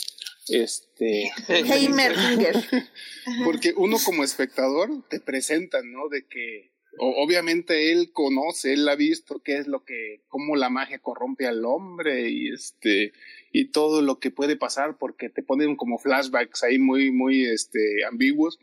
[0.48, 1.30] Este.
[1.48, 2.56] Heimerdinger.
[3.44, 6.08] Porque uno como espectador te presenta, ¿no?
[6.08, 10.98] De que obviamente él conoce, él ha visto qué es lo que, cómo la magia
[10.98, 13.12] corrompe al hombre y este,
[13.50, 18.04] y todo lo que puede pasar porque te ponen como flashbacks ahí muy, muy, este,
[18.04, 18.58] ambiguos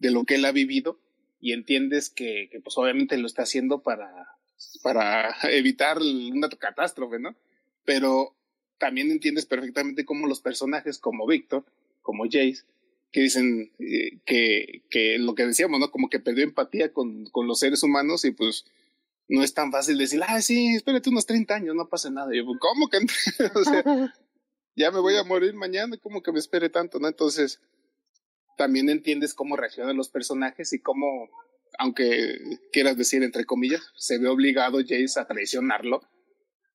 [0.00, 0.98] de lo que él ha vivido
[1.40, 4.10] y entiendes que, que pues obviamente lo está haciendo para,
[4.82, 7.36] para evitar una catástrofe, ¿no?
[7.84, 8.36] Pero
[8.78, 11.64] también entiendes perfectamente cómo los personajes como Víctor,
[12.02, 12.64] como Jace,
[13.10, 15.90] que dicen eh, que, que lo que decíamos, ¿no?
[15.90, 18.64] Como que perdió empatía con, con los seres humanos y pues
[19.28, 22.30] no es tan fácil decir, ah, sí, espérate unos 30 años, no pasa nada.
[22.34, 22.98] yo, ¿cómo que?
[23.54, 23.82] o sea,
[24.76, 26.98] ya me voy a morir mañana, ¿cómo que me espere tanto?
[26.98, 27.08] ¿no?
[27.08, 27.60] Entonces,
[28.58, 31.30] también entiendes cómo reaccionan los personajes y cómo,
[31.78, 32.36] aunque
[32.72, 36.02] quieras decir entre comillas, se ve obligado Jace a traicionarlo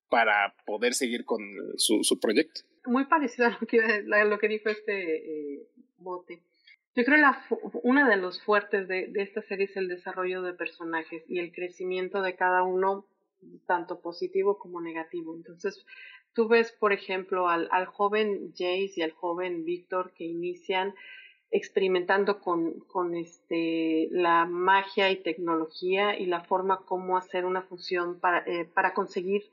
[0.10, 1.42] para poder seguir con
[1.78, 2.62] su, proyecto.
[2.86, 6.42] Muy parecido a lo que, a lo que dijo este eh, bote.
[6.96, 7.44] Yo creo la
[7.82, 11.52] una de los fuertes de, de esta serie es el desarrollo de personajes y el
[11.52, 13.08] crecimiento de cada uno,
[13.66, 15.36] tanto positivo como negativo.
[15.36, 15.84] Entonces,
[16.34, 20.94] tú ves, por ejemplo, al, al joven Jace y al joven Víctor que inician
[21.54, 28.20] experimentando con, con este, la magia y tecnología y la forma como hacer una función
[28.20, 29.44] para, eh, para conseguir,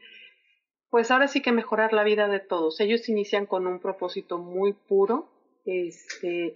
[0.89, 2.81] pues ahora sí que mejorar la vida de todos.
[2.81, 5.29] Ellos inician con un propósito muy puro,
[5.67, 6.55] este,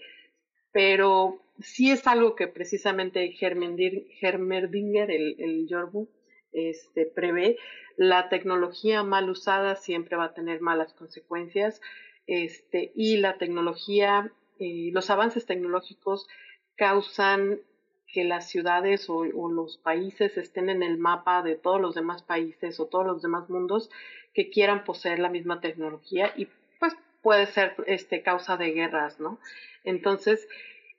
[0.73, 5.69] pero sí es algo que precisamente Hermerdinger, el, el
[6.53, 7.59] este, prevé.
[7.97, 11.81] La tecnología mal usada siempre va a tener malas consecuencias
[12.27, 16.27] este, y la tecnología, eh, los avances tecnológicos
[16.77, 17.61] causan
[18.15, 22.79] que las ciudades o, los países estén en el mapa de todos los demás países
[22.79, 23.91] o todos los demás mundos
[24.33, 26.47] que quieran poseer la misma tecnología y
[26.79, 29.41] pues puede ser este causa de guerras, ¿no?
[29.83, 30.47] Entonces,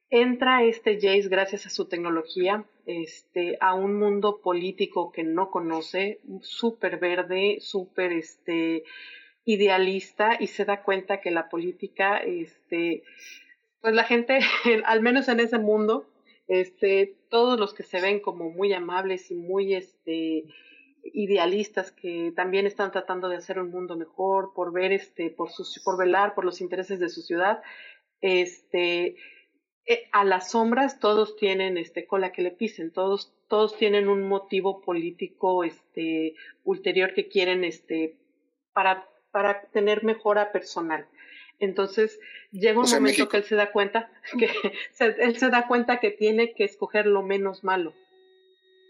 [0.09, 6.19] entra este Jace gracias a su tecnología este, a un mundo político que no conoce,
[6.41, 8.83] súper verde, súper este,
[9.45, 13.03] idealista y se da cuenta que la política, este,
[13.81, 14.39] pues la gente,
[14.85, 16.07] al menos en ese mundo,
[16.47, 20.45] este, todos los que se ven como muy amables y muy este,
[21.13, 25.79] idealistas que también están tratando de hacer un mundo mejor por ver este por sus
[25.83, 27.61] por velar por los intereses de su ciudad
[28.21, 29.15] este
[29.85, 34.27] eh, a las sombras todos tienen este cola que le pisen, todos todos tienen un
[34.27, 36.33] motivo político este
[36.63, 38.17] ulterior que quieren este
[38.73, 41.05] para para tener mejora personal.
[41.59, 42.19] Entonces
[42.51, 44.49] llega un momento que él se da cuenta que
[44.99, 47.93] él se da cuenta que tiene que escoger lo menos malo.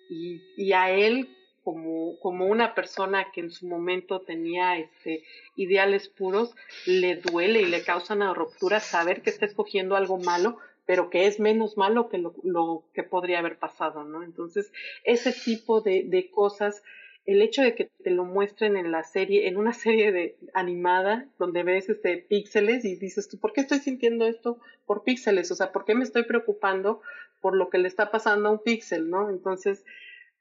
[0.09, 1.35] Y, y a él
[1.65, 5.23] como, como una persona que en su momento tenía este,
[5.55, 6.55] ideales puros,
[6.85, 11.25] le duele y le causa una ruptura saber que está escogiendo algo malo, pero que
[11.25, 14.21] es menos malo que lo, lo que podría haber pasado, ¿no?
[14.21, 14.71] Entonces,
[15.03, 16.83] ese tipo de, de cosas,
[17.25, 21.27] el hecho de que te lo muestren en la serie, en una serie de animada,
[21.39, 25.51] donde ves este píxeles y dices tú, ¿por qué estoy sintiendo esto por píxeles?
[25.51, 27.01] O sea, ¿por qué me estoy preocupando
[27.41, 29.29] por lo que le está pasando a un píxel, ¿no?
[29.29, 29.83] Entonces,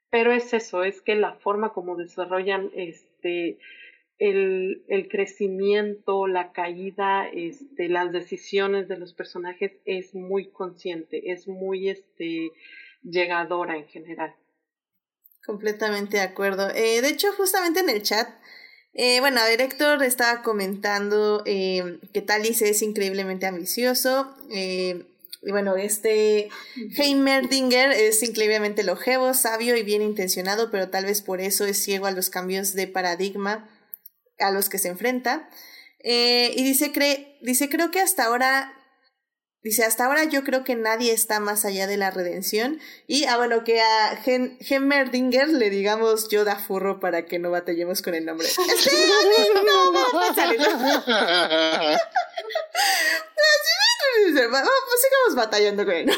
[0.09, 3.57] pero es eso, es que la forma como desarrollan este
[4.17, 11.47] el, el crecimiento, la caída, este, las decisiones de los personajes es muy consciente, es
[11.47, 12.51] muy este
[13.03, 14.33] llegadora en general.
[15.45, 16.69] Completamente de acuerdo.
[16.71, 18.27] Eh, de hecho, justamente en el chat,
[18.93, 24.35] eh, bueno, ver, Héctor estaba comentando eh, que Talis es increíblemente ambicioso.
[24.49, 26.49] Y bueno, este
[26.97, 32.07] Heimerdinger es increíblemente longevo, sabio y bien intencionado, pero tal vez por eso es ciego
[32.07, 33.69] a los cambios de paradigma
[34.39, 35.47] a los que se enfrenta.
[36.03, 38.73] Y dice, cree, dice, creo que hasta ahora,
[39.65, 42.79] dice, hasta ahora yo creo que nadie está más allá de la redención.
[43.07, 48.03] Y, ah, bueno, que a Heimerdinger le digamos yo da furro para que no batallemos
[48.03, 48.47] con el nombre.
[48.47, 49.91] no,
[54.31, 56.11] pues sigamos batallando con él.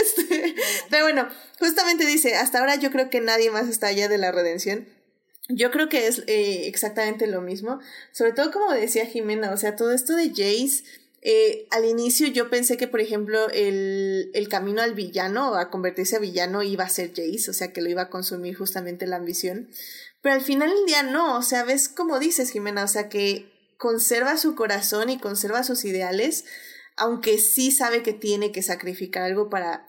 [0.00, 0.54] Este,
[0.90, 1.28] pero bueno,
[1.58, 4.88] justamente dice, hasta ahora yo creo que nadie más está allá de la redención.
[5.48, 7.80] Yo creo que es eh, exactamente lo mismo.
[8.12, 10.84] Sobre todo como decía Jimena, o sea, todo esto de Jace,
[11.26, 16.16] eh, al inicio yo pensé que, por ejemplo, el, el camino al villano, a convertirse
[16.16, 19.16] a villano, iba a ser Jace, o sea, que lo iba a consumir justamente la
[19.16, 19.70] ambición.
[20.20, 23.50] Pero al final del día no, o sea, ves como dices, Jimena, o sea, que
[23.78, 26.44] conserva su corazón y conserva sus ideales,
[26.94, 29.88] aunque sí sabe que tiene que sacrificar algo para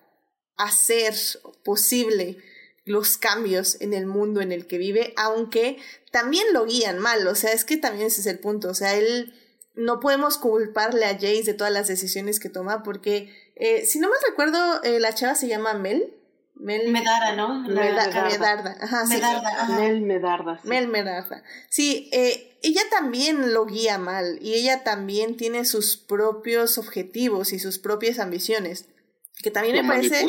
[0.56, 1.16] hacer
[1.66, 2.38] posible
[2.86, 5.80] los cambios en el mundo en el que vive, aunque
[6.12, 8.95] también lo guían mal, o sea, es que también ese es el punto, o sea,
[8.95, 9.34] él
[9.76, 14.10] no podemos culparle a Jace de todas las decisiones que toma, porque eh, si no
[14.10, 16.14] me recuerdo, eh, la chava se llama Mel.
[16.56, 17.64] Mel Medarda, ¿no?
[17.68, 18.77] Medarda.
[18.80, 20.60] Ajá, Medarda, Mel Medarda.
[20.64, 21.43] Mel Medarda.
[21.69, 27.60] Sí, eh, ella también lo guía mal y ella también tiene sus propios objetivos y
[27.60, 28.85] sus propias ambiciones.
[29.43, 30.26] que también me parece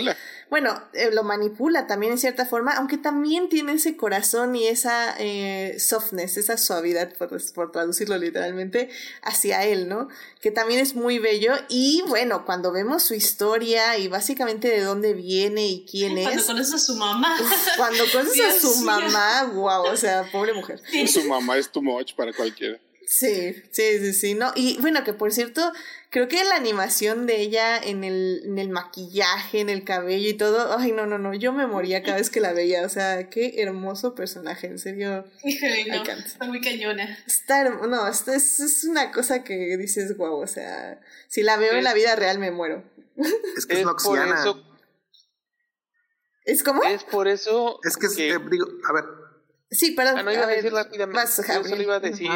[0.51, 5.14] bueno eh, lo manipula también en cierta forma aunque también tiene ese corazón y esa
[5.18, 8.90] eh, softness esa suavidad por, por, traducirlo literalmente
[9.23, 10.09] hacia él no
[10.47, 11.55] que también es muy bello.
[11.68, 16.47] Y bueno cuando vemos su historia y básicamente de dónde viene y quién es cuando
[16.47, 17.36] conoces a su mamá.
[17.77, 20.81] Cuando conoces a su mamá wow o sea pobre mujer.
[21.09, 24.53] Su mamá es too much para cualquiera Sí, sí, sí, sí, no.
[24.57, 25.73] Y bueno, que por cierto,
[26.11, 30.35] creo que la animación de ella en el, en el maquillaje, en el cabello y
[30.35, 33.31] todo, ay, no, no, no, yo me moría cada vez que la veía, o sea,
[33.31, 35.24] qué hermoso personaje, en serio.
[35.89, 37.16] no, está muy cañona.
[37.28, 41.74] Está, no, esto es, es, una cosa que dices, wow, o sea, si la veo
[41.74, 42.83] en la vida real me muero.
[43.57, 44.45] Es que es, es noxiana.
[46.45, 46.83] ¿Es como?
[46.83, 47.81] Es por eso.
[47.83, 49.05] Es que, eh, digo, a ver.
[49.70, 50.19] Sí, perdón.
[50.19, 51.20] Ah, no, iba a, decir rápidamente.
[51.37, 52.31] yo solo iba a decir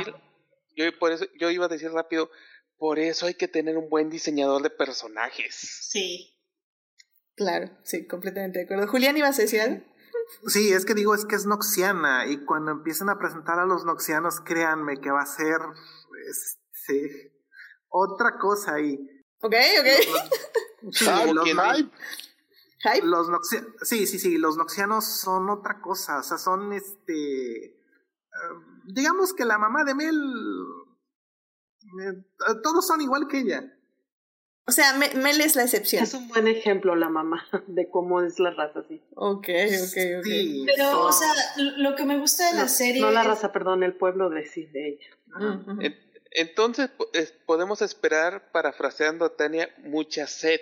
[0.76, 2.30] yo, por eso, yo iba a decir rápido,
[2.76, 5.54] por eso hay que tener un buen diseñador de personajes.
[5.54, 6.36] Sí.
[7.36, 8.86] Claro, sí, completamente de acuerdo.
[8.88, 9.82] Julián, ¿ibas a decir algo?
[10.46, 13.84] Sí, es que digo, es que es noxiana y cuando empiecen a presentar a los
[13.84, 15.60] noxianos, créanme que va a ser
[16.28, 17.32] este,
[17.88, 18.98] otra cosa ahí.
[19.40, 19.86] Ok, ok.
[20.92, 23.06] Sí, los, hype.
[23.06, 23.28] Los
[23.82, 27.76] sí, sí, sí, los noxianos son otra cosa, o sea, son este
[28.94, 30.16] digamos que la mamá de Mel,
[32.06, 32.22] eh,
[32.62, 33.72] todos son igual que ella.
[34.66, 36.04] O sea, Mel es la excepción.
[36.04, 39.02] Es un buen ejemplo la mamá de cómo es la raza, sí.
[39.16, 40.26] Ok, ok, ok.
[40.66, 43.02] Pero, o sea, lo que me gusta de la serie...
[43.02, 45.06] No la raza, perdón, el pueblo de sí, de ella.
[46.30, 46.90] Entonces,
[47.46, 50.60] podemos esperar, parafraseando a Tania, mucha sed.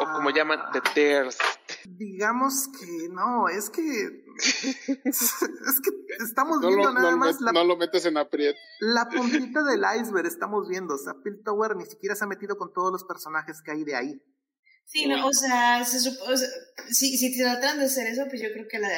[0.00, 1.42] o como llaman, the thirst.
[1.84, 4.24] Digamos que no, es que.
[5.04, 5.90] es que
[6.24, 7.40] estamos viendo nada más.
[7.40, 8.58] la, no lo metes en aprieto.
[8.80, 10.94] La puntita del iceberg estamos viendo.
[10.94, 13.96] O sea, Piltover ni siquiera se ha metido con todos los personajes que hay de
[13.96, 14.22] ahí.
[14.84, 18.88] Sí, no, o sea, si, si tratan de hacer eso, pues yo creo que la,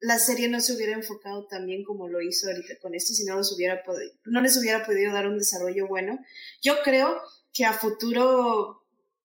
[0.00, 3.24] la serie no se hubiera enfocado tan bien como lo hizo ahorita con esto, si
[3.24, 3.82] no, los hubiera
[4.24, 6.18] no les hubiera podido dar un desarrollo bueno.
[6.62, 7.20] Yo creo
[7.52, 8.79] que a futuro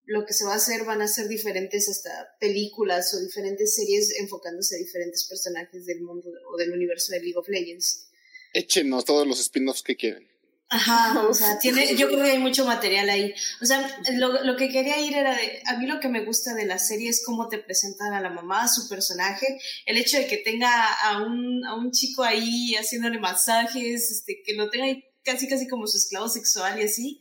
[0.06, 4.20] lo que se va a hacer van a ser diferentes hasta películas o diferentes series
[4.20, 8.08] enfocándose a diferentes personajes del mundo o del universo de League of Legends.
[8.54, 10.28] Échenos todos los spin-offs que quieren.
[10.70, 13.34] Ajá, o sea, tiene, yo creo que hay mucho material ahí.
[13.62, 16.54] O sea, lo, lo, que quería ir era de, a mí lo que me gusta
[16.54, 20.18] de la serie es cómo te presentan a la mamá, a su personaje, el hecho
[20.18, 24.86] de que tenga a un, a un chico ahí haciéndole masajes, este, que lo tenga
[24.86, 27.20] ahí casi casi como su esclavo sexual y así.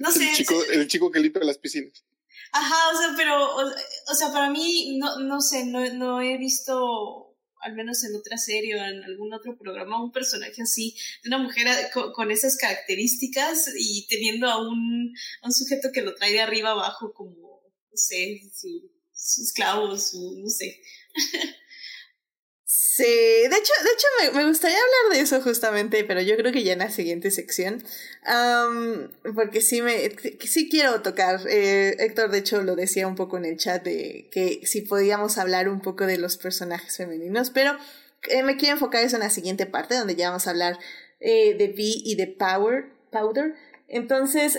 [0.00, 0.28] No sé.
[0.28, 2.03] El chico, el chico que limpia las piscinas.
[2.56, 7.36] Ajá, o sea, pero, o, sea, para mí, no, no sé, no, no he visto,
[7.60, 10.94] al menos en otra serie o en algún otro programa, un personaje así,
[11.24, 11.66] de una mujer
[12.14, 15.12] con, esas características y teniendo a un,
[15.42, 20.10] a un sujeto que lo trae de arriba abajo como, no sé, su, sus clavos,
[20.10, 20.80] su, no sé.
[22.96, 26.52] Sí, de hecho, de hecho me, me, gustaría hablar de eso justamente, pero yo creo
[26.52, 27.82] que ya en la siguiente sección,
[29.34, 33.46] porque sí me, sí quiero tocar, eh, Héctor de hecho lo decía un poco en
[33.46, 37.76] el chat de que si podíamos hablar un poco de los personajes femeninos, pero
[38.28, 40.78] eh, me quiero enfocar eso en la siguiente parte, donde ya vamos a hablar
[41.18, 43.56] eh, de V y de Power, Powder.
[43.88, 44.56] Entonces,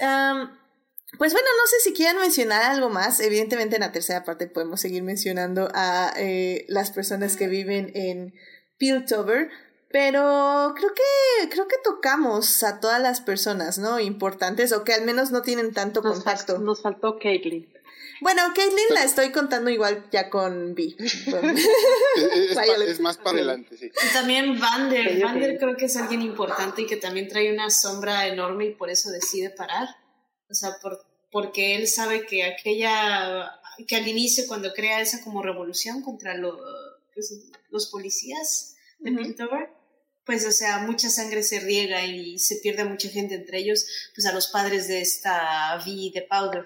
[1.18, 3.20] pues bueno, no sé si quieran mencionar algo más.
[3.20, 8.34] Evidentemente en la tercera parte podemos seguir mencionando a eh, las personas que viven en
[8.78, 9.50] Piltover,
[9.92, 14.00] pero creo que creo que tocamos a todas las personas, ¿no?
[14.00, 16.60] Importantes o que al menos no tienen tanto contacto.
[16.60, 17.68] nos faltó Caitlyn.
[18.22, 20.96] Bueno, Caitlyn la estoy contando igual ya con B.
[22.88, 23.92] es, más para adelante, sí.
[24.10, 25.22] Y también Vander.
[25.22, 28.90] Vander creo que es alguien importante y que también trae una sombra enorme y por
[28.90, 29.90] eso decide parar.
[30.50, 31.00] O sea, por,
[31.32, 36.34] porque él sabe que aquella, que al inicio cuando crea esa como revolución contra
[37.14, 39.70] pues, los policías de Piltover,
[40.26, 43.86] pues o sea, mucha sangre se riega y se pierde mucha gente, entre ellos,
[44.16, 46.66] pues a los padres de esta V de Powder.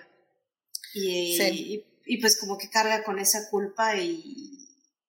[0.93, 4.67] Y, y, pues como que carga con esa culpa y,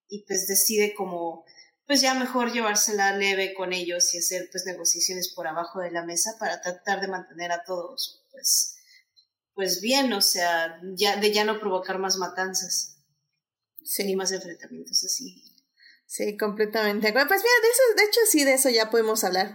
[0.09, 1.45] y pues decide como
[1.87, 6.05] pues ya mejor llevársela leve con ellos y hacer pues negociaciones por abajo de la
[6.05, 8.77] mesa para tratar de mantener a todos pues,
[9.53, 12.97] pues bien, o sea, ya, de ya no provocar más matanzas.
[13.83, 14.03] Sí.
[14.03, 15.43] Ni más enfrentamientos así.
[16.11, 17.13] Sí, completamente.
[17.13, 19.53] Pues mira, de eso, de hecho sí, de eso ya podemos hablar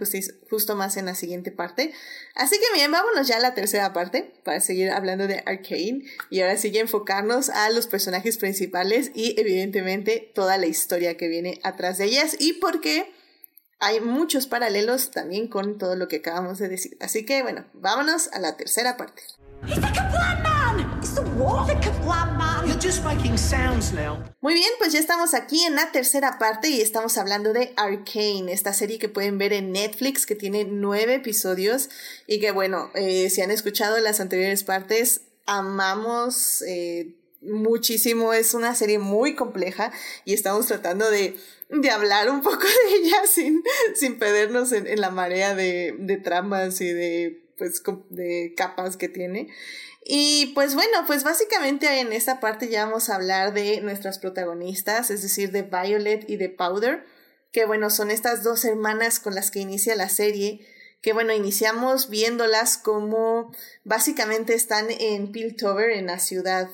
[0.49, 1.93] justo más en la siguiente parte.
[2.33, 6.41] Así que bien, vámonos ya a la tercera parte para seguir hablando de Arcane y
[6.41, 11.99] ahora sigue enfocarnos a los personajes principales y evidentemente toda la historia que viene atrás
[11.99, 13.13] de ellas y por qué
[13.79, 16.97] hay muchos paralelos también con todo lo que acabamos de decir.
[16.99, 19.21] Así que bueno, vámonos a la tercera parte.
[24.41, 28.51] Muy bien, pues ya estamos aquí en la tercera parte y estamos hablando de Arcane,
[28.51, 31.89] esta serie que pueden ver en Netflix que tiene nueve episodios
[32.27, 37.15] y que bueno, eh, si han escuchado las anteriores partes, amamos eh,
[37.47, 39.91] muchísimo, es una serie muy compleja
[40.25, 41.35] y estamos tratando de,
[41.69, 43.63] de hablar un poco de ella sin,
[43.95, 49.47] sin perdernos en, la marea de, de tramas y de pues de capas que tiene.
[50.05, 55.11] Y pues bueno, pues básicamente en esta parte ya vamos a hablar de nuestras protagonistas,
[55.11, 57.03] es decir, de Violet y de Powder,
[57.51, 60.65] que bueno, son estas dos hermanas con las que inicia la serie,
[61.01, 63.51] que bueno, iniciamos viéndolas como
[63.83, 66.69] básicamente están en Piltover, en la ciudad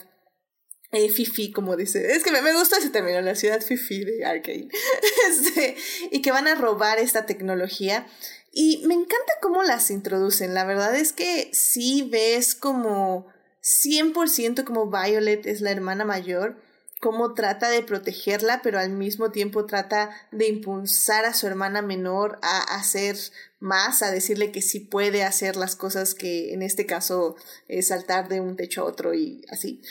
[0.94, 2.14] eh, Fifi, como dice.
[2.14, 4.70] Es que me, me, gusta ese término, la ciudad Fifi de Arcane.
[5.30, 5.76] este,
[6.11, 8.07] y que van a robar esta tecnología.
[8.52, 10.53] Y me encanta cómo las introducen.
[10.53, 13.28] La verdad es que sí ves como
[13.64, 16.61] 100% como Violet es la hermana mayor,
[16.99, 22.40] cómo trata de protegerla, pero al mismo tiempo trata de impulsar a su hermana menor
[22.44, 23.18] a hacer
[23.60, 27.36] más, a decirle que sí puede hacer las cosas que en este caso
[27.68, 29.82] es saltar de un techo a otro y así.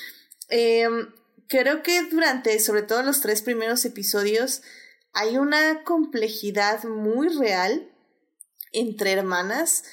[0.54, 1.08] Em,
[1.48, 4.60] creo que durante, sobre todo los tres primeros episodios,
[5.14, 7.90] hay una complejidad muy real
[8.72, 9.84] entre hermanas.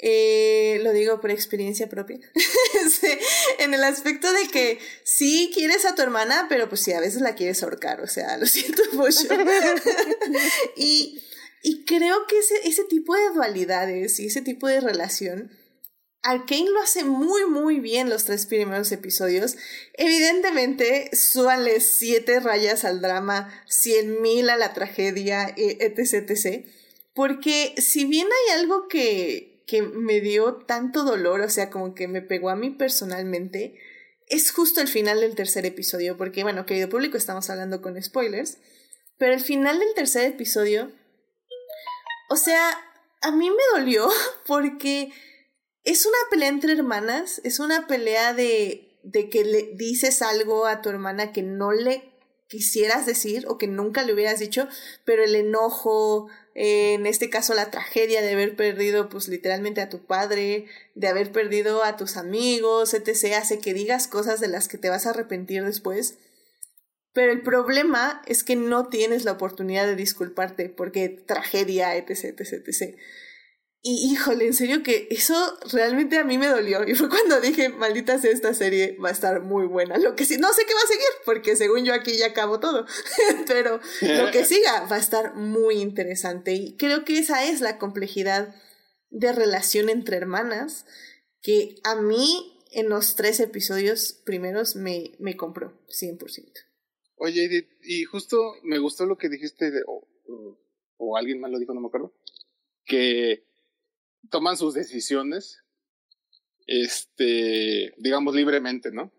[0.00, 2.18] Eh, lo digo por experiencia propia.
[3.60, 7.20] en el aspecto de que sí quieres a tu hermana, pero pues sí, a veces
[7.20, 9.28] la quieres ahorcar, o sea, lo siento mucho.
[10.76, 11.22] y,
[11.62, 15.52] y creo que ese, ese tipo de dualidades y ese tipo de relación,
[16.22, 19.56] Arkane lo hace muy, muy bien los tres primeros episodios.
[19.94, 26.66] Evidentemente, súbanle siete rayas al drama, cien mil a la tragedia, etc, etc
[27.18, 32.06] porque si bien hay algo que, que me dio tanto dolor, o sea, como que
[32.06, 33.76] me pegó a mí personalmente,
[34.28, 38.58] es justo el final del tercer episodio, porque bueno, querido público, estamos hablando con spoilers,
[39.18, 40.92] pero el final del tercer episodio,
[42.30, 42.70] o sea,
[43.20, 44.08] a mí me dolió
[44.46, 45.10] porque
[45.84, 50.82] es una pelea entre hermanas, es una pelea de, de que le dices algo a
[50.82, 52.12] tu hermana que no le
[52.48, 54.68] quisieras decir o que nunca le hubieras dicho,
[55.04, 60.04] pero el enojo, en este caso la tragedia de haber perdido pues literalmente a tu
[60.06, 64.78] padre, de haber perdido a tus amigos, etc., hace que digas cosas de las que
[64.78, 66.16] te vas a arrepentir después.
[67.12, 72.66] Pero el problema es que no tienes la oportunidad de disculparte porque tragedia, etc., etc.,
[72.66, 72.96] etc.
[73.80, 76.86] Y híjole, en serio que eso realmente a mí me dolió.
[76.86, 79.98] Y fue cuando dije, maldita sea esta serie, va a estar muy buena.
[79.98, 82.58] Lo que sí, no sé qué va a seguir, porque según yo aquí ya acabo
[82.58, 82.86] todo.
[83.46, 86.54] Pero lo que siga va a estar muy interesante.
[86.54, 88.54] Y creo que esa es la complejidad
[89.10, 90.84] de relación entre hermanas,
[91.40, 96.52] que a mí en los tres episodios primeros me, me compró 100%.
[97.16, 100.06] Oye, Edith, y justo me gustó lo que dijiste, de, o,
[100.96, 102.12] o alguien más lo dijo, no me acuerdo,
[102.84, 103.47] que
[104.30, 105.62] toman sus decisiones,
[106.66, 109.12] este, digamos, libremente, ¿no?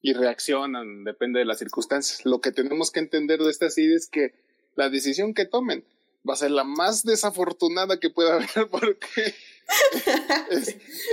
[0.00, 2.24] Y reaccionan, depende de las circunstancias.
[2.24, 4.34] Lo que tenemos que entender de esta serie es que
[4.76, 5.84] la decisión que tomen
[6.28, 9.34] va a ser la más desafortunada que pueda haber porque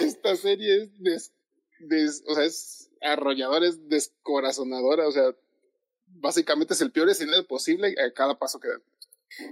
[0.01, 5.35] esta serie es, o sea, es arrolladora, es descorazonadora, o sea,
[6.05, 8.83] básicamente es el peor escenario posible a cada paso que dan.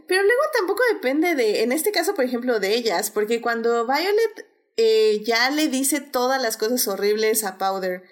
[0.08, 4.48] Pero luego tampoco depende de, en este caso, por ejemplo, de ellas, porque cuando Violet
[4.78, 8.04] eh, ya le dice todas las cosas horribles a Powder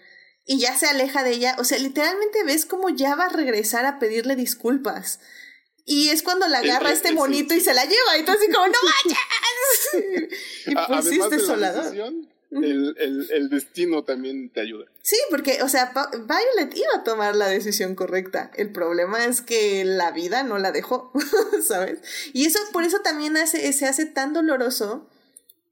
[0.46, 3.86] y ya se aleja de ella, o sea, literalmente ves como ya va a regresar
[3.86, 5.20] a pedirle disculpas.
[5.86, 8.68] Y es cuando la agarra este monito y se la lleva, y tú así como,
[8.68, 10.30] ¡no vayas!
[10.66, 11.94] y pues sí, es desolador
[12.52, 14.86] el, el, el, destino también te ayuda.
[15.02, 18.52] Sí, porque, o sea, Violet iba a tomar la decisión correcta.
[18.56, 21.12] El problema es que la vida no la dejó,
[21.68, 22.00] ¿sabes?
[22.34, 25.10] Y eso, por eso también hace, se hace tan doloroso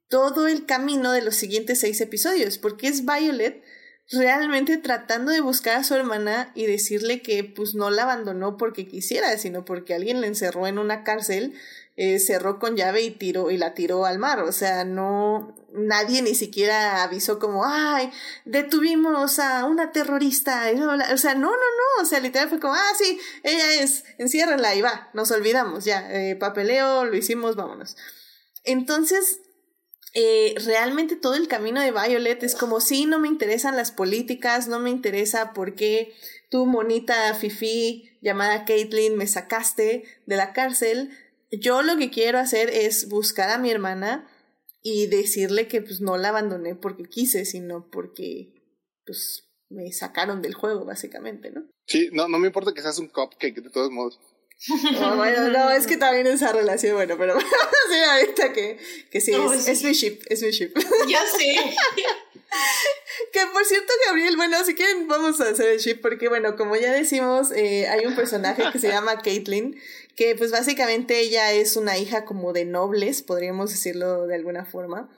[0.10, 3.64] todo el camino de los siguientes seis episodios, porque es Violet
[4.11, 8.88] realmente tratando de buscar a su hermana y decirle que pues no la abandonó porque
[8.88, 11.53] quisiera, sino porque alguien la encerró en una cárcel
[11.97, 14.41] eh, cerró con llave y tiró y la tiró al mar.
[14.41, 18.11] O sea, no, nadie ni siquiera avisó como, ay,
[18.45, 20.69] detuvimos a una terrorista.
[21.13, 22.03] O sea, no, no, no.
[22.03, 26.07] O sea, literal fue como, ah, sí, ella es, enciérrenla y va, nos olvidamos, ya,
[26.11, 27.95] eh, papeleo, lo hicimos, vámonos.
[28.63, 29.39] Entonces,
[30.13, 34.67] eh, realmente todo el camino de Violet es como, sí, no me interesan las políticas,
[34.67, 36.13] no me interesa por qué
[36.49, 41.11] tu monita Fifi llamada Caitlyn me sacaste de la cárcel,
[41.60, 44.30] yo lo que quiero hacer es buscar a mi hermana
[44.82, 48.53] y decirle que pues no la abandoné porque quise, sino porque
[49.06, 51.64] pues me sacaron del juego, básicamente, ¿no?
[51.88, 54.19] Sí, no, no me importa que seas un cupcake, de todos modos.
[54.94, 58.77] No, bueno, no, es que también esa relación, bueno, pero sí, ahorita que,
[59.11, 60.73] que sí, es, es, mi ship, es mi ship.
[61.10, 61.56] Ya sé.
[63.34, 66.76] que por cierto, Gabriel, bueno, si quieren vamos a hacer el ship, porque bueno, como
[66.77, 69.76] ya decimos, eh, hay un personaje que se llama Caitlyn,
[70.15, 75.09] que pues básicamente ella es una hija como de nobles, podríamos decirlo de alguna forma.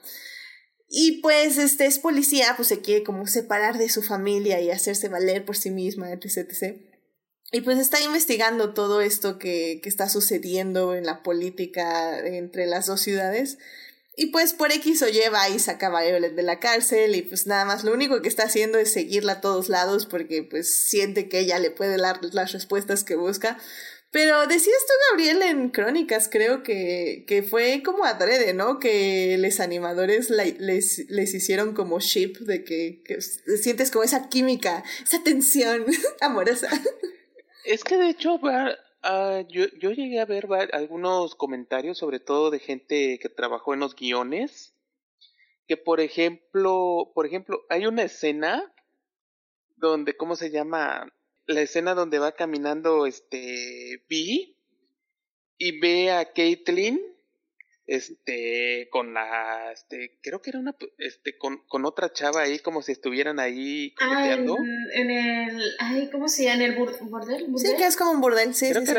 [0.88, 5.08] Y pues este es policía, pues se quiere como separar de su familia y hacerse
[5.08, 6.38] valer por sí misma, etc.
[6.38, 6.80] etc.
[7.52, 12.86] Y pues está investigando todo esto que, que está sucediendo en la política entre las
[12.86, 13.58] dos ciudades.
[14.20, 17.22] Y pues por X o Y va y saca a Violet de la cárcel y
[17.22, 20.88] pues nada más lo único que está haciendo es seguirla a todos lados porque pues
[20.88, 23.58] siente que ella le puede dar las respuestas que busca.
[24.10, 28.78] Pero decías tú, Gabriel, en Crónicas, creo que, que fue como adrede, ¿no?
[28.78, 34.82] Que los animadores les, les hicieron como ship, de que, que, sientes como esa química,
[35.02, 35.84] esa tensión
[36.22, 36.68] amorosa.
[37.66, 42.60] Es que de hecho, uh, yo, yo llegué a ver algunos comentarios, sobre todo de
[42.60, 44.74] gente que trabajó en los guiones,
[45.66, 48.72] que por ejemplo, por ejemplo, hay una escena
[49.76, 51.12] donde, ¿cómo se llama?
[51.48, 54.56] La escena donde va caminando este Vi
[55.56, 57.00] y ve a Caitlyn
[57.86, 62.82] este con la este creo que era una este con, con otra chava ahí como
[62.82, 67.86] si estuvieran ahí ah, en, el ay cómo se llama en el burdel, sí que
[67.86, 68.94] es como un burdel sí, sí,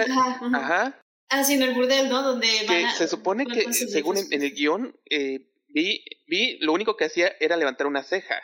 [0.55, 0.99] ajá,
[1.30, 2.47] ah sí en el burdel no donde
[2.97, 7.57] se supone que según en, el guion eh, vi vi lo único que hacía era
[7.57, 8.41] levantar una ceja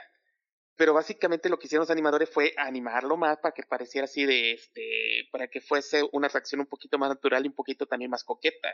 [0.78, 4.54] pero básicamente lo que hicieron los animadores fue animarlo más para que pareciera así de
[4.54, 8.24] este para que fuese una reacción un poquito más natural y un poquito también más
[8.24, 8.70] coqueta.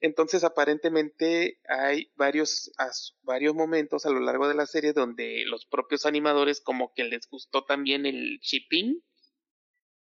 [0.00, 2.72] Entonces aparentemente hay varios
[3.22, 7.28] varios momentos a lo largo de la serie donde los propios animadores como que les
[7.28, 9.02] gustó también el shipping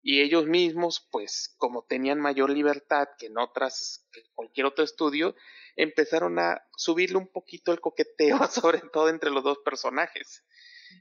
[0.03, 5.35] y ellos mismos pues como tenían mayor libertad que en otras que cualquier otro estudio
[5.75, 10.43] empezaron a subirle un poquito el coqueteo sobre todo entre los dos personajes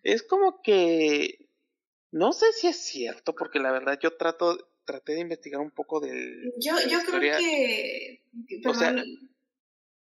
[0.02, 1.44] es como que
[2.14, 5.98] no sé si es cierto, porque la verdad yo trato, traté de investigar un poco
[5.98, 6.52] del.
[6.60, 8.22] Yo, yo creo que.
[8.64, 8.94] O sea,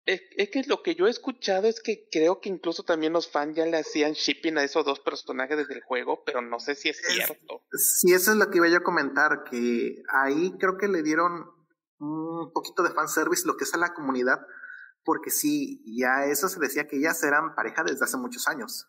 [0.06, 3.30] es, es, que lo que yo he escuchado es que creo que incluso también los
[3.30, 6.74] fans ya le hacían shipping a esos dos personajes desde el juego, pero no sé
[6.74, 7.64] si es, cierto.
[7.74, 11.46] Sí, eso es lo que iba yo a comentar, que ahí creo que le dieron
[12.00, 14.40] un poquito de fanservice lo que es a la comunidad,
[15.04, 18.88] porque sí, ya eso se decía que ellas eran pareja desde hace muchos años.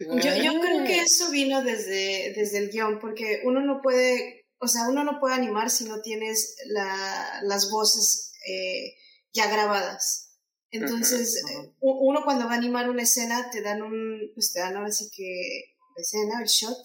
[0.00, 4.66] Yo, yo creo que eso vino desde, desde el guion, porque uno no puede, o
[4.66, 8.94] sea, uno no puede animar si no tienes la, las voces eh,
[9.32, 10.38] ya grabadas.
[10.70, 11.42] Entonces,
[11.80, 15.10] uno cuando va a animar una escena, te dan un, pues te dan ahora sí
[15.14, 16.78] que escena, el shot,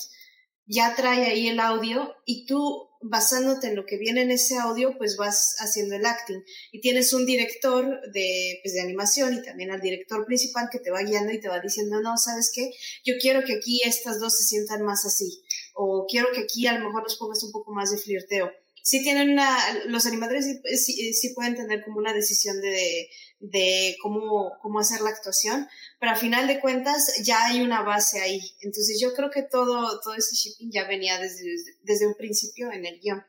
[0.66, 4.98] ya trae ahí el audio y tú basándote en lo que viene en ese audio,
[4.98, 6.42] pues vas haciendo el acting.
[6.72, 10.92] Y tienes un director de, pues, de animación y también al director principal que te
[10.92, 12.72] va guiando y te va diciendo, no, ¿sabes qué?
[13.04, 15.42] Yo quiero que aquí estas dos se sientan más así.
[15.74, 18.52] O quiero que aquí a lo mejor los pongas un poco más de flirteo
[18.86, 19.58] sí tienen una,
[19.88, 20.46] los animadores
[20.78, 23.10] sí, sí, pueden tener como una decisión de,
[23.40, 25.68] de cómo, cómo hacer la actuación,
[26.00, 28.40] pero al final de cuentas ya hay una base ahí.
[28.62, 31.46] Entonces yo creo que todo, todo ese shipping ya venía desde,
[31.82, 33.26] desde un principio en el guion.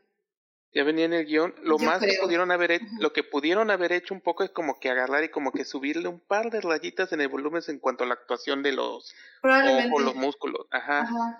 [0.74, 1.54] Ya venía en el guion.
[1.62, 4.90] Lo más que pudieron haber lo que pudieron haber hecho un poco es como que
[4.90, 8.06] agarrar y como que subirle un par de rayitas en el volumen en cuanto a
[8.06, 10.66] la actuación de los ojos, los músculos.
[10.70, 11.00] Ajá.
[11.00, 11.38] Ajá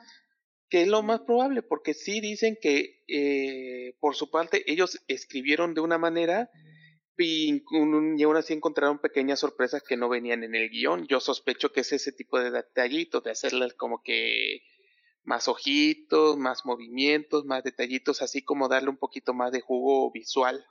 [0.69, 5.75] que es lo más probable, porque sí dicen que eh, por su parte ellos escribieron
[5.75, 6.51] de una manera
[7.19, 11.07] y, aún así encontraron pequeñas sorpresas que no venían en el guion.
[11.07, 14.63] Yo sospecho que es ese tipo de detallitos, de hacerles como que
[15.25, 20.65] más ojitos, más movimientos, más detallitos, así como darle un poquito más de jugo visual.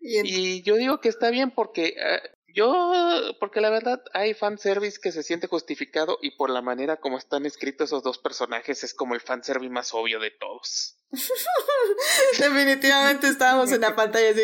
[0.00, 2.20] Y, yo digo que está bien porque eh,
[2.54, 2.92] yo,
[3.40, 7.46] porque la verdad hay fanservice que se siente justificado y por la manera como están
[7.46, 10.96] escritos esos dos personajes es como el fanservice más obvio de todos.
[12.38, 14.40] Definitivamente estábamos en la pantalla así,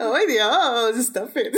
[0.00, 0.96] ¡ay Dios!
[0.96, 1.54] Stop it.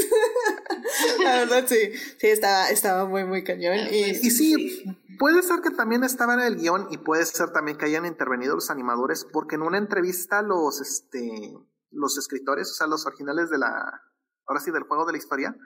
[1.23, 3.79] la verdad sí, sí estaba, estaba muy, muy cañón.
[3.91, 4.85] Y, y sí,
[5.19, 8.55] puede ser que también estaba en el guion y puede ser también que hayan intervenido
[8.55, 11.53] los animadores porque en una entrevista los, este
[11.91, 14.03] los escritores, o sea, los originales de la,
[14.47, 15.57] ahora sí, del juego de la historia,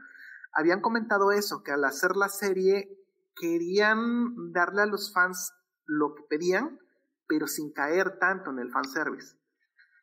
[0.53, 2.97] habían comentado eso, que al hacer la serie
[3.37, 5.53] querían darle a los fans
[5.87, 6.79] lo que pedían,
[7.27, 9.37] pero sin caer tanto en el fanservice.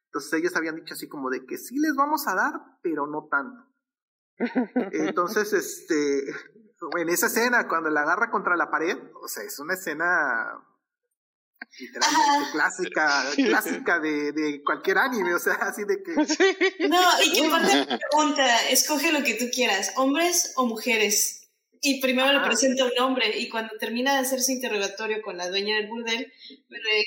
[0.05, 3.27] Entonces ellos habían dicho así como de que sí les vamos a dar, pero no
[3.29, 3.67] tanto.
[4.91, 6.29] Entonces, este,
[6.97, 10.63] en esa escena, cuando la agarra contra la pared, o sea, es una escena
[11.79, 16.87] literalmente clásica, clásica de, de, cualquier anime, o sea, así de que...
[16.87, 21.49] No, y que aparte pregunta, escoge lo que tú quieras, hombres o mujeres.
[21.81, 25.47] Y primero le presenta un hombre y cuando termina de hacer su interrogatorio con la
[25.47, 26.33] dueña del burdel,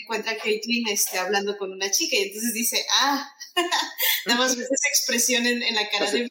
[0.01, 3.29] encuentra a Caitlyn este, hablando con una chica y entonces dice, ah,
[4.27, 6.29] nada más ves esa expresión en, en la cara de un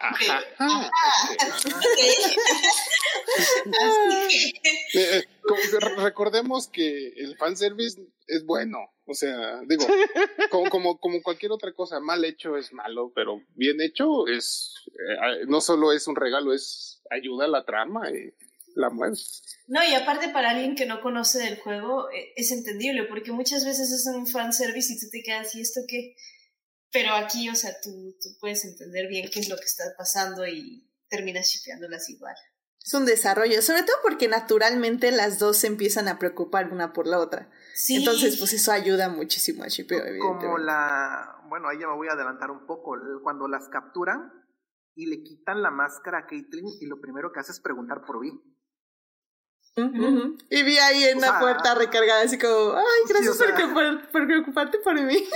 [5.97, 8.79] recordemos que el fanservice es bueno.
[9.05, 9.85] O sea, digo,
[10.51, 15.45] como, como, como, cualquier otra cosa, mal hecho es malo, pero bien hecho es, eh,
[15.47, 18.31] no solo es un regalo, es ayuda a la trama y
[18.75, 19.15] la mueve.
[19.67, 23.65] No, y aparte para alguien que no conoce del juego, eh, es entendible, porque muchas
[23.65, 26.15] veces es un fanservice y tú te quedas, ¿y esto qué?
[26.91, 30.47] Pero aquí, o sea, tú, tú puedes entender bien qué es lo que está pasando
[30.47, 32.35] y terminas shipeándolas igual.
[32.83, 37.07] Es un desarrollo, sobre todo porque naturalmente las dos se empiezan a preocupar una por
[37.07, 37.51] la otra.
[37.75, 37.97] Sí.
[37.97, 42.13] Entonces, pues eso ayuda muchísimo a shipeo, Como la, bueno, ahí ya me voy a
[42.13, 44.31] adelantar un poco, cuando las capturan
[44.95, 48.21] y le quitan la máscara a Caitlyn y lo primero que hace es preguntar por
[48.21, 48.31] Vi.
[49.75, 53.37] Y vi ahí en la puerta recargada, así como, ay, gracias
[54.11, 55.17] por, preocuparte por mí.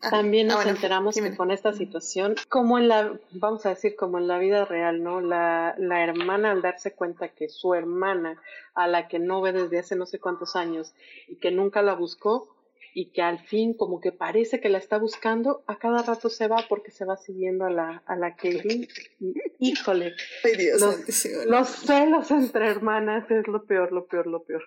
[0.10, 4.18] También nos ah, enteramos que con esta situación, como en la, vamos a decir, como
[4.18, 5.20] en la vida real, ¿no?
[5.20, 8.40] La, la hermana al darse cuenta que su hermana,
[8.74, 10.92] a la que no ve desde hace no sé cuántos años
[11.28, 12.48] y que nunca la buscó,
[12.94, 16.48] y que al fin como que parece que la está buscando, a cada rato se
[16.48, 18.36] va porque se va siguiendo a la, a la
[19.58, 20.14] híjole,
[21.46, 24.62] los, celos entre hermanas es lo peor, lo peor, lo peor.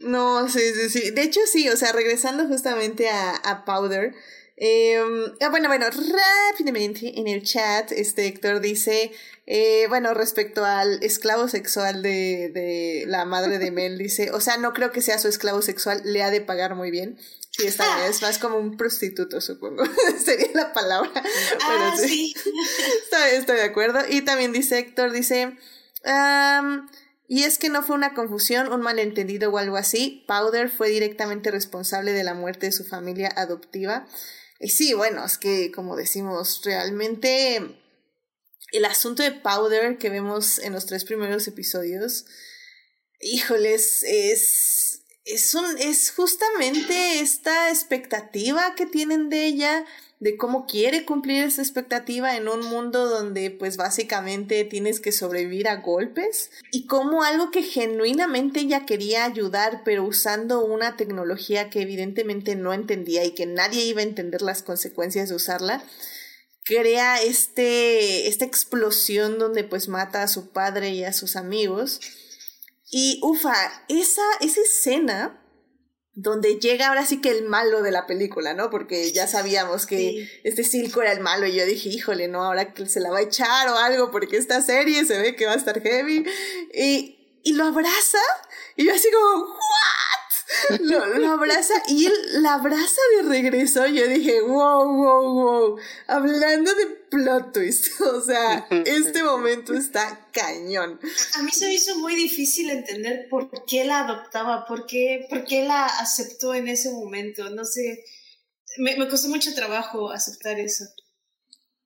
[0.00, 1.10] No, sí, sí, sí.
[1.10, 4.14] De hecho, sí, o sea, regresando justamente a, a Powder,
[4.60, 4.98] eh,
[5.50, 9.12] bueno, bueno, rápidamente en el chat, este Héctor dice,
[9.46, 14.56] eh, bueno, respecto al esclavo sexual de, de la madre de Mel, dice, o sea,
[14.56, 17.18] no creo que sea su esclavo sexual, le ha de pagar muy bien.
[17.58, 19.82] Sí, está bien, es más como un prostituto, supongo,
[20.24, 21.10] sería la palabra.
[21.60, 22.32] Ah, sí.
[23.32, 23.98] estoy, de acuerdo.
[24.08, 25.56] Y también dice Héctor, dice,
[27.26, 30.24] y es que no fue una confusión, un malentendido o algo así.
[30.28, 34.06] Powder fue directamente responsable de la muerte de su familia adoptiva.
[34.60, 37.76] Y sí, bueno, es que como decimos, realmente
[38.70, 42.24] el asunto de Powder que vemos en los tres primeros episodios,
[43.20, 44.87] híjoles, es,
[45.28, 49.84] es, un, es justamente esta expectativa que tienen de ella
[50.20, 55.68] de cómo quiere cumplir esa expectativa en un mundo donde pues básicamente tienes que sobrevivir
[55.68, 61.82] a golpes y como algo que genuinamente ella quería ayudar pero usando una tecnología que
[61.82, 65.84] evidentemente no entendía y que nadie iba a entender las consecuencias de usarla
[66.64, 72.00] crea este esta explosión donde pues mata a su padre y a sus amigos
[72.90, 73.54] y ufa
[73.88, 75.44] esa esa escena
[76.20, 78.70] donde llega ahora sí que el malo de la película, ¿no?
[78.70, 82.74] Porque ya sabíamos que este Silco era el malo y yo dije, híjole, no, ahora
[82.74, 85.52] que se la va a echar o algo porque esta serie se ve que va
[85.52, 86.24] a estar heavy.
[86.74, 88.18] Y, y lo abraza
[88.74, 89.97] y yo así como, ¿what?
[90.80, 92.12] lo, abraza y él
[92.42, 93.86] la abraza de regreso.
[93.86, 95.78] Yo dije, wow, wow, wow.
[96.06, 97.88] Hablando de plot twist.
[98.00, 100.98] O sea, este momento está cañón.
[101.34, 105.44] A mí se me hizo muy difícil entender por qué la adoptaba, por qué, por
[105.44, 107.50] qué la aceptó en ese momento.
[107.50, 108.04] No sé.
[108.78, 110.84] Me, me costó mucho trabajo aceptar eso.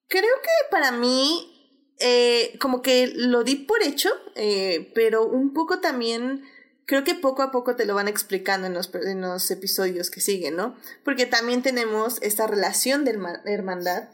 [0.08, 5.80] Creo que para mí, eh, como que lo di por hecho, eh, pero un poco
[5.80, 6.44] también
[6.92, 10.76] creo que poco a poco te lo van explicando en los, episodios que siguen, ¿no?
[11.06, 14.10] Porque también tenemos esta relación de hermandad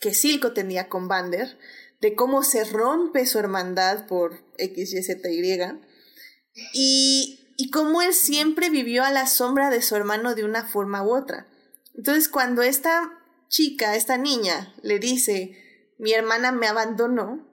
[0.00, 1.56] que Silco tenía con Vander,
[2.00, 5.56] de cómo se rompe su hermandad por X, Y, Z, Y,
[6.74, 11.04] y, y cómo él siempre vivió a la sombra de su hermano de una forma
[11.04, 11.46] u otra.
[11.94, 17.48] Entonces, cuando esta chica, esta niña, le dice, mi hermana me abandonó,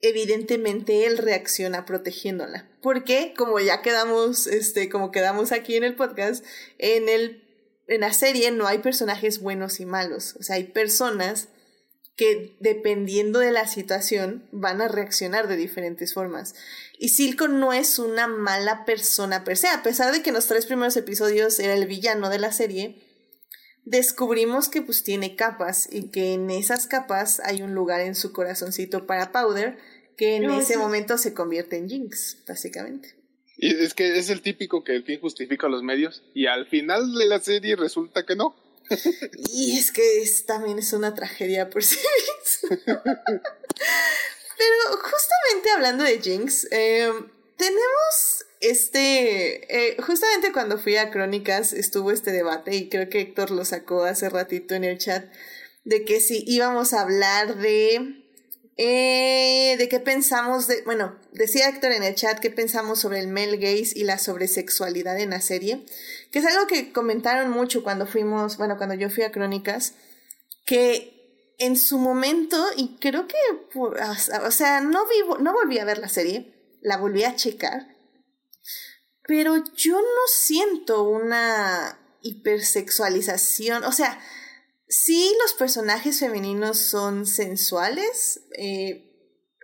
[0.00, 2.68] evidentemente él reacciona protegiéndola.
[2.82, 6.44] Porque, como ya quedamos, este, como quedamos aquí en el podcast,
[6.78, 7.42] en el,
[7.88, 10.36] en la serie no hay personajes buenos y malos.
[10.38, 11.48] O sea, hay personas
[12.16, 16.54] que dependiendo de la situación van a reaccionar de diferentes formas.
[16.98, 20.46] Y Silco no es una mala persona per se, a pesar de que en los
[20.46, 23.05] tres primeros episodios era el villano de la serie,
[23.86, 28.32] descubrimos que pues tiene capas y que en esas capas hay un lugar en su
[28.32, 29.78] corazoncito para Powder
[30.18, 33.14] que en ese momento se convierte en Jinx, básicamente.
[33.58, 37.14] Y es que es el típico que el fin justifica los medios y al final
[37.14, 38.56] de la serie resulta que no.
[39.52, 40.02] y es que
[40.46, 42.76] también es una tragedia por sí mismo.
[43.04, 47.10] pero justamente hablando de Jinx, eh,
[47.56, 53.50] tenemos este, eh, justamente cuando fui a Crónicas estuvo este debate y creo que Héctor
[53.50, 55.26] lo sacó hace ratito en el chat
[55.84, 58.22] de que si íbamos a hablar de
[58.78, 63.28] eh, de qué pensamos de, bueno, decía Héctor en el chat qué pensamos sobre el
[63.28, 65.86] male gaze y la sobresexualidad en la serie,
[66.30, 69.94] que es algo que comentaron mucho cuando fuimos, bueno, cuando yo fui a Crónicas,
[70.66, 73.36] que en su momento, y creo que,
[73.78, 76.52] o sea, no, vivo, no volví a ver la serie,
[76.82, 77.95] la volví a checar,
[79.26, 84.20] pero yo no siento una hipersexualización, o sea,
[84.88, 89.02] sí los personajes femeninos son sensuales, eh,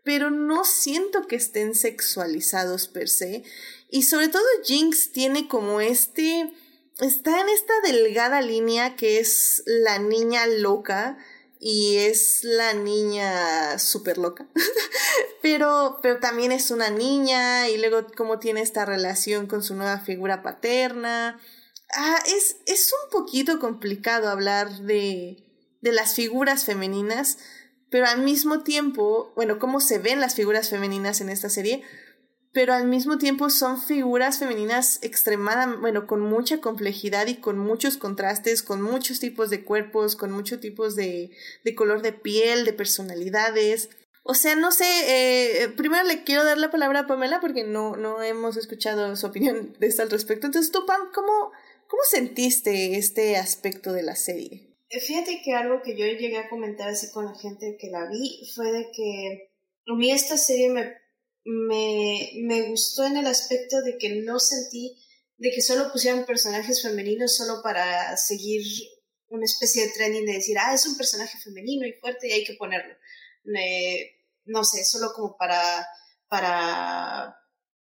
[0.05, 3.45] pero no siento que estén sexualizados per se.
[3.89, 6.53] Y sobre todo Jinx tiene como este...
[7.01, 11.19] Está en esta delgada línea que es la niña loca
[11.65, 14.49] y es la niña súper loca.
[15.43, 20.01] pero, pero también es una niña y luego cómo tiene esta relación con su nueva
[20.01, 21.41] figura paterna.
[21.95, 25.45] Ah, es, es un poquito complicado hablar de,
[25.81, 27.39] de las figuras femeninas,
[27.91, 31.85] pero al mismo tiempo, bueno, cómo se ven las figuras femeninas en esta serie,
[32.53, 37.97] pero al mismo tiempo son figuras femeninas extremadamente, bueno, con mucha complejidad y con muchos
[37.97, 41.31] contrastes, con muchos tipos de cuerpos, con muchos tipos de,
[41.65, 43.91] de color de piel, de personalidades.
[44.25, 44.85] O sea, no sé,
[45.65, 49.27] eh, primero le quiero dar la palabra a Pamela porque no, no hemos escuchado su
[49.27, 50.47] opinión de esto al respecto.
[50.47, 51.51] Entonces, tú, Pam, ¿cómo,
[51.93, 54.79] ¿Cómo sentiste este aspecto de la serie?
[54.89, 58.51] Fíjate que algo que yo llegué a comentar así con la gente que la vi
[58.55, 59.51] fue de que
[59.87, 60.97] a mí esta serie me,
[61.45, 64.99] me, me gustó en el aspecto de que no sentí
[65.39, 68.63] de que solo pusieran personajes femeninos solo para seguir
[69.29, 72.45] una especie de trending de decir, ah, es un personaje femenino y fuerte y hay
[72.45, 72.95] que ponerlo.
[74.45, 75.87] no sé, solo como para,
[76.29, 77.37] para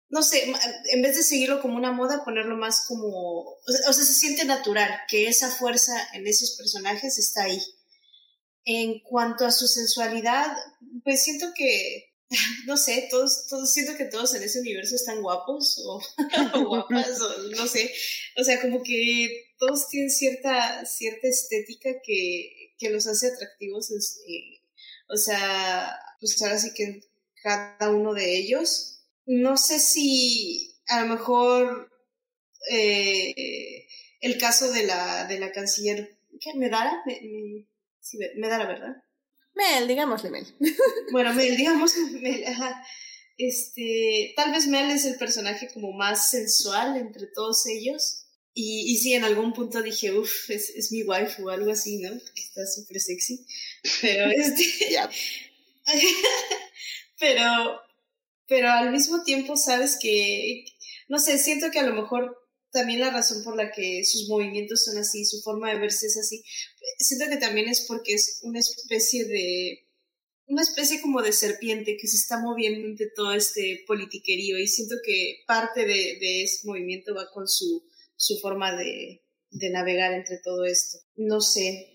[0.10, 0.54] no sé,
[0.92, 5.02] en vez de seguirlo como una moda, ponerlo más como, o sea, se siente natural
[5.08, 7.60] que esa fuerza en esos personajes está ahí.
[8.64, 10.56] En cuanto a su sensualidad,
[11.04, 12.13] pues siento que,
[12.66, 16.02] no sé, todos, todos siento que todos en ese universo están guapos o,
[16.66, 17.94] guapas o no sé,
[18.38, 23.92] o sea, como que todos tienen cierta, cierta estética que, que los hace atractivos,
[24.28, 24.62] eh,
[25.08, 27.02] o sea, pues ahora sí que
[27.42, 28.94] cada uno de ellos
[29.26, 31.92] no sé si a lo mejor
[32.70, 33.88] eh,
[34.22, 36.54] el caso de la, de la canciller, ¿qué?
[36.56, 37.02] ¿Medara?
[37.06, 37.66] Me, me,
[38.00, 39.04] sí, Medara, ¿verdad?
[39.56, 40.48] Mel, digámosle Mel.
[41.12, 42.44] bueno, Mel, digamos Mel,
[43.38, 48.28] Este, tal vez Mel es el personaje como más sensual entre todos ellos.
[48.54, 51.98] Y, y sí, en algún punto dije, uff, es, es mi wife o algo así,
[51.98, 52.12] ¿no?
[52.12, 53.44] Que está súper sexy.
[54.02, 54.66] Pero este.
[57.20, 57.82] pero
[58.48, 60.66] pero al mismo tiempo sabes que,
[61.08, 62.38] no sé, siento que a lo mejor
[62.72, 66.18] también la razón por la que sus movimientos son así, su forma de verse es
[66.18, 66.44] así,
[67.00, 69.88] siento que también es porque es una especie de,
[70.48, 74.96] una especie como de serpiente que se está moviendo entre todo este politiquerío y siento
[75.06, 77.84] que parte de, de ese movimiento va con su,
[78.16, 81.00] su forma de, de navegar entre todo esto.
[81.16, 81.94] No sé,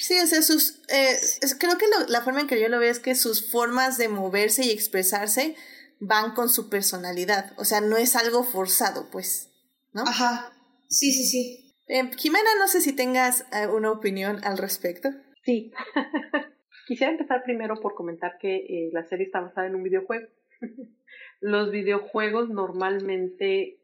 [0.00, 1.18] Sí, o sea, sus, eh,
[1.58, 4.64] creo que la forma en que yo lo veo es que sus formas de moverse
[4.64, 5.54] y expresarse
[6.00, 9.48] van con su personalidad, o sea, no es algo forzado, pues,
[9.92, 10.02] ¿no?
[10.06, 10.52] Ajá,
[10.88, 11.65] sí, sí, sí.
[11.86, 15.10] Eh, Jimena, no sé si tengas eh, una opinión al respecto.
[15.42, 15.72] Sí.
[16.86, 20.28] Quisiera empezar primero por comentar que la serie está basada en un videojuego.
[21.40, 23.78] Los videojuegos normalmente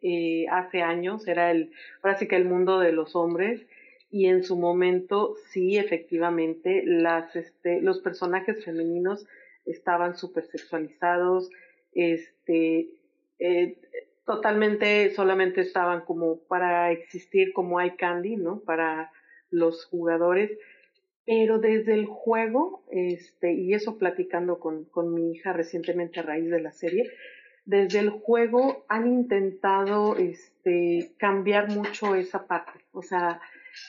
[0.51, 1.73] hace años era el,
[2.03, 3.67] ahora sí que el mundo de los hombres
[4.13, 9.27] y en su momento sí, efectivamente, las, este, los personajes femeninos
[9.65, 11.49] estaban súper sexualizados,
[11.95, 12.91] este,
[13.39, 13.79] eh,
[14.25, 18.61] totalmente solamente estaban como para existir como hay candy, ¿no?
[18.61, 19.11] Para
[19.51, 20.51] los jugadores,
[21.25, 26.51] pero desde el juego, este, y eso platicando con, con mi hija recientemente a raíz
[26.51, 27.11] de la serie,
[27.65, 33.41] desde el juego han intentado este, cambiar mucho esa parte, o sea,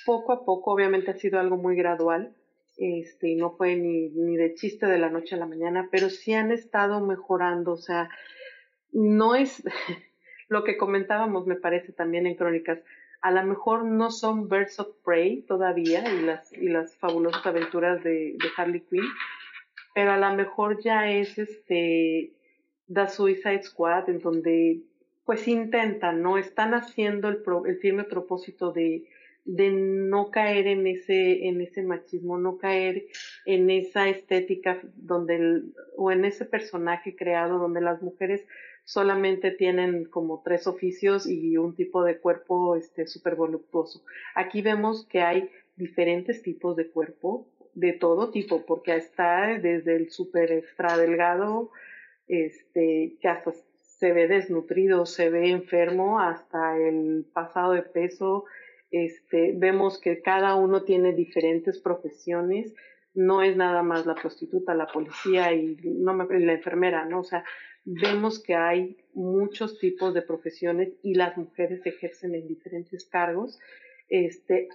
[0.05, 2.35] poco a poco, obviamente ha sido algo muy gradual,
[2.77, 6.33] este, no fue ni, ni de chiste de la noche a la mañana, pero sí
[6.33, 8.09] han estado mejorando, o sea,
[8.91, 9.63] no es
[10.53, 12.79] lo que comentábamos, me parece también en Crónicas,
[13.21, 18.03] a lo mejor no son Birds of Prey todavía y las, y las fabulosas aventuras
[18.03, 19.03] de, Harley Quinn,
[19.95, 22.33] pero a lo mejor ya es este
[22.87, 24.81] The Suicide Squad en donde
[25.25, 26.37] pues intentan, ¿no?
[26.37, 29.07] Están haciendo el, el firme propósito de
[29.45, 33.05] de no caer en ese, en ese machismo, no caer
[33.45, 35.63] en esa estética donde
[35.97, 38.45] o en ese personaje creado donde las mujeres
[38.83, 44.03] solamente tienen como tres oficios y un tipo de cuerpo este súper voluptuoso.
[44.35, 50.11] Aquí vemos que hay diferentes tipos de cuerpo, de todo tipo, porque está desde el
[50.11, 51.71] súper extra delgado,
[52.27, 58.45] este, que hasta se ve desnutrido, se ve enfermo, hasta el pasado de peso,
[58.91, 62.73] este, vemos que cada uno tiene diferentes profesiones,
[63.15, 67.21] no es nada más la prostituta, la policía y no me, la enfermera, ¿no?
[67.21, 67.43] O sea,
[67.85, 73.59] vemos que hay muchos tipos de profesiones y las mujeres ejercen en diferentes cargos.
[74.09, 74.69] Este,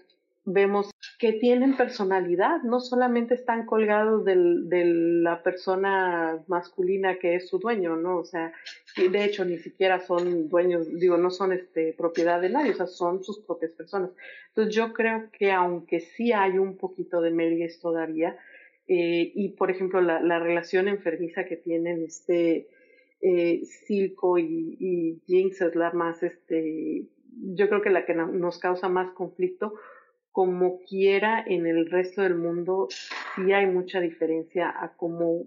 [0.44, 7.48] vemos que tienen personalidad, no solamente están colgados del, de la persona masculina que es
[7.48, 8.18] su dueño, ¿no?
[8.18, 8.52] O sea,
[8.96, 12.86] de hecho ni siquiera son dueños, digo, no son este, propiedad de nadie, o sea,
[12.86, 14.10] son sus propias personas.
[14.48, 18.36] Entonces yo creo que aunque sí hay un poquito de melgues todavía,
[18.86, 22.68] eh, y por ejemplo la, la, relación enfermiza que tienen este
[23.20, 27.06] eh, Silco y, y Jinx es la más, este,
[27.54, 29.74] yo creo que la que nos causa más conflicto,
[30.30, 32.88] como quiera en el resto del mundo,
[33.34, 35.46] sí hay mucha diferencia a cómo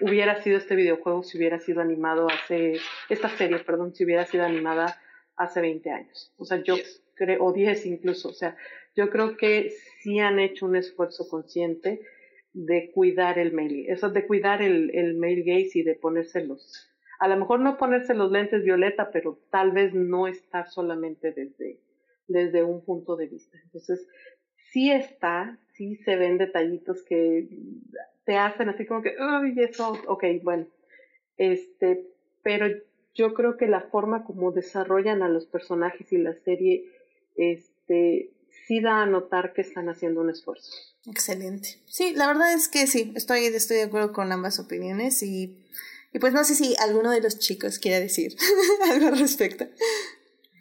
[0.00, 2.78] hubiera sido este videojuego si hubiera sido animado hace,
[3.08, 4.98] esta serie, perdón, si hubiera sido animada
[5.36, 6.32] hace 20 años.
[6.38, 6.76] O sea, yo
[7.14, 8.56] creo, o 10 incluso, o sea,
[8.96, 12.00] yo creo que sí han hecho un esfuerzo consciente
[12.52, 16.93] de cuidar el mail, eso de cuidar el, el mail gaze y de ponérselos,
[17.24, 21.78] a lo mejor no ponerse los lentes violeta, pero tal vez no estar solamente desde
[22.28, 23.58] desde un punto de vista.
[23.64, 24.06] Entonces,
[24.72, 27.48] sí está, sí se ven detallitos que
[28.24, 30.66] te hacen así como que, uy, eso, ok, bueno,
[31.36, 32.06] este,
[32.42, 32.66] pero
[33.14, 36.84] yo creo que la forma como desarrollan a los personajes y la serie,
[37.36, 38.30] este,
[38.66, 40.72] sí da a notar que están haciendo un esfuerzo.
[41.06, 41.80] Excelente.
[41.84, 45.54] Sí, la verdad es que sí, estoy, estoy de acuerdo con ambas opiniones y,
[46.14, 48.36] y pues no sé si alguno de los chicos quiere decir
[48.90, 49.66] algo al respecto.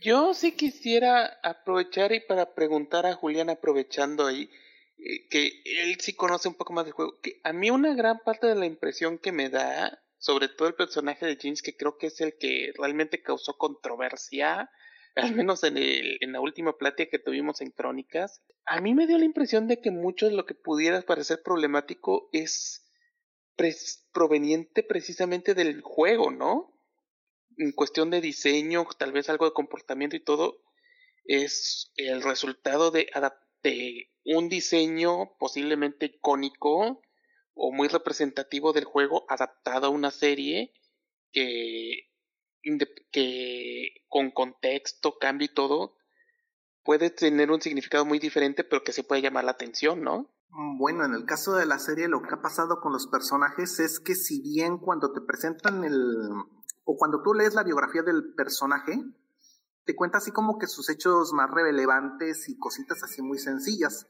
[0.02, 4.50] Yo sí quisiera aprovechar y para preguntar a Julián, aprovechando ahí,
[4.98, 8.20] eh, que él sí conoce un poco más del juego, que a mí una gran
[8.26, 11.98] parte de la impresión que me da, sobre todo el personaje de James, que creo
[12.00, 14.72] que es el que realmente causó controversia,
[15.16, 19.06] al menos en, el, en la última plática que tuvimos en Crónicas, a mí me
[19.06, 22.83] dio la impresión de que mucho de lo que pudiera parecer problemático es
[24.12, 26.74] proveniente precisamente del juego, ¿no?
[27.58, 30.62] en cuestión de diseño, tal vez algo de comportamiento y todo,
[31.26, 33.10] es el resultado de,
[34.26, 37.02] un diseño posiblemente icónico
[37.54, 40.74] o muy representativo del juego adaptado a una serie
[41.32, 42.10] que,
[43.12, 45.98] que con contexto, cambio y todo,
[46.84, 50.34] puede tener un significado muy diferente, pero que se puede llamar la atención, ¿no?
[50.56, 54.00] Bueno, en el caso de la serie lo que ha pasado con los personajes es
[54.00, 56.30] que si bien cuando te presentan el,
[56.84, 59.04] o cuando tú lees la biografía del personaje,
[59.86, 64.08] te cuenta así como que sus hechos más relevantes y cositas así muy sencillas,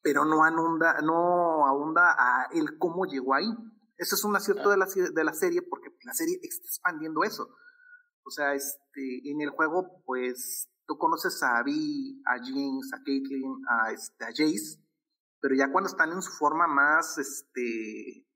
[0.00, 3.52] pero no ahonda, no ahonda a el cómo llegó ahí.
[3.96, 7.48] Eso es un acierto de la, de la serie porque la serie está expandiendo eso.
[8.22, 13.62] O sea, este, en el juego, pues tú conoces a Abby, a Jinx, a Caitlyn,
[13.68, 14.87] a, este, a Jace,
[15.40, 18.26] pero ya cuando están en su forma más, este,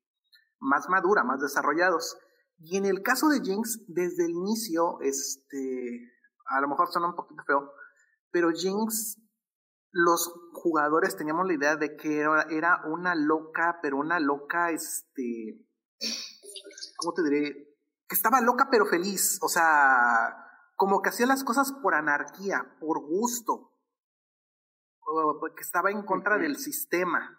[0.58, 2.16] más madura, más desarrollados.
[2.58, 6.12] Y en el caso de Jinx, desde el inicio, este,
[6.46, 7.72] a lo mejor suena un poquito feo,
[8.30, 9.18] pero Jinx,
[9.90, 15.66] los jugadores teníamos la idea de que era, una loca, pero una loca, este,
[16.96, 17.76] ¿cómo te diré?
[18.08, 20.36] Que estaba loca pero feliz, o sea,
[20.76, 23.71] como que hacía las cosas por anarquía, por gusto,
[25.56, 27.38] que estaba en contra del sistema.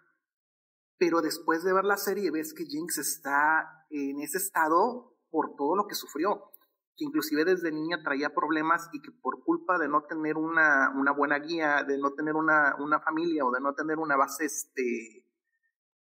[0.98, 5.76] Pero después de ver la serie ves que Jinx está en ese estado por todo
[5.76, 6.52] lo que sufrió,
[6.96, 11.12] que inclusive desde niña traía problemas y que por culpa de no tener una, una
[11.12, 15.26] buena guía, de no tener una, una familia o de no tener una base, este,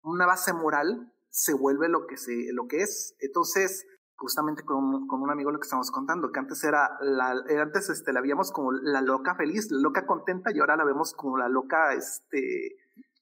[0.04, 3.16] una base moral, se vuelve lo que, se, lo que es.
[3.20, 3.86] Entonces,
[4.18, 7.32] justamente con, con un amigo lo que estamos contando, que antes era la,
[7.62, 11.14] antes este, la veíamos como la loca feliz, la loca contenta y ahora la vemos
[11.14, 12.76] como la loca, este,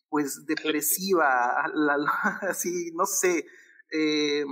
[0.09, 1.95] pues depresiva, la,
[2.49, 3.45] así, no sé,
[3.91, 4.45] eh,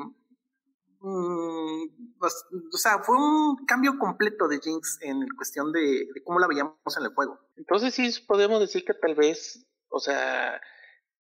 [1.06, 6.48] Mm, pues, o sea, fue un cambio completo de Jinx en cuestión de, cómo la
[6.48, 7.38] veíamos en el juego.
[7.58, 10.62] Entonces sí podemos decir que tal vez, o sea,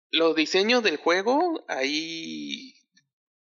[0.10, 2.74] los diseños del juego ahí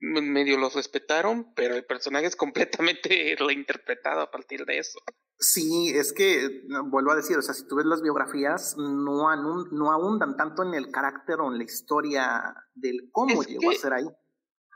[0.01, 4.99] medio los respetaron, pero el personaje es completamente reinterpretado a partir de eso.
[5.37, 9.33] Sí, es que, vuelvo a decir, o sea, si tú ves las biografías, no,
[9.71, 13.93] no ahondan tanto en el carácter o en la historia del cómo llegó a ser
[13.93, 14.05] ahí.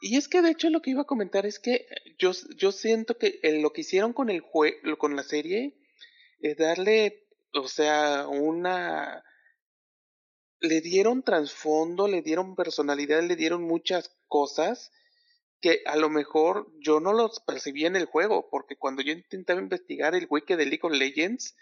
[0.02, 1.88] Y es que de hecho lo que iba a comentar es que
[2.20, 5.78] yo, yo siento que lo que hicieron con el jue, con la serie
[6.40, 9.24] es darle, o sea, una
[10.60, 14.92] le dieron trasfondo, le dieron personalidad, le dieron muchas cosas
[15.66, 19.60] que a lo mejor yo no los percibía en el juego, porque cuando yo intentaba
[19.60, 21.56] investigar el wiki de League of Legends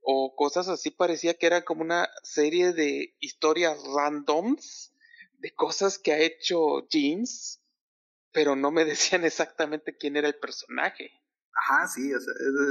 [0.00, 4.94] o cosas así, parecía que era como una serie de historias randoms
[5.40, 7.62] de cosas que ha hecho Jeans,
[8.32, 11.10] pero no me decían exactamente quién era el personaje.
[11.52, 12.24] Ajá, sí, es,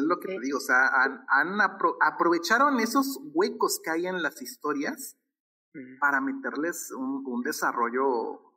[0.07, 0.90] lo que te digo, o sea,
[1.28, 1.61] han,
[2.02, 5.20] aprovecharon esos huecos que hay en las historias
[5.99, 8.49] para meterles un, un desarrollo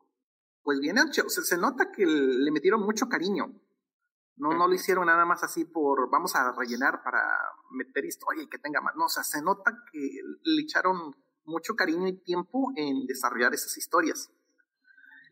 [0.63, 1.29] pues bien hecho.
[1.29, 3.53] se nota que le metieron mucho cariño.
[4.37, 7.21] No, no lo hicieron nada más así por vamos a rellenar para
[7.71, 8.95] meter historia y que tenga más.
[8.97, 9.99] No, o sea, se nota que
[10.43, 11.15] le echaron
[11.45, 14.31] mucho cariño y tiempo en desarrollar esas historias.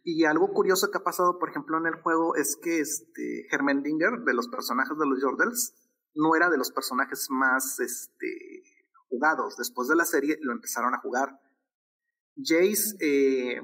[0.02, 4.20] Y algo curioso que ha pasado, por ejemplo, en el juego es que este Hermendinger,
[4.24, 5.74] de los personajes de los Jordels,
[6.14, 8.62] no era de los personajes más este,
[9.08, 9.56] jugados.
[9.56, 11.38] Después de la serie lo empezaron a jugar.
[12.36, 13.60] Jace eh,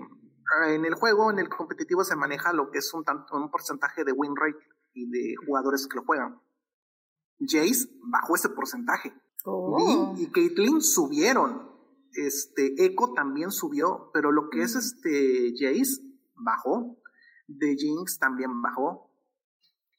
[0.69, 4.05] en el juego, en el competitivo, se maneja lo que es un, tanto, un porcentaje
[4.05, 4.59] de win rate
[4.95, 6.41] y de jugadores que lo juegan.
[7.41, 9.13] Jace bajó ese porcentaje.
[9.45, 10.15] Oh.
[10.17, 11.71] y Caitlyn subieron.
[12.13, 16.03] Este, Echo también subió, pero lo que es este Jace
[16.35, 16.97] bajó.
[17.49, 19.13] De Jinx también bajó.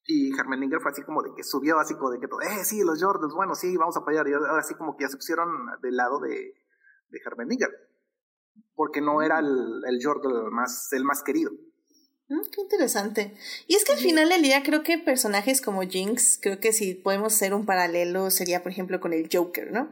[0.05, 3.01] Y Hermeninger fue así como de que subió, así como de que, eh, sí, los
[3.01, 4.27] Jordans, bueno, sí, vamos a apoyar.
[4.27, 5.49] Y ahora así como que ya se pusieron
[5.81, 6.53] del lado de,
[7.09, 7.86] de Hermeninger
[8.75, 11.51] porque no era el, el Jordan más, el más querido.
[12.29, 13.33] Mm, qué interesante.
[13.67, 16.93] Y es que al final del día creo que personajes como Jinx, creo que si
[16.93, 19.89] podemos hacer un paralelo sería por ejemplo con el Joker, ¿no?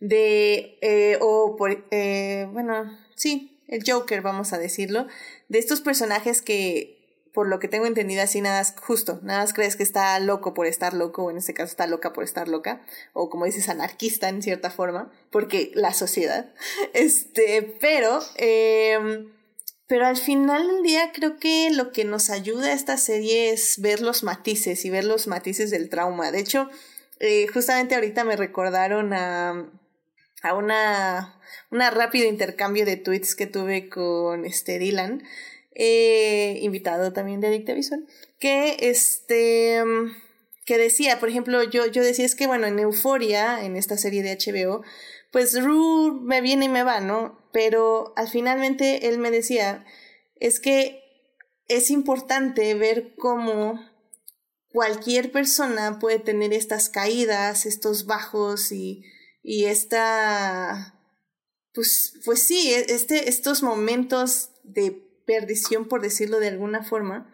[0.00, 5.06] De, eh, o por, eh, bueno, sí, el Joker, vamos a decirlo,
[5.48, 6.97] de estos personajes que
[7.32, 10.66] por lo que tengo entendido así nada justo, nada más crees que está loco por
[10.66, 12.82] estar loco, o en este caso está loca por estar loca,
[13.12, 16.52] o como dices, anarquista en cierta forma, porque la sociedad,
[16.94, 19.32] este, pero, em,
[19.86, 23.80] pero al final del día creo que lo que nos ayuda a esta serie es
[23.80, 26.30] ver los matices y ver los matices del trauma.
[26.30, 26.68] De hecho,
[27.20, 29.70] eh, justamente ahorita me recordaron a,
[30.42, 31.40] a una,
[31.70, 35.22] una rápido intercambio de tweets que tuve con este Dylan,
[35.78, 38.06] eh, invitado también de Adicta Visual,
[38.38, 39.82] que este
[40.66, 44.22] que decía, por ejemplo, yo, yo decía es que bueno, en Euforia, en esta serie
[44.22, 44.82] de HBO,
[45.32, 47.48] pues Rue me viene y me va, ¿no?
[47.52, 49.86] Pero al finalmente él me decía,
[50.36, 51.02] es que
[51.68, 53.80] es importante ver cómo
[54.70, 59.04] cualquier persona puede tener estas caídas, estos bajos y,
[59.42, 61.00] y esta,
[61.72, 67.32] pues, pues sí, e, este, estos momentos de perdición, por decirlo de alguna forma,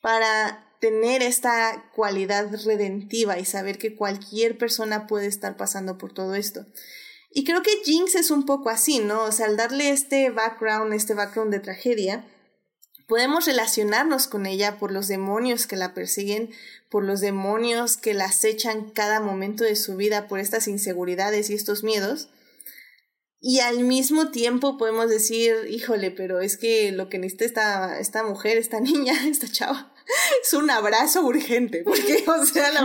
[0.00, 6.34] para tener esta cualidad redentiva y saber que cualquier persona puede estar pasando por todo
[6.34, 6.64] esto.
[7.30, 9.24] Y creo que Jinx es un poco así, ¿no?
[9.24, 12.24] O sea, al darle este background, este background de tragedia,
[13.06, 16.50] podemos relacionarnos con ella por los demonios que la persiguen,
[16.88, 21.54] por los demonios que la acechan cada momento de su vida, por estas inseguridades y
[21.54, 22.30] estos miedos.
[23.40, 28.22] Y al mismo tiempo podemos decir, híjole, pero es que lo que necesita esta, esta
[28.24, 29.92] mujer, esta niña, esta chava,
[30.42, 32.80] es un abrazo urgente, porque, o sea, la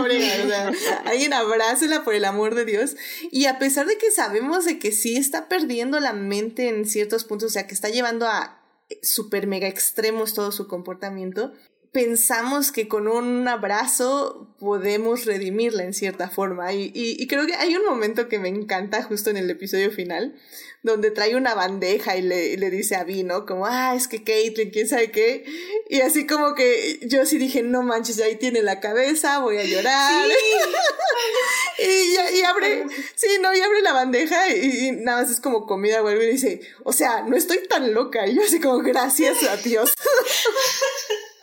[1.06, 2.96] alguien abrázela por el amor de Dios.
[3.30, 7.24] Y a pesar de que sabemos de que sí está perdiendo la mente en ciertos
[7.24, 8.60] puntos, o sea, que está llevando a
[9.02, 11.52] super mega extremos todo su comportamiento,
[11.94, 16.72] pensamos que con un abrazo podemos redimirla en cierta forma.
[16.72, 20.34] Y, y, creo que hay un momento que me encanta justo en el episodio final,
[20.82, 24.70] donde trae una bandeja y le, le dice a Vino como, ah, es que Caitlyn,
[24.70, 25.44] quién sabe qué.
[25.88, 29.64] Y así como que yo sí dije, no manches, ahí tiene la cabeza, voy a
[29.64, 30.28] llorar.
[31.78, 36.02] y, y, abre, sí, no, y abre la bandeja y, nada más es como comida,
[36.02, 38.26] vuelve y dice, o sea, no estoy tan loca.
[38.26, 39.94] Y yo así como, gracias a Dios.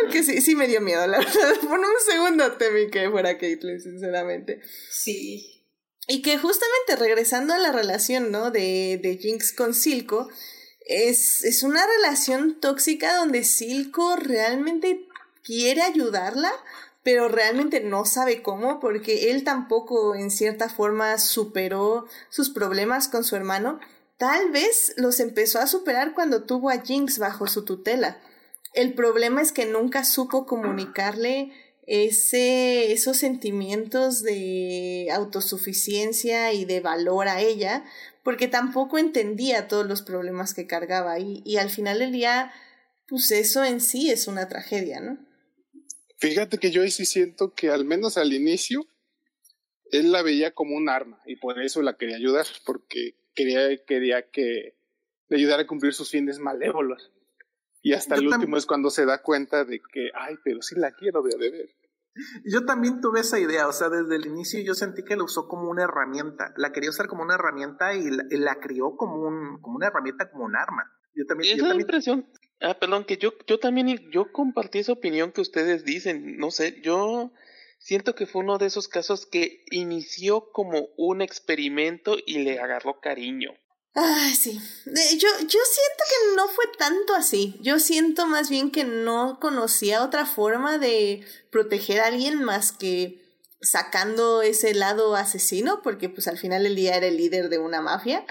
[0.00, 1.54] Porque sí, sí me dio miedo, la verdad.
[1.60, 4.60] Por un segundo temí que fuera Caitlyn, sinceramente.
[4.90, 5.64] Sí.
[6.06, 8.50] Y que justamente regresando a la relación, ¿no?
[8.50, 10.28] De, de Jinx con Silco,
[10.86, 15.06] es, es una relación tóxica donde Silco realmente
[15.44, 16.52] quiere ayudarla,
[17.02, 23.24] pero realmente no sabe cómo, porque él tampoco en cierta forma superó sus problemas con
[23.24, 23.78] su hermano.
[24.18, 28.20] Tal vez los empezó a superar cuando tuvo a Jinx bajo su tutela.
[28.72, 31.52] El problema es que nunca supo comunicarle
[31.86, 37.84] ese, esos sentimientos de autosuficiencia y de valor a ella,
[38.22, 42.52] porque tampoco entendía todos los problemas que cargaba y, y al final del día,
[43.08, 45.18] pues eso en sí es una tragedia, ¿no?
[46.18, 48.86] Fíjate que yo sí siento que al menos al inicio
[49.90, 54.30] él la veía como un arma y por eso la quería ayudar, porque quería, quería
[54.30, 54.76] que
[55.28, 57.10] le ayudara a cumplir sus fines malévolos.
[57.82, 60.92] Y hasta el último es cuando se da cuenta de que, ay, pero sí la
[60.92, 61.68] quiero de ver.
[62.44, 65.46] Yo también tuve esa idea, o sea, desde el inicio yo sentí que la usó
[65.48, 69.76] como una herramienta, la quería usar como una herramienta y la, crió como, un, como
[69.76, 70.92] una herramienta, como un arma.
[71.14, 72.26] Yo también, esa impresión,
[72.60, 76.80] ah, perdón, que yo, yo también, yo compartí esa opinión que ustedes dicen, no sé,
[76.82, 77.32] yo
[77.78, 83.00] siento que fue uno de esos casos que inició como un experimento y le agarró
[83.00, 83.52] cariño.
[83.94, 84.60] Ay, sí.
[84.86, 87.58] Yo, yo siento que no fue tanto así.
[87.60, 93.20] Yo siento más bien que no conocía otra forma de proteger a alguien más que
[93.60, 97.80] sacando ese lado asesino, porque pues al final del día era el líder de una
[97.80, 98.24] mafia.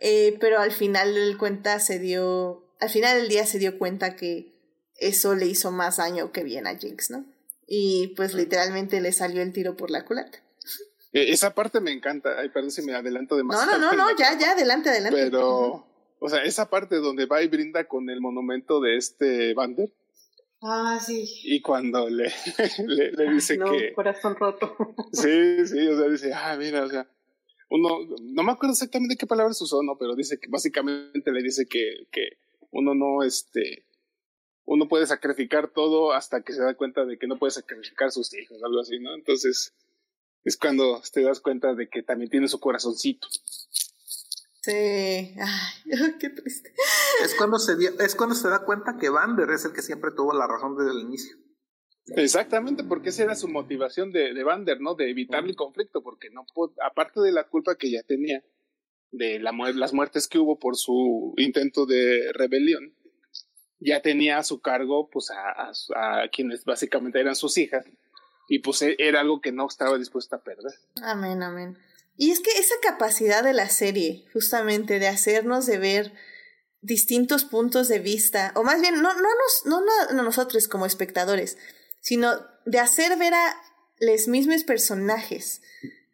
[0.00, 2.62] Eh, pero al final del cuenta se dio.
[2.78, 4.52] Al final del día se dio cuenta que
[4.96, 7.24] eso le hizo más daño que bien a Jinx, ¿no?
[7.66, 10.42] Y pues literalmente le salió el tiro por la culata.
[11.16, 12.38] E, esa parte me encanta.
[12.38, 13.78] Ay, perdón si me adelanto demasiado.
[13.78, 15.18] No, no, no, no, ya, ya, adelante, adelante.
[15.18, 15.86] Pero,
[16.18, 19.90] o sea, esa parte donde va y brinda con el monumento de este Bander.
[20.60, 21.24] Ah, sí.
[21.44, 22.30] Y cuando le,
[22.86, 23.94] le, dice no, que.
[23.94, 24.76] corazón roto.
[25.12, 27.08] sí, sí, o sea, dice, ah, mira, o sea,
[27.70, 29.96] uno, no me acuerdo exactamente qué palabras usó, ¿no?
[29.98, 32.36] Pero dice que básicamente le dice que, que
[32.72, 33.86] uno no, este,
[34.66, 38.34] uno puede sacrificar todo hasta que se da cuenta de que no puede sacrificar sus
[38.34, 39.14] hijos, algo así, ¿no?
[39.14, 39.72] Entonces,
[40.46, 43.26] es cuando te das cuenta de que también tiene su corazoncito.
[44.62, 45.34] Sí, ay,
[46.20, 46.72] qué triste.
[47.24, 50.32] Es cuando se es cuando se da cuenta que Vander es el que siempre tuvo
[50.32, 51.36] la razón desde el inicio.
[52.14, 54.94] Exactamente, porque esa era su motivación de, de Vander, ¿no?
[54.94, 56.46] De evitar el conflicto, porque no
[56.80, 58.44] aparte de la culpa que ya tenía
[59.10, 62.94] de la, las muertes que hubo por su intento de rebelión,
[63.80, 67.84] ya tenía a su cargo pues a, a quienes básicamente eran sus hijas
[68.48, 70.74] y pues e, era algo que no estaba dispuesta a perder.
[71.02, 71.78] Amén, amén.
[72.16, 76.12] Y es que esa capacidad de la serie, justamente, de hacernos de ver
[76.80, 79.80] distintos puntos de vista, o más bien, no, no, nos, no,
[80.12, 81.58] no nosotros como espectadores,
[82.00, 83.56] sino de hacer ver a
[83.98, 85.60] los mismos personajes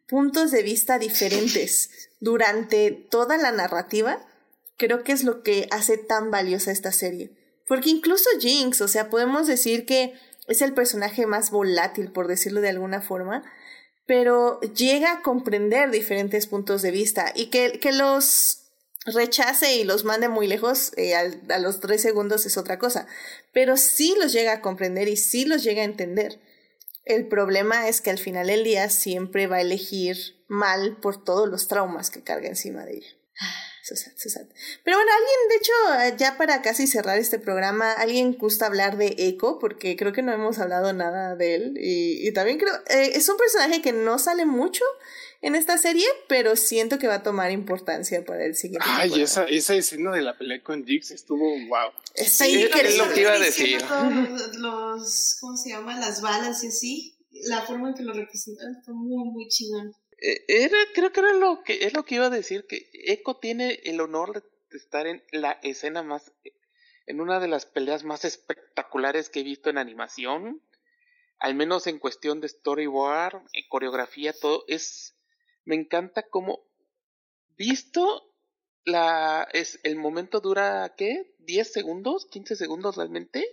[0.07, 1.89] puntos de vista diferentes
[2.19, 4.25] durante toda la narrativa,
[4.77, 7.31] creo que es lo que hace tan valiosa esta serie.
[7.67, 10.13] Porque incluso Jinx, o sea, podemos decir que
[10.47, 13.43] es el personaje más volátil, por decirlo de alguna forma,
[14.05, 18.63] pero llega a comprender diferentes puntos de vista y que, que los
[19.05, 23.07] rechace y los mande muy lejos eh, a, los tres segundos es otra cosa,
[23.53, 26.39] pero sí los llega a comprender y sí los llega a entender.
[27.05, 30.17] El problema es que al final del día siempre va a elegir
[30.47, 33.07] mal por todos los traumas que carga encima de ella.
[33.91, 34.41] Ah.
[34.83, 39.13] Pero bueno, alguien, de hecho, ya para casi cerrar este programa, alguien gusta hablar de
[39.17, 41.73] Echo, porque creo que no hemos hablado nada de él.
[41.77, 44.85] Y, también creo, eh, es un personaje que no sale mucho
[45.41, 48.87] en esta serie, pero siento que va a tomar importancia para el siguiente.
[48.89, 51.91] Ay, esa, esa escena de la pelea con Jix estuvo wow.
[52.15, 53.81] Está sí, es lo que iba a decir.
[54.53, 55.99] Los, ¿cómo se llama?
[55.99, 57.17] Las balas y así.
[57.47, 59.93] La forma en que lo representan está muy, muy chingón.
[60.23, 63.35] Eh, era, creo que era lo que es lo que iba a decir, que Echo
[63.35, 64.41] tiene el honor
[64.71, 66.31] de estar en la escena más,
[67.05, 70.61] en una de las peleas más espectaculares que he visto en animación,
[71.39, 74.63] al menos en cuestión de storyboard, en coreografía, todo.
[74.69, 75.17] Es,
[75.65, 76.63] me encanta como
[77.57, 78.33] visto
[78.85, 83.45] la es el momento dura qué 10 segundos 15 segundos realmente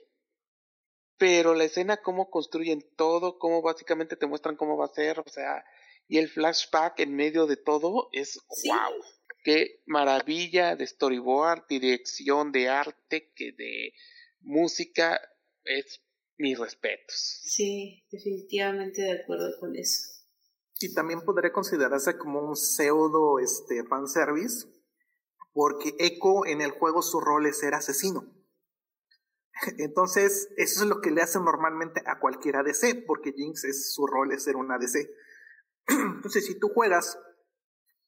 [1.18, 5.28] pero la escena cómo construyen todo cómo básicamente te muestran cómo va a ser o
[5.28, 5.64] sea
[6.10, 9.00] y el flashback en medio de todo es wow.
[9.44, 13.94] Qué maravilla de storyboard, dirección de arte, que de
[14.40, 15.20] música
[15.62, 16.02] es
[16.36, 17.42] mis respetos.
[17.44, 20.02] Sí, definitivamente de acuerdo con eso.
[20.80, 24.66] Y también podría considerarse como un pseudo este, fanservice,
[25.52, 28.34] porque Echo en el juego su rol es ser asesino.
[29.78, 34.08] Entonces, eso es lo que le hace normalmente a cualquier ADC, porque Jinx es su
[34.08, 35.08] rol es ser un ADC.
[36.16, 37.18] Entonces, si tú juegas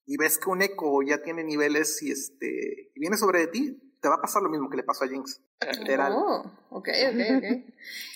[0.06, 3.92] y ves que un eco ya tiene niveles y este y viene sobre de ti,
[4.02, 5.40] te va a pasar lo mismo que le pasó a Jinx.
[5.78, 6.12] Literal.
[6.12, 7.44] Oh, ok, ok, ok.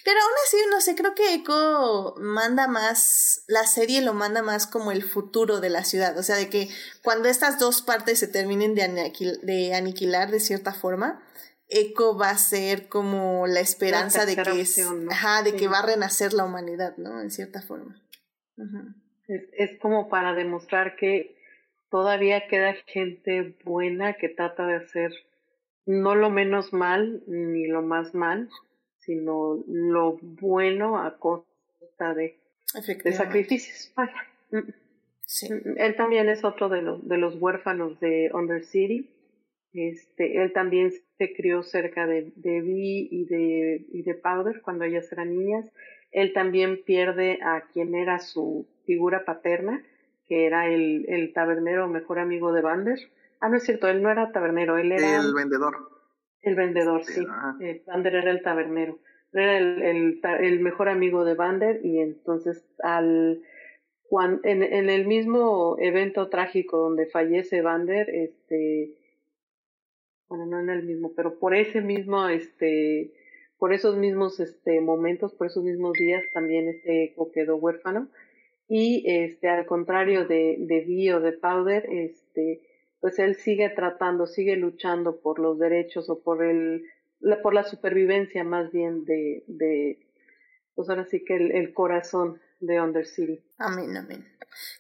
[0.05, 4.67] Pero aún así, no sé, creo que Echo manda más, la serie lo manda más
[4.67, 6.19] como el futuro de la ciudad.
[6.19, 6.69] O sea, de que
[7.05, 9.13] cuando estas dos partes se terminen de,
[9.43, 11.23] de aniquilar de cierta forma,
[11.69, 16.33] Echo va a ser como la esperanza de que es, de que va a renacer
[16.33, 17.21] la humanidad, ¿no?
[17.21, 18.03] En cierta forma.
[19.29, 21.37] Es, es como para demostrar que
[21.91, 25.13] todavía queda gente buena que trata de hacer
[25.87, 28.51] no lo menos mal ni lo más mal,
[28.99, 32.37] sino lo bueno a costa de,
[33.05, 33.93] de sacrificios.
[34.51, 34.59] Mm.
[35.25, 35.53] Sí.
[35.53, 39.11] Mm, él también es otro de los, de los huérfanos de Undercity.
[39.73, 44.85] Este, él también se crió cerca de, de Vi y de, y de Powder cuando
[44.85, 45.71] ellas eran niñas.
[46.11, 49.85] Él también pierde a quien era su figura paterna,
[50.29, 52.99] que era el, el tabernero mejor amigo de Vander.
[53.41, 55.21] Ah, no es cierto, él no era tabernero, él era...
[55.21, 55.91] El vendedor.
[56.43, 57.25] El vendedor, sí.
[57.61, 58.99] Eh, Vander era el tabernero.
[59.33, 63.43] Era el, el, el, mejor amigo de Vander y entonces al...
[64.09, 68.95] Cuando, en, en el mismo evento trágico donde fallece Vander, este,
[70.29, 73.13] bueno, no en el mismo, pero por ese mismo, este,
[73.59, 78.09] por esos mismos este, momentos, por esos mismos días también este quedó huérfano.
[78.69, 82.61] Y este, al contrario de, de Vi o de Powder, este,
[83.01, 86.85] pues él sigue tratando, sigue luchando por los derechos o por el,
[87.21, 89.99] la, por la supervivencia más bien de, de
[90.75, 93.41] pues ahora sí que el, el corazón de Undercity.
[93.59, 94.27] Amén, amén.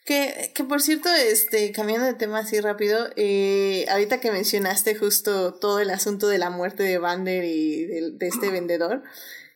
[0.04, 5.54] Que, que por cierto, este, cambiando de tema así rápido, eh, ahorita que mencionaste justo
[5.54, 9.02] todo el asunto de la muerte de Vander y de, de este vendedor,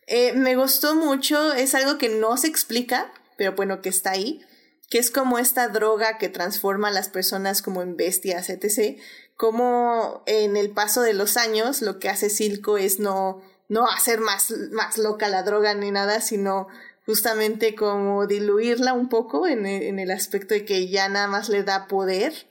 [0.07, 3.11] eh, me gustó mucho, es algo que no se explica,
[3.41, 4.39] pero bueno, que está ahí,
[4.87, 8.99] que es como esta droga que transforma a las personas como en bestias, etc.
[9.35, 14.19] Como en el paso de los años lo que hace Silco es no, no hacer
[14.19, 16.67] más, más loca la droga ni nada, sino
[17.07, 21.49] justamente como diluirla un poco en el, en el aspecto de que ya nada más
[21.49, 22.45] le da poder,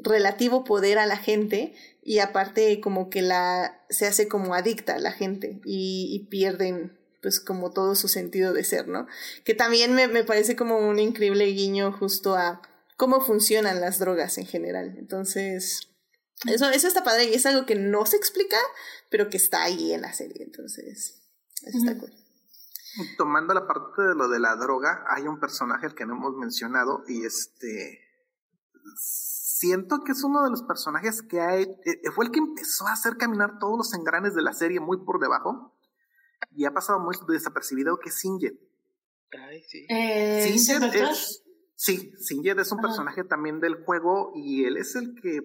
[0.00, 4.98] relativo poder a la gente y aparte como que la se hace como adicta a
[4.98, 9.06] la gente y pierden pues como todo su sentido de ser, ¿no?
[9.44, 12.60] Que también me, me parece como un increíble guiño justo a
[12.96, 14.96] cómo funcionan las drogas en general.
[14.98, 15.88] Entonces,
[16.46, 18.56] eso, eso está padre y es algo que no se explica,
[19.08, 20.42] pero que está ahí en la serie.
[20.42, 21.22] Entonces,
[21.62, 22.12] eso está cool.
[23.16, 26.36] Tomando la parte de lo de la droga, hay un personaje al que no hemos
[26.36, 28.00] mencionado y este
[28.96, 31.66] siento que es uno de los personajes que hay,
[32.14, 35.20] fue el que empezó a hacer caminar todos los engranes de la serie muy por
[35.20, 35.71] debajo
[36.50, 38.58] y ha pasado muy desapercibido que es Sinjet.
[39.32, 39.86] Ay, sí.
[39.88, 41.42] Eh, Sinjet es,
[41.74, 45.40] sí, Sinjet es un personaje también del juego y él es el que,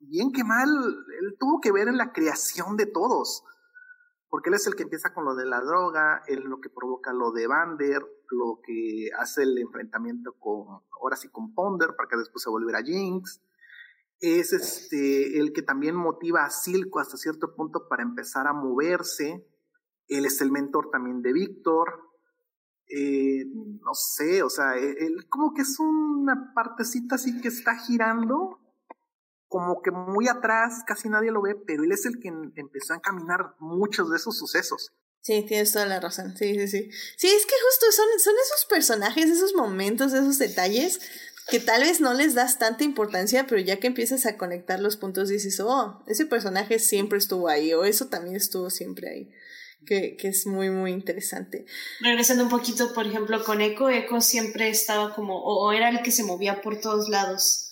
[0.00, 0.68] bien que mal,
[1.20, 3.44] él tuvo que ver en la creación de todos
[4.28, 6.68] porque él es el que empieza con lo de la droga, él es lo que
[6.68, 12.08] provoca lo de Vander, lo que hace el enfrentamiento con, ahora sí, con Ponder, para
[12.08, 13.40] que después se volviera Jinx.
[14.20, 19.46] Es este, el que también motiva a Silco hasta cierto punto para empezar a moverse.
[20.08, 22.02] Él es el mentor también de Víctor.
[22.88, 28.58] Eh, no sé, o sea, él como que es una partecita así que está girando
[29.48, 32.96] como que muy atrás, casi nadie lo ve, pero él es el que empezó a
[32.96, 34.92] encaminar muchos de esos sucesos.
[35.22, 36.36] Sí, tienes toda la razón.
[36.36, 36.90] Sí, sí, sí.
[37.16, 41.00] Sí, es que justo son, son esos personajes, esos momentos, esos detalles
[41.48, 44.98] que tal vez no les das tanta importancia, pero ya que empiezas a conectar los
[44.98, 49.30] puntos dices, oh, ese personaje siempre estuvo ahí, o eso también estuvo siempre ahí.
[49.86, 51.64] Que, que es muy, muy interesante.
[52.00, 56.10] Regresando un poquito, por ejemplo, con Echo, Echo siempre estaba como, o era el que
[56.10, 57.68] se movía por todos lados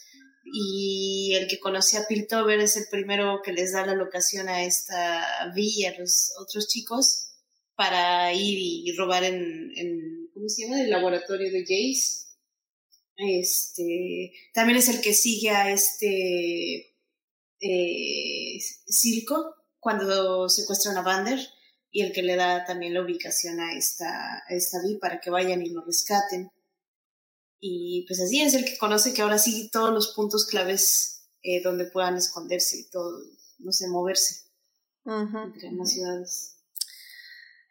[0.53, 4.65] y el que conoce a Piltover es el primero que les da la locación a
[4.65, 7.33] esta Vi y a los otros chicos
[7.75, 10.81] para ir y robar en, en ¿cómo se llama?
[10.81, 12.27] el laboratorio de Jace.
[13.17, 16.95] Este, también es el que sigue a este
[17.61, 18.59] eh,
[18.89, 21.39] Circo cuando secuestran a Vander
[21.97, 25.31] y el que le da también la ubicación a esta, a esta Vi para que
[25.31, 26.53] vayan y lo rescaten.
[27.59, 31.63] Y pues así es el que conoce que ahora sí todos los puntos claves eh,
[31.63, 33.19] donde puedan esconderse y todo,
[33.61, 34.43] no sé, moverse
[35.07, 36.59] entre las ciudades.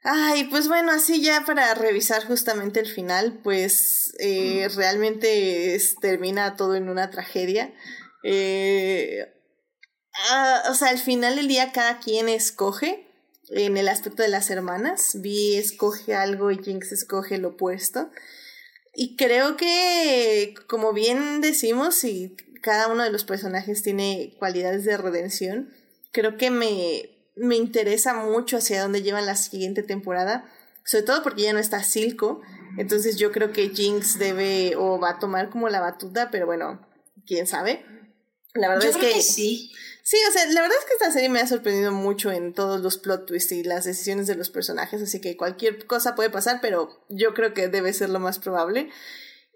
[0.02, 6.74] Ay, pues bueno, así ya para revisar justamente el final, pues eh, realmente termina todo
[6.74, 7.76] en una tragedia.
[8.24, 9.32] Eh,
[10.32, 13.06] ah, o sea, al final del día cada quien escoge
[13.50, 15.22] en el aspecto de las hermanas.
[15.22, 18.10] Vi escoge algo y Jinx escoge lo opuesto.
[18.94, 24.98] Y creo que, como bien decimos, y cada uno de los personajes tiene cualidades de
[24.98, 25.70] redención,
[26.12, 30.50] creo que me, me interesa mucho hacia dónde llevan la siguiente temporada,
[30.86, 32.42] sobre todo porque ya no está Silco,
[32.78, 36.86] entonces yo creo que Jinx debe o va a tomar como la batuta, pero bueno,
[37.26, 37.86] quién sabe.
[38.54, 39.72] La verdad es que, sí.
[40.08, 42.80] Sí, o sea, la verdad es que esta serie me ha sorprendido mucho en todos
[42.82, 46.60] los plot twists y las decisiones de los personajes, así que cualquier cosa puede pasar,
[46.62, 48.92] pero yo creo que debe ser lo más probable.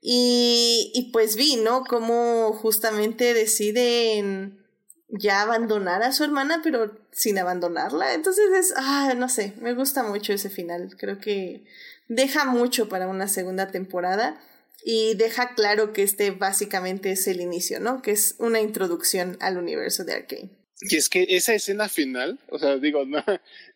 [0.02, 1.84] Y, y pues vi, ¿no?
[1.84, 4.66] Cómo justamente deciden
[5.10, 8.16] ya abandonar a su hermana, pero sin abandonarla.
[8.16, 10.96] Entonces es, ah, no sé, me gusta mucho ese final.
[10.98, 11.64] Creo que
[12.08, 14.42] deja mucho para una segunda temporada
[14.84, 18.02] y deja claro que este básicamente es el inicio, ¿no?
[18.02, 20.60] Que es una introducción al universo de Arkane.
[20.82, 23.24] Y es que esa escena final, o sea, digo, no,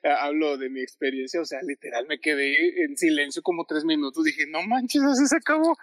[0.03, 4.45] hablo de mi experiencia, o sea, literal me quedé en silencio como tres minutos, dije,
[4.47, 5.77] no manches, así se acabó.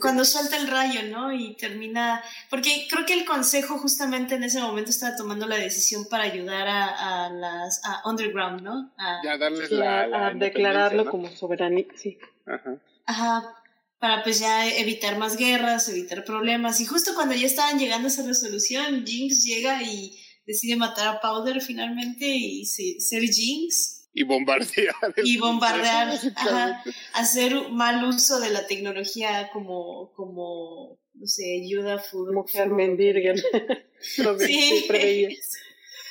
[0.00, 1.32] Cuando, suelta el rayo, ¿no?
[1.32, 6.06] Y termina, porque creo que el consejo justamente en ese momento estaba tomando la decisión
[6.10, 8.92] para ayudar a, las a Underground, ¿no?
[8.98, 12.18] A, ya darles la, a declararlo como soberanía, sí.
[12.44, 12.76] Ajá.
[13.06, 13.54] Ajá,
[13.98, 16.80] para pues ya evitar más guerras, evitar problemas.
[16.80, 21.20] Y justo cuando ya estaban llegando a esa resolución, Jinx llega y decide matar a
[21.20, 24.08] Powder finalmente y ser Jinx.
[24.12, 24.94] Y bombardear.
[25.24, 32.02] Y bombardear, ajá, hacer mal uso de la tecnología como, como no sé, ayuda
[32.32, 33.36] Mujer mendirgen.
[34.38, 34.86] sí.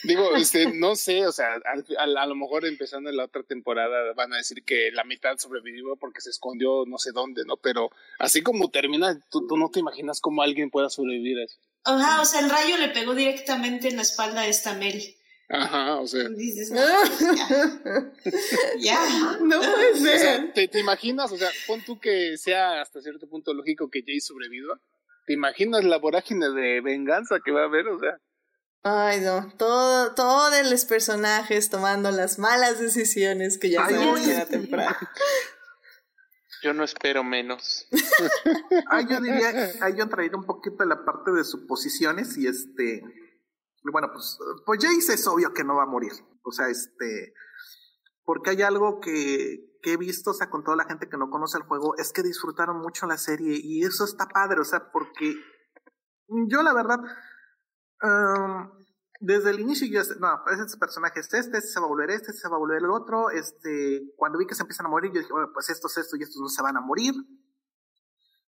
[0.04, 1.56] Digo, este, no sé, o sea,
[1.98, 5.96] a, lo mejor empezando en la otra temporada van a decir que la mitad sobrevivió
[5.96, 7.56] porque se escondió no sé dónde, ¿no?
[7.58, 7.90] Pero
[8.20, 11.58] así como termina, tú, no te imaginas cómo alguien pueda sobrevivir a eso.
[11.86, 15.16] Ajá, o sea, el rayo le pegó directamente en la espalda a esta Mel.
[15.50, 16.28] Ajá, o sea.
[16.30, 16.82] Dices, no,
[18.80, 19.38] ya.
[19.42, 20.16] No puede ser.
[20.16, 21.32] O sea, ¿te, ¿te, imaginas?
[21.32, 24.80] O sea, pon tú que sea hasta cierto punto lógico que Jay sobreviva.
[25.26, 27.88] ¿Te imaginas la vorágine de venganza que va a haber?
[27.88, 28.18] O sea.
[28.84, 34.45] Ay, no, todo, todos los personajes tomando las malas decisiones que ya sabemos que era
[34.45, 34.95] temprano.
[36.61, 37.88] Yo no espero menos.
[38.89, 43.01] ah, yo diría, hay yo traído un poquito la parte de suposiciones y este,
[43.91, 46.14] bueno, pues, pues Jace es obvio que no va a morir.
[46.41, 47.34] O sea, este,
[48.23, 51.30] porque hay algo que, que he visto, o sea, con toda la gente que no
[51.30, 54.89] conoce el juego, es que disfrutaron mucho la serie y eso está padre, o sea,
[54.93, 55.35] porque
[56.47, 56.99] yo la verdad
[59.20, 62.12] desde el inicio yo, no, pues este personaje es este, este se va a volver
[62.12, 64.90] este, este se va a volver el otro, este, cuando vi que se empiezan a
[64.90, 67.14] morir, yo dije, bueno, pues estos, estos y estos no se van a morir.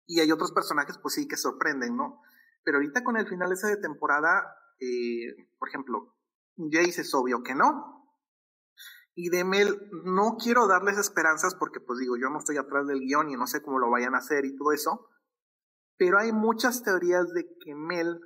[0.06, 2.20] Y hay otros personajes, pues sí, que sorprenden, ¿no?
[2.64, 6.14] Pero ahorita con el final ese de temporada, eh, por ejemplo,
[6.56, 8.00] Jace es obvio que no.
[9.14, 13.00] Y de Mel, no quiero darles esperanzas porque, pues digo, yo no estoy atrás del
[13.00, 15.08] guion y no sé cómo lo vayan a hacer y todo eso.
[15.96, 18.20] Pero hay muchas teorías de que Mel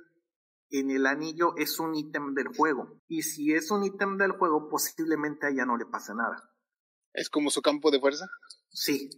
[0.69, 3.01] en el anillo es un ítem del juego.
[3.07, 6.51] Y si es un ítem del juego, posiblemente a ella no le pase nada.
[7.13, 8.27] ¿Es como su campo de fuerza?
[8.69, 9.09] Sí.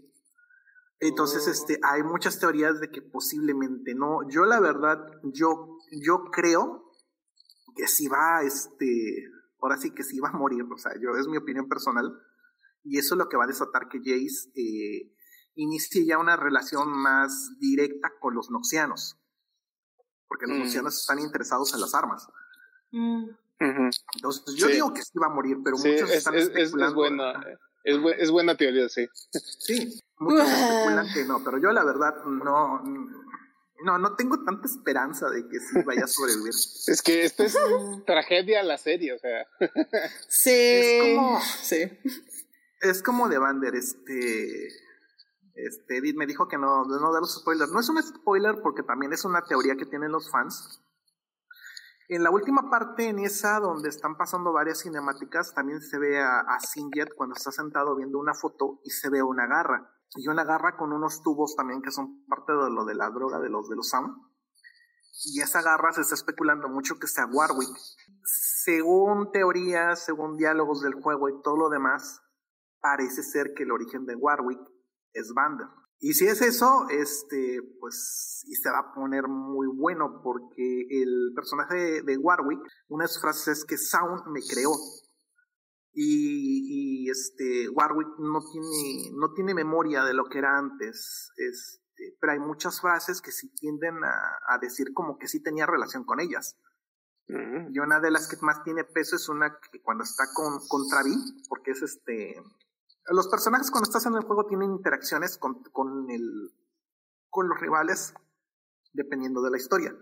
[1.00, 1.52] Entonces, oh.
[1.52, 4.28] este, hay muchas teorías de que posiblemente no.
[4.30, 6.92] Yo, la verdad, yo, yo creo
[7.76, 9.30] que si va, este,
[9.62, 12.20] ahora sí que si va a morir, o sea, yo, es mi opinión personal.
[12.84, 15.14] Y eso es lo que va a desatar que Jace eh,
[15.56, 19.17] inicie ya una relación más directa con los noxianos
[20.28, 20.88] porque los mm.
[20.88, 22.28] están interesados en las armas.
[22.92, 23.30] Mm.
[24.16, 26.88] Entonces, yo digo que sí va a morir, pero muchos están especulando.
[27.84, 29.08] Es, buena, es, buena teoría, sí.
[29.32, 32.84] Sí, muchos especulan que no, pero yo la verdad no,
[33.84, 36.54] no, no tengo tanta esperanza de que sí vaya a sobrevivir.
[36.88, 37.58] es que esto es
[38.06, 39.48] tragedia la serie, o sea.
[40.28, 40.52] sí.
[40.52, 42.00] Es como, sí.
[42.82, 44.70] Es como de Bander, este
[45.58, 47.72] este, Edith me dijo que no, no dar los spoilers.
[47.72, 50.84] No es un spoiler porque también es una teoría que tienen los fans.
[52.10, 56.40] En la última parte, en esa donde están pasando varias cinemáticas, también se ve a,
[56.42, 56.58] a
[57.16, 59.92] cuando está sentado viendo una foto y se ve una garra.
[60.16, 63.40] Y una garra con unos tubos también que son parte de lo de la droga
[63.40, 64.16] de los de los Sound.
[65.26, 67.76] Y esa garra se está especulando mucho que sea Warwick.
[68.24, 72.22] Según teorías, según diálogos del juego y todo lo demás,
[72.80, 74.77] parece ser que el origen de Warwick
[75.14, 75.74] es Banda.
[76.00, 81.32] Y si es eso, este, pues, y se va a poner muy bueno porque el
[81.36, 82.60] personaje de, Warwick,
[82.90, 84.72] una de sus frases es que Sound me creó.
[85.94, 91.32] Y, este, Warwick no tiene, no tiene memoria de lo que era antes.
[91.36, 96.04] Este, pero hay muchas frases que sí tienden a, decir como que sí tenía relación
[96.04, 96.58] con ellas.
[97.28, 97.74] Mm.
[97.74, 100.88] Y una de las que más tiene peso es una que cuando está con, con
[100.88, 101.16] Travi,
[101.50, 102.36] porque es este,
[103.10, 106.54] los personajes cuando estás en el juego tienen interacciones con, con, el,
[107.30, 108.14] con los rivales
[108.94, 109.96] dependiendo de la historia.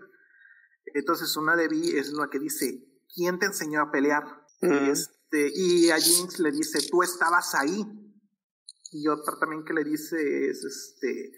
[0.94, 2.84] Entonces una de Vi es una que dice,
[3.14, 4.24] ¿quién te enseñó a pelear?
[4.60, 7.84] este, y a Jinx le dice, tú estabas ahí.
[8.92, 10.16] Y otra también que le dice
[10.48, 11.32] es, este,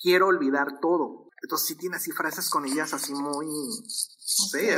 [0.00, 1.28] quiero olvidar todo.
[1.42, 4.74] Entonces sí tiene así frases con ellas así muy, no sé,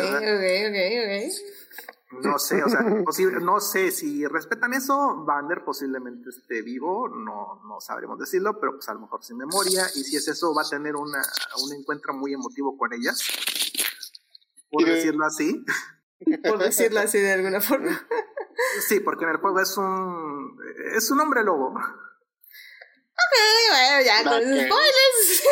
[2.21, 2.81] No sé, o sea,
[3.43, 8.89] no sé si respetan eso, Vander posiblemente esté vivo, no, no sabremos decirlo, pero pues
[8.89, 11.23] a lo mejor sin memoria, y si es eso va a tener una,
[11.65, 13.21] un encuentro muy emotivo con ellas,
[14.71, 15.65] por decirlo así.
[16.45, 18.07] Por decirlo así de alguna forma.
[18.87, 20.57] Sí, porque en el juego es un,
[20.95, 21.75] es un hombre lobo.
[23.23, 23.35] Ok,
[23.71, 25.43] bueno, ya con spoilers.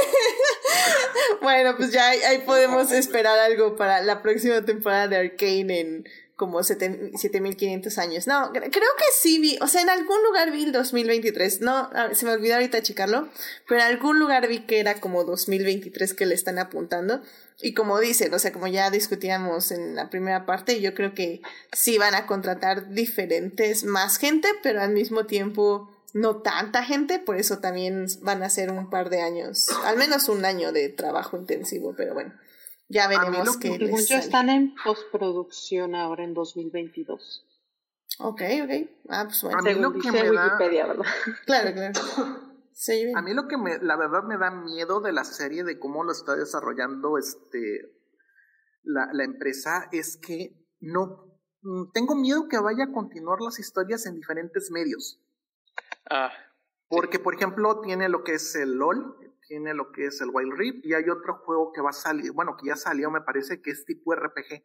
[1.42, 6.04] bueno, pues ya ahí, podemos esperar algo para la próxima temporada de Arcane en
[6.40, 8.26] como 7500 años.
[8.26, 11.60] No, creo que sí vi, o sea, en algún lugar vi el 2023.
[11.60, 13.28] No, se me olvidó ahorita checarlo,
[13.68, 17.20] pero en algún lugar vi que era como 2023 que le están apuntando.
[17.60, 21.42] Y como dicen, o sea, como ya discutíamos en la primera parte, yo creo que
[21.72, 27.36] sí van a contratar diferentes, más gente, pero al mismo tiempo no tanta gente, por
[27.36, 31.36] eso también van a ser un par de años, al menos un año de trabajo
[31.36, 32.32] intensivo, pero bueno,
[32.90, 33.70] ya veremos que...
[33.70, 37.46] Muchos están en postproducción ahora en 2022.
[38.18, 38.90] Ok, ok.
[39.08, 39.58] Ah, pues bueno.
[39.58, 41.04] A mí lo que me Wikipedia, ¿verdad?
[41.46, 42.00] Claro, claro.
[43.14, 46.02] a mí lo que me, la verdad me da miedo de la serie, de cómo
[46.02, 47.94] lo está desarrollando este,
[48.82, 54.04] la, la empresa, es que no, mm, tengo miedo que vaya a continuar las historias
[54.06, 55.20] en diferentes medios.
[56.10, 56.32] Ah,
[56.88, 59.16] Porque, por ejemplo, tiene lo que es el LOL,
[59.50, 62.30] tiene lo que es el Wild Rift, y hay otro juego que va a salir,
[62.30, 64.64] bueno, que ya salió, me parece, que es tipo RPG.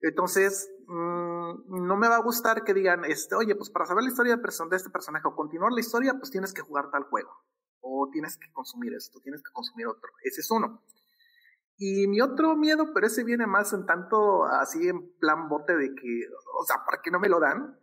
[0.00, 4.10] Entonces, mmm, no me va a gustar que digan, este, oye, pues para saber la
[4.10, 7.32] historia de, de este personaje o continuar la historia, pues tienes que jugar tal juego.
[7.80, 10.08] O tienes que consumir esto, tienes que consumir otro.
[10.22, 10.80] Ese es uno.
[11.76, 15.96] Y mi otro miedo, pero ese viene más en tanto así en plan bote de
[15.96, 16.28] que,
[16.60, 17.76] o sea, ¿para qué no me lo dan?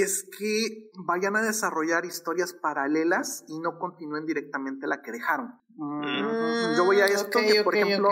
[0.00, 5.60] Es que vayan a desarrollar historias paralelas y no continúen directamente la que dejaron.
[5.76, 8.08] Mm, yo voy a esto que, por ejemplo,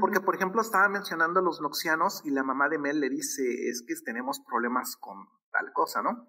[0.00, 3.42] porque por ejemplo estaba mencionando a los noxianos y la mamá de Mel le dice,
[3.68, 6.28] es que tenemos problemas con tal cosa, ¿no?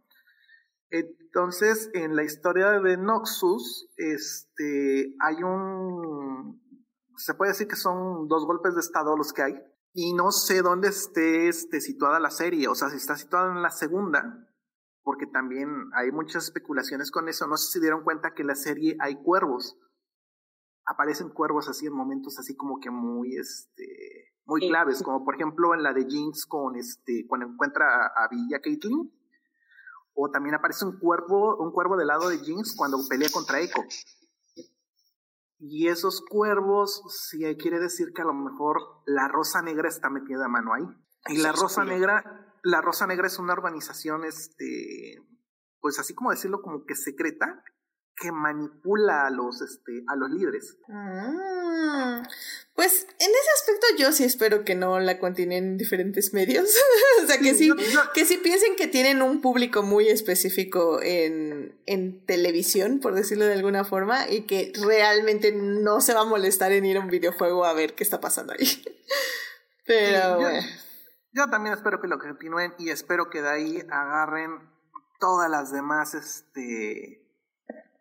[0.90, 6.62] Entonces, en la historia de Noxus, este, hay un,
[7.16, 9.64] se puede decir que son dos golpes de estado los que hay,
[9.94, 13.62] y no sé dónde esté este, situada la serie, o sea, si está situada en
[13.62, 14.51] la segunda,
[15.03, 17.48] porque también hay muchas especulaciones con eso.
[17.48, 19.78] No sé si se dieron cuenta que en la serie hay cuervos.
[20.86, 25.73] Aparecen cuervos así en momentos así como que muy, este, muy claves, como por ejemplo
[25.73, 29.11] en la de Jinx con este, cuando encuentra a, Villa Caitlyn.
[30.14, 33.82] O también aparece un cuervo, un cuervo del lado de Jinx cuando pelea contra Echo.
[35.57, 40.45] Y esos cuervos, sí quiere decir que a lo mejor la rosa negra está metida
[40.45, 40.84] a mano ahí.
[41.28, 45.22] Y la rosa negra la Rosa Negra es una organización, este,
[45.80, 47.64] pues así como decirlo, como que secreta,
[48.22, 50.78] que manipula a los, este, a los líderes.
[50.88, 52.22] Mm.
[52.76, 56.70] pues en ese aspecto yo sí espero que no la continúen en diferentes medios.
[57.24, 57.72] o sea, que sí,
[58.14, 63.54] que sí piensen que tienen un público muy específico en, en televisión, por decirlo de
[63.54, 67.66] alguna forma, y que realmente no se va a molestar en ir a un videojuego
[67.66, 68.84] a ver qué está pasando ahí.
[69.86, 70.68] Pero bueno.
[71.34, 74.70] Yo también espero que lo continúen y espero que de ahí agarren
[75.18, 77.26] todas las demás, este,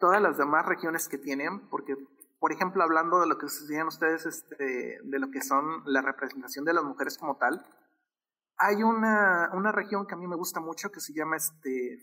[0.00, 1.96] todas las demás regiones que tienen, porque,
[2.40, 6.64] por ejemplo, hablando de lo que decían ustedes, este, de lo que son la representación
[6.64, 7.64] de las mujeres como tal,
[8.56, 12.02] hay una, una región que a mí me gusta mucho que se llama este,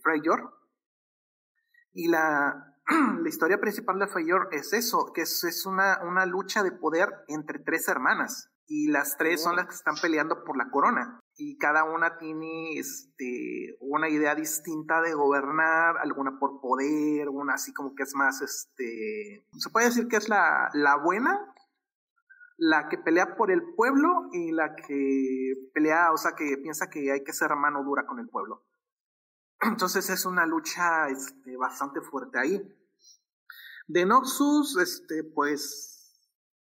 [1.91, 2.77] y la,
[3.21, 7.25] la historia principal de Freyjord es eso, que es, es una, una lucha de poder
[7.27, 11.57] entre tres hermanas y las tres son las que están peleando por la corona y
[11.57, 17.95] cada una tiene este una idea distinta de gobernar, alguna por poder, una así como
[17.95, 21.53] que es más este se puede decir que es la, la buena,
[22.57, 27.11] la que pelea por el pueblo y la que pelea, o sea, que piensa que
[27.11, 28.65] hay que ser mano dura con el pueblo.
[29.61, 32.61] Entonces es una lucha este, bastante fuerte ahí.
[33.87, 35.96] De Noxus, este, pues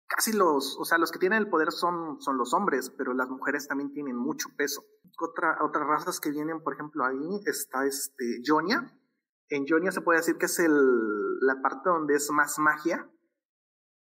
[0.07, 3.30] casi los, o sea, los que tienen el poder son, son los hombres, pero las
[3.30, 4.84] mujeres también tienen mucho peso.
[5.19, 8.91] Otra, otras razas que vienen, por ejemplo, ahí está este Jonia.
[9.49, 13.10] En Jonia se puede decir que es el, la parte donde es más magia.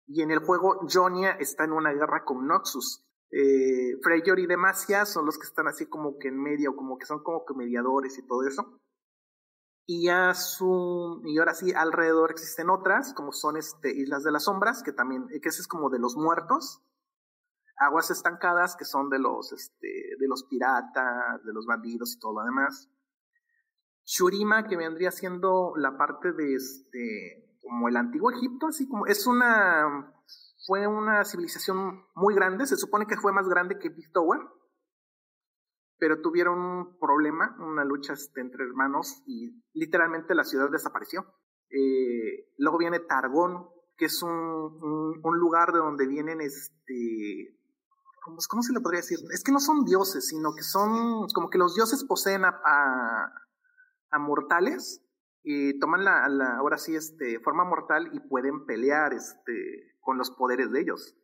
[0.06, 3.06] Y en el juego Jonia está en una guerra con Noxus.
[3.32, 7.22] Eh, y Demacia son los que están así como que en medio, como que son
[7.22, 8.80] como que mediadores y todo eso
[9.90, 14.44] y ya su y ahora sí alrededor existen otras como son este islas de las
[14.44, 16.80] sombras que también que ese es como de los muertos.
[17.76, 22.34] Aguas estancadas que son de los este de los piratas de los bandidos y todo
[22.34, 22.88] lo demás.
[24.04, 29.26] Shurima que vendría siendo la parte de este como el antiguo Egipto así como es
[29.26, 30.14] una
[30.68, 34.38] fue una civilización muy grande, se supone que fue más grande que Big Tower,
[36.00, 41.26] pero tuvieron un problema, una lucha este, entre hermanos y literalmente la ciudad desapareció.
[41.68, 43.68] Eh, luego viene Targón,
[43.98, 47.54] que es un, lugar de donde vienen, este,
[48.24, 49.18] ¿cómo, ¿cómo, se le podría decir?
[49.30, 52.60] Es que no son dioses, sino que son como que los dioses poseen a,
[54.10, 55.04] a, mortales
[55.42, 60.30] y toman la, la, ahora sí, este, forma mortal y pueden pelear este, con los
[60.30, 61.14] poderes de ellos.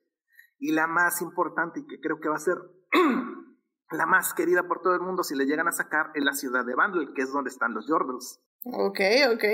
[0.59, 2.59] Y la más importante, y que creo que va a ser
[3.91, 6.65] la más querida por todo el mundo si le llegan a sacar, es la ciudad
[6.65, 8.41] de Vandal, que es donde están los Jordans.
[8.73, 8.99] Ok,
[9.33, 9.45] ok.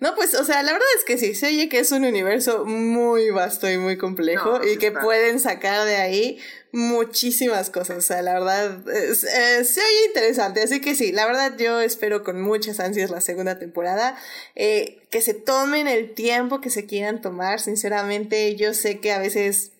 [0.00, 2.64] No, pues, o sea, la verdad es que sí, se oye que es un universo
[2.64, 6.40] muy vasto y muy complejo y que pueden sacar de ahí
[6.72, 7.98] muchísimas cosas.
[7.98, 10.62] O sea, la verdad, se oye interesante.
[10.62, 14.16] Así que sí, la verdad yo espero con muchas ansias la segunda temporada.
[14.56, 17.60] Eh, que se tomen el tiempo que se quieran tomar.
[17.60, 19.75] Sinceramente, yo sé que a veces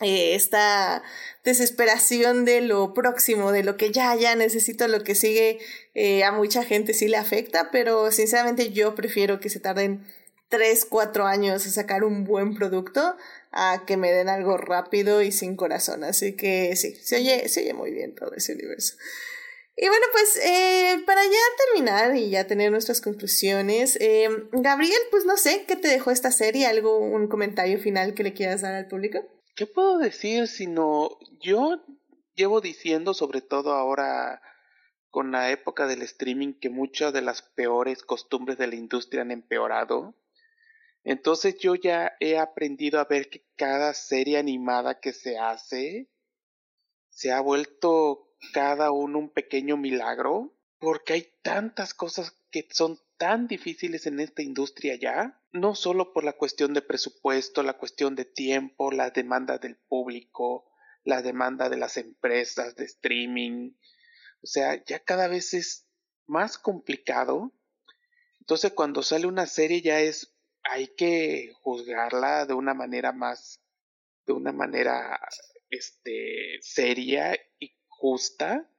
[0.00, 1.02] eh, esta
[1.42, 5.58] desesperación de lo próximo, de lo que ya, ya necesito, lo que sigue,
[5.94, 10.06] eh, a mucha gente sí le afecta, pero sinceramente yo prefiero que se tarden
[10.50, 13.16] 3, 4 años a sacar un buen producto
[13.50, 16.04] a que me den algo rápido y sin corazón.
[16.04, 18.94] Así que sí, se oye, se oye muy bien todo ese universo.
[19.76, 23.98] Y bueno, pues eh, para ya terminar y ya tener nuestras conclusiones,
[24.52, 26.66] Gabriel, pues no sé, ¿qué te dejó esta serie?
[26.66, 29.24] ¿Algo, un comentario final que le quieras dar al público?
[29.58, 31.84] ¿Qué puedo decir sino yo
[32.36, 34.40] llevo diciendo, sobre todo ahora
[35.10, 39.32] con la época del streaming, que muchas de las peores costumbres de la industria han
[39.32, 40.14] empeorado?
[41.02, 46.08] Entonces yo ya he aprendido a ver que cada serie animada que se hace
[47.10, 53.46] se ha vuelto cada uno un pequeño milagro, porque hay tantas cosas que son tan
[53.46, 58.24] difíciles en esta industria ya, no solo por la cuestión de presupuesto, la cuestión de
[58.24, 60.70] tiempo, la demanda del público,
[61.04, 63.72] la demanda de las empresas de streaming,
[64.42, 65.88] o sea, ya cada vez es
[66.26, 67.52] más complicado.
[68.40, 73.62] Entonces cuando sale una serie ya es, hay que juzgarla de una manera más,
[74.26, 75.20] de una manera,
[75.70, 78.70] este, seria y justa.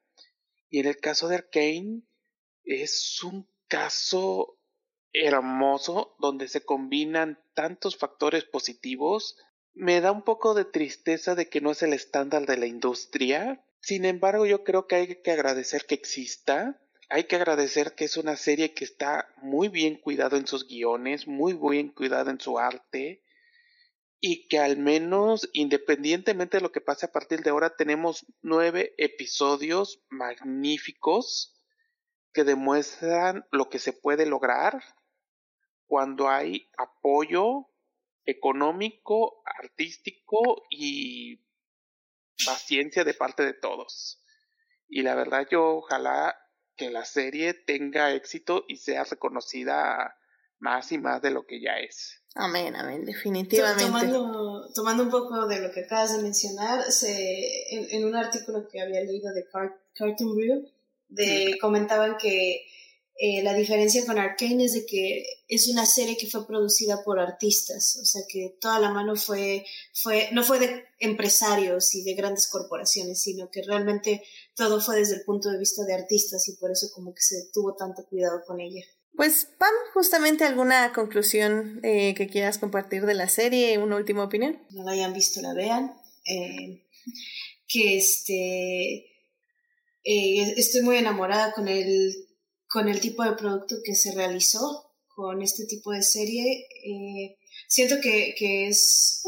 [0.69, 2.03] Y en el caso de Arkane,
[2.63, 4.59] es un caso
[5.13, 9.37] hermoso donde se combinan tantos factores positivos.
[9.73, 13.65] Me da un poco de tristeza de que no es el estándar de la industria.
[13.79, 16.81] Sin embargo, yo creo que hay que agradecer que exista.
[17.09, 21.27] Hay que agradecer que es una serie que está muy bien cuidado en sus guiones,
[21.27, 23.23] muy bien cuidado en su arte
[24.21, 28.93] y que al menos independientemente de lo que pase a partir de ahora tenemos nueve
[28.97, 31.58] episodios magníficos
[32.33, 34.83] que demuestran lo que se puede lograr
[35.87, 37.67] cuando hay apoyo
[38.25, 41.41] económico, artístico y
[42.45, 44.21] paciencia de parte de todos.
[44.87, 46.37] Y la verdad yo ojalá
[46.75, 50.15] que la serie tenga éxito y sea reconocida
[50.59, 52.21] más y más de lo que ya es.
[52.35, 53.85] Amén, amén, definitivamente.
[53.85, 58.81] Tomando, tomando un poco de lo que acabas de mencionar, se, en, un artículo que
[58.81, 59.45] había leído de
[59.93, 60.69] Cartoon Brew,
[61.09, 62.65] de, comentaban que
[63.21, 67.19] eh, la diferencia con Arkane es de que es una serie que fue producida por
[67.19, 72.13] artistas, o sea que toda la mano fue, fue, no fue de empresarios y de
[72.13, 74.23] grandes corporaciones, sino que realmente
[74.55, 77.49] todo fue desde el punto de vista de artistas y por eso como que se
[77.51, 78.85] tuvo tanto cuidado con ella.
[79.17, 84.65] Pues Pam, justamente alguna conclusión eh, que quieras compartir de la serie, una última opinión.
[84.69, 85.93] No la hayan visto, la vean.
[86.25, 86.85] Eh,
[87.67, 89.09] que este
[90.11, 92.27] eh, estoy muy enamorada con el,
[92.67, 96.65] con el tipo de producto que se realizó con este tipo de serie.
[96.83, 99.21] Eh, siento que, que es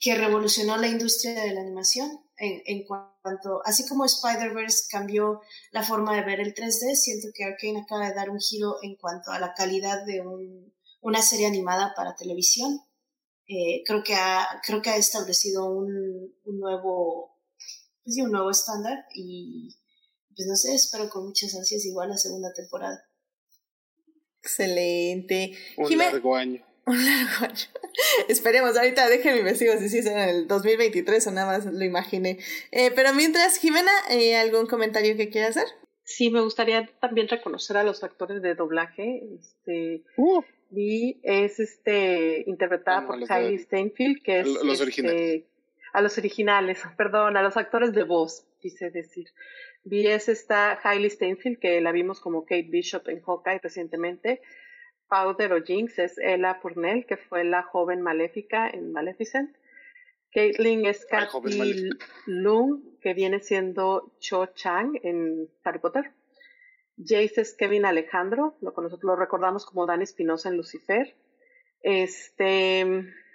[0.00, 5.40] que revolucionó la industria de la animación en, en cuanto, así como Spider-Verse cambió
[5.72, 8.94] la forma de ver el 3D, siento que Arkane acaba de dar un giro en
[8.94, 12.78] cuanto a la calidad de un, una serie animada para televisión.
[13.48, 17.40] Eh, creo, que ha, creo que ha establecido un, un nuevo,
[18.04, 19.81] pues un nuevo estándar y,
[20.34, 23.04] pues no sé, espero con muchas ansias igual la segunda temporada.
[24.42, 25.52] Excelente.
[25.76, 26.64] Un largo año.
[26.86, 27.66] Un largo año.
[28.28, 32.38] Esperemos, ahorita déjenme investigar si es en el 2023 o nada más lo imaginé.
[32.72, 35.68] Eh, pero mientras, Jimena, eh, ¿algún comentario que quieras hacer?
[36.04, 39.22] Sí, me gustaría también reconocer a los actores de doblaje.
[39.38, 40.42] Este, uh.
[40.72, 45.44] y es este interpretada por Kylie Steinfeld, que es los este, originales.
[45.92, 49.28] A los originales, perdón, a los actores de voz, quise decir.
[49.84, 54.40] Vi es esta Hailey Steinfeld, que la vimos como Kate Bishop en Hawkeye recientemente.
[55.08, 59.54] Powder o Jinx es Ella Purnell, que fue la joven maléfica en Maleficent.
[60.32, 61.90] Caitlin es Kathy
[62.26, 66.12] Lung, que viene siendo Cho Chang en Harry Potter.
[66.96, 71.14] Jace es Kevin Alejandro, lo, nosotros lo recordamos como Dan Espinosa en Lucifer.
[71.82, 72.84] Este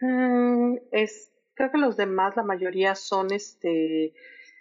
[0.01, 4.13] mm, es, creo que los demás, la mayoría son este,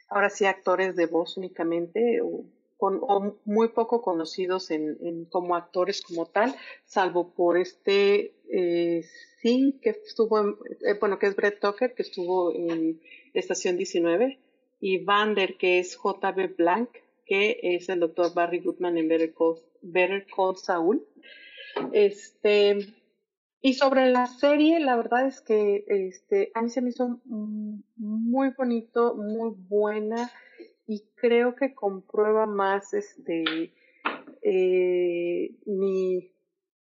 [0.09, 2.45] ahora sí actores de voz únicamente, o,
[2.77, 3.01] con,
[3.45, 6.55] muy poco conocidos en, en, como actores como tal,
[6.85, 9.05] salvo por este eh,
[9.41, 13.01] sí que estuvo, en, eh, bueno, que es Brett Tucker, que estuvo en
[13.35, 14.39] Estación 19,
[14.81, 16.91] y Vander, que es JB Blank,
[17.25, 21.05] que es el doctor Barry Goodman en Better Call, Better Call Saul.
[21.93, 22.79] Este,
[23.67, 27.21] y sobre la serie, la verdad es que este, a mí se me hizo
[27.97, 30.31] muy bonito, muy buena
[30.87, 33.73] y creo que comprueba más este,
[34.43, 36.31] eh, mi,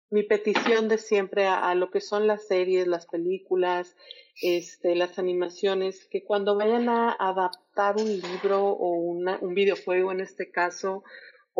[0.10, 3.98] mi petición de siempre a, lo que son las series, las películas,
[4.42, 10.22] este, las animaciones, que cuando vayan a adaptar un libro o una, un videojuego en
[10.22, 11.04] este caso,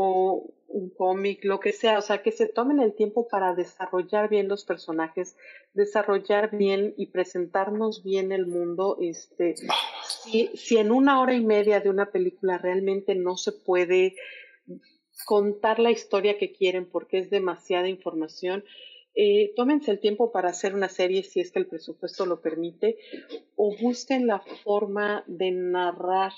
[0.02, 4.30] o un cómic, lo que sea, o sea, que se tomen el tiempo para desarrollar
[4.30, 5.36] bien los personajes,
[5.74, 9.56] desarrollar bien y presentarnos bien el mundo, este,
[10.08, 14.16] si, si en una hora y media de una película realmente no se puede
[15.26, 18.64] contar la historia que quieren porque es demasiada información.
[19.16, 22.98] Eh, tómense el tiempo para hacer una serie si es que el presupuesto lo permite
[23.58, 26.32] o busquen la forma de narrar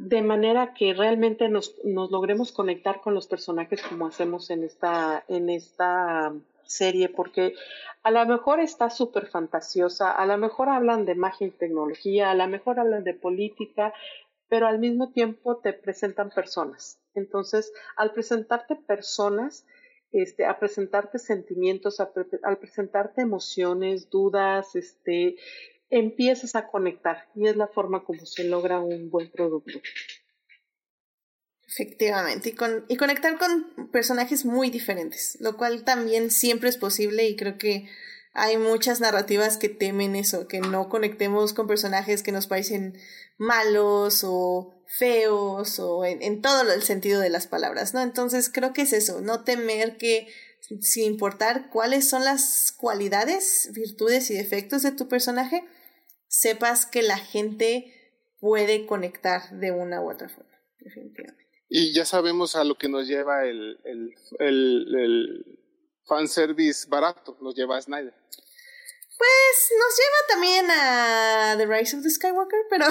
[0.00, 5.24] de manera que realmente nos, nos logremos conectar con los personajes como hacemos en esta,
[5.28, 6.32] en esta
[6.64, 7.52] serie, porque
[8.02, 12.34] a lo mejor está súper fantasiosa, a lo mejor hablan de magia y tecnología, a
[12.34, 13.92] lo mejor hablan de política,
[14.48, 16.98] pero al mismo tiempo te presentan personas.
[17.14, 19.66] Entonces, al presentarte personas,
[20.12, 25.36] este, a presentarte sentimientos, al presentarte emociones, dudas, este,
[25.90, 29.80] empiezas a conectar y es la forma como se logra un buen producto.
[31.66, 37.28] Efectivamente, y, con, y conectar con personajes muy diferentes, lo cual también siempre es posible
[37.28, 37.88] y creo que
[38.32, 42.98] hay muchas narrativas que temen eso, que no conectemos con personajes que nos parecen
[43.38, 48.00] malos o feos o en, todo el sentido de las palabras, ¿no?
[48.02, 50.28] Entonces creo que es eso, no temer que
[50.80, 55.64] sin importar cuáles son las cualidades, virtudes y defectos de tu personaje,
[56.30, 57.92] sepas que la gente
[58.38, 61.44] puede conectar de una u otra forma, definitivamente.
[61.68, 65.58] Y ya sabemos a lo que nos lleva el, el, el, el
[66.06, 68.14] fanservice barato, nos lleva a Snyder.
[69.18, 72.86] Pues nos lleva también a The Rise of the Skywalker, pero.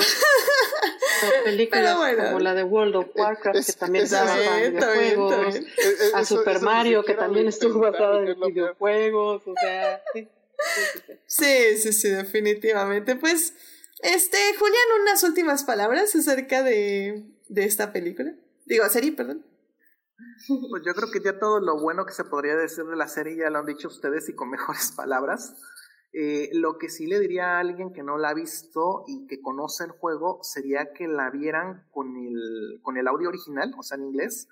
[1.43, 5.55] películas como la de World of Warcraft, que también basada en videojuegos.
[6.13, 9.47] a Super Mario, que también estuvo basada en videojuegos.
[9.47, 10.27] O sea, sí.
[11.25, 13.15] Sí, sí, sí, definitivamente.
[13.15, 13.53] Pues,
[13.99, 18.33] este, Julián, unas últimas palabras acerca de, de esta película.
[18.65, 19.45] Digo, serie, perdón.
[20.69, 23.37] Pues yo creo que ya todo lo bueno que se podría decir de la serie
[23.37, 25.55] ya lo han dicho ustedes y con mejores palabras.
[26.11, 29.41] Eh, lo que sí le diría a alguien que no la ha visto y que
[29.41, 33.97] conoce el juego sería que la vieran con el, con el audio original, o sea,
[33.97, 34.47] en inglés,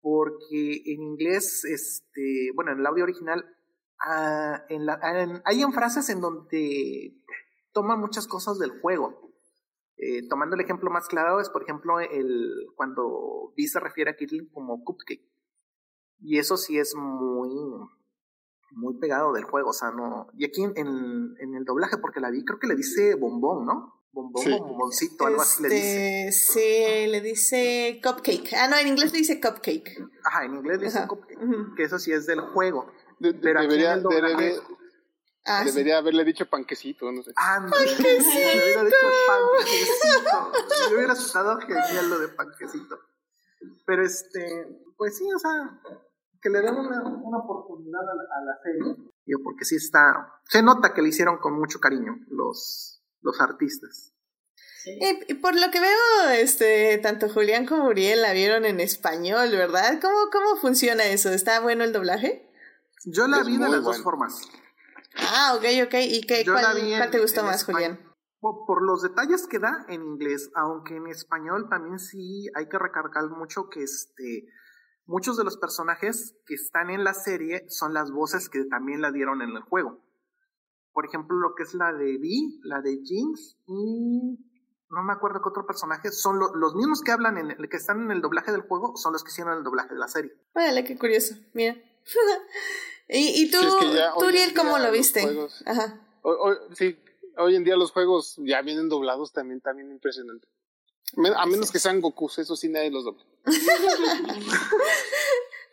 [0.00, 3.55] porque en inglés, este, bueno, en el audio original,
[4.04, 5.00] ah, en la,
[5.44, 7.14] hay en frases en donde
[7.72, 9.26] toma muchas cosas del juego.
[9.98, 14.16] Eh, tomando el ejemplo más claro es, por ejemplo, el, cuando Vi se refiere a
[14.16, 15.26] Kirling como cupcake.
[16.20, 17.50] Y eso sí es muy,
[18.72, 20.28] muy pegado del juego, o sea, no.
[20.36, 20.74] Y aquí en,
[21.38, 23.94] en, el doblaje, porque la vi, creo que le dice bombón, ¿no?
[24.12, 26.28] Bombón o bomboncito, algo así le dice.
[26.28, 28.54] Este, sí, le dice cupcake.
[28.54, 29.98] Ah, no, en inglés le dice cupcake.
[30.24, 32.90] Ajá, en inglés le dice cupcake, que eso sí es del juego.
[33.18, 34.06] Pero debería, aquí
[35.46, 37.32] ah, debería haberle dicho panquecito, no sé.
[37.36, 38.24] Ah, panquecito.
[38.24, 40.52] Le hubiera dicho panquecito.
[40.90, 42.98] Me hubiera asustado genial lo de panquecito.
[43.86, 45.80] Pero este, pues sí, o sea,
[46.42, 49.12] que le den una, una oportunidad a la, a la, serie.
[49.24, 54.12] Yo, porque sí está, se nota que le hicieron con mucho cariño los, los artistas.
[55.28, 59.98] Y, por lo que veo, este, tanto Julián como Uriel la vieron en español, ¿verdad?
[60.00, 61.30] ¿Cómo, cómo funciona eso?
[61.30, 62.45] ¿Está bueno el doblaje?
[63.06, 64.48] Yo la vi de las dos formas.
[65.16, 65.94] Ah, ok, ok.
[66.02, 68.00] ¿Y qué, cuál, te gustó más, Julián?
[68.40, 73.28] Por, los detalles que da en inglés, aunque en español también sí hay que recargar
[73.30, 74.48] mucho que este
[75.04, 79.12] muchos de los personajes que están en la serie son las voces que también la
[79.12, 80.04] dieron en el juego.
[80.92, 84.38] Por ejemplo, lo que es la de Vi, la de Jinx y
[84.90, 88.02] no me acuerdo qué otro personaje, son los mismos que hablan en el, que están
[88.02, 90.32] en el doblaje del juego, son los que hicieron el doblaje de la serie.
[90.54, 91.76] Vale, qué curioso, mira.
[93.08, 93.58] ¿Y, y tú,
[94.18, 95.22] Turiel, cómo lo viste?
[95.64, 96.00] Ajá.
[96.74, 96.98] sí,
[97.36, 100.48] hoy en día los juegos ya vienen doblados también, también impresionante.
[101.36, 103.24] A menos que sean Goku, eso sí nadie los dobla.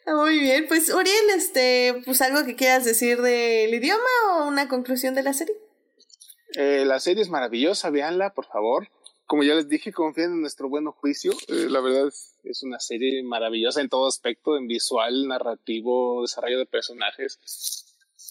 [0.06, 4.04] Muy bien, pues Uriel, este, pues algo que quieras decir del idioma
[4.34, 5.56] o una conclusión de la serie.
[6.56, 8.90] Eh, la serie es maravillosa, véanla, por favor.
[9.26, 11.32] Como ya les dije, confíen en nuestro buen juicio.
[11.48, 12.12] Eh, la verdad
[12.44, 17.40] es, una serie maravillosa en todo aspecto, en visual, narrativo, desarrollo de personajes.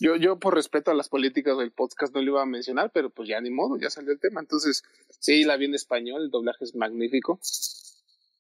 [0.01, 3.11] Yo, yo por respeto a las políticas del podcast no lo iba a mencionar, pero
[3.11, 4.41] pues ya ni modo, ya salió el tema.
[4.41, 4.83] Entonces,
[5.21, 7.41] sí, la vi en español, el doblaje es magnífico.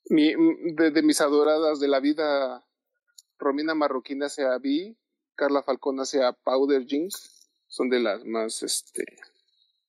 [0.06, 0.34] Mi,
[0.74, 2.64] de, de mis adoradas de la vida
[3.42, 4.96] Romina Marroquín hace a Vi,
[5.34, 9.04] Carla Falcón hace a Powder Jinx, son de las más, este,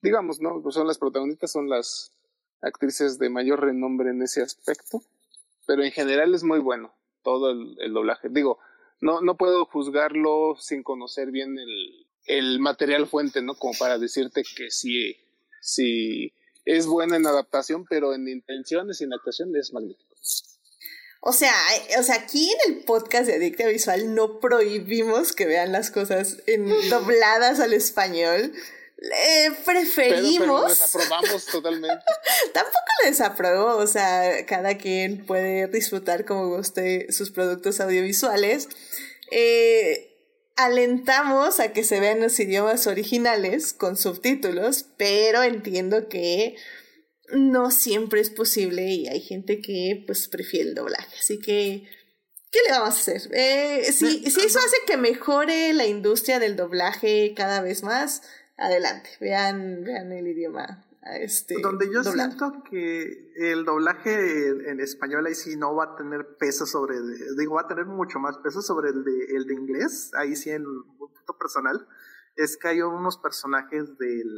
[0.02, 0.62] digamos, ¿no?
[0.62, 2.12] Pues son las protagonistas, son las
[2.64, 5.02] actrices de mayor renombre en ese aspecto,
[5.68, 6.94] pero en general es muy bueno
[7.24, 8.30] todo el, doblaje.
[8.30, 8.60] Digo,
[9.00, 13.56] no, no puedo juzgarlo sin conocer bien el, el material fuente, ¿no?
[13.56, 15.18] Como para decirte que sí,
[15.62, 16.34] sí
[16.66, 20.14] es buena en adaptación, pero en intenciones y en actuación es magnífico.
[21.26, 21.54] O sea,
[21.98, 26.40] o sea, aquí en el podcast de Adicta Visual no prohibimos que vean las cosas
[26.48, 28.52] en, dobladas al español.
[29.66, 30.62] Preferimos.
[30.62, 32.04] Pero, desaprobamos totalmente.
[32.54, 38.70] Tampoco desapruebo, o sea, cada quien puede disfrutar como guste sus productos audiovisuales.
[39.32, 40.10] Eh,
[40.56, 46.56] alentamos a que se vean los idiomas originales con subtítulos, pero entiendo que
[47.30, 51.16] no siempre es posible y hay gente que pues prefiere el doblaje.
[51.20, 51.84] Así que,
[52.52, 53.22] ¿qué le vamos a hacer?
[53.34, 58.22] Eh, si, si eso hace que mejore la industria del doblaje cada vez más,
[58.58, 60.86] adelante, vean, vean el idioma.
[61.20, 66.38] Este, Donde yo siento que el doblaje en español ahí sí no va a tener
[66.38, 66.96] peso sobre,
[67.38, 70.50] digo, va a tener mucho más peso sobre el de, el de inglés, ahí sí
[70.50, 71.86] en un punto personal,
[72.38, 74.32] es que hay unos personajes del,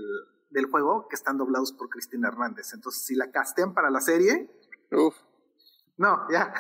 [0.50, 2.74] del juego que están doblados por Cristina Hernández.
[2.74, 4.50] Entonces, si la castean para la serie,
[4.92, 5.16] Uf.
[5.98, 6.52] no, ya.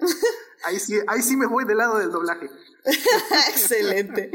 [0.64, 2.48] ahí sí, ahí sí me voy del lado del doblaje.
[3.50, 4.30] Excelente.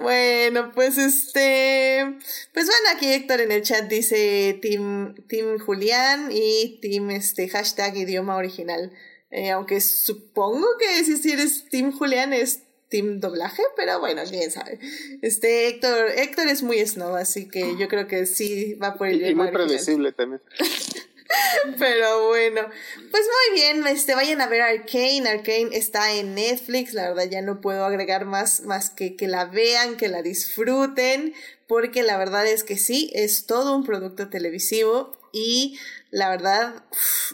[0.00, 2.16] Bueno, pues este,
[2.52, 7.96] pues bueno, aquí Héctor en el chat dice Team, team Julián y Team este hashtag
[7.96, 8.92] idioma original.
[9.30, 14.78] Eh, aunque supongo que si eres Team Julián es team doblaje, pero bueno, quién sabe.
[15.20, 19.28] Este Héctor, Héctor es muy snob, así que yo creo que sí va por el
[19.28, 20.40] Y, muy predecible también.
[21.78, 22.62] Pero bueno,
[23.10, 27.42] pues muy bien, este, vayan a ver Arcane, Arcane está en Netflix, la verdad ya
[27.42, 31.34] no puedo agregar más, más que que la vean, que la disfruten,
[31.66, 35.78] porque la verdad es que sí, es todo un producto televisivo y
[36.14, 36.84] la verdad,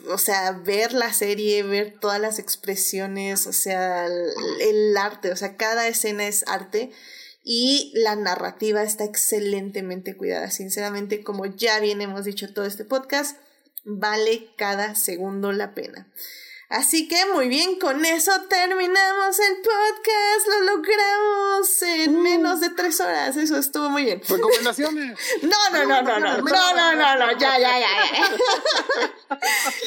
[0.09, 5.59] o sea, ver la serie, ver todas las expresiones, o sea, el, arte, o sea,
[5.59, 6.91] cada escena es arte
[7.44, 10.51] y la narrativa está excelentemente cuidada.
[10.51, 13.36] Sinceramente, como ya bien hemos dicho todo este podcast,
[13.84, 16.07] vale cada segundo la pena.
[16.70, 20.47] Así que muy bien, con eso terminamos el podcast.
[20.47, 22.20] Lo logramos en uh.
[22.20, 23.36] menos de tres horas.
[23.36, 24.23] Eso estuvo muy bien.
[24.26, 25.18] Recomendaciones.
[25.42, 27.89] No, no, no, no, no, no, no, no, no, ya, ya, ya.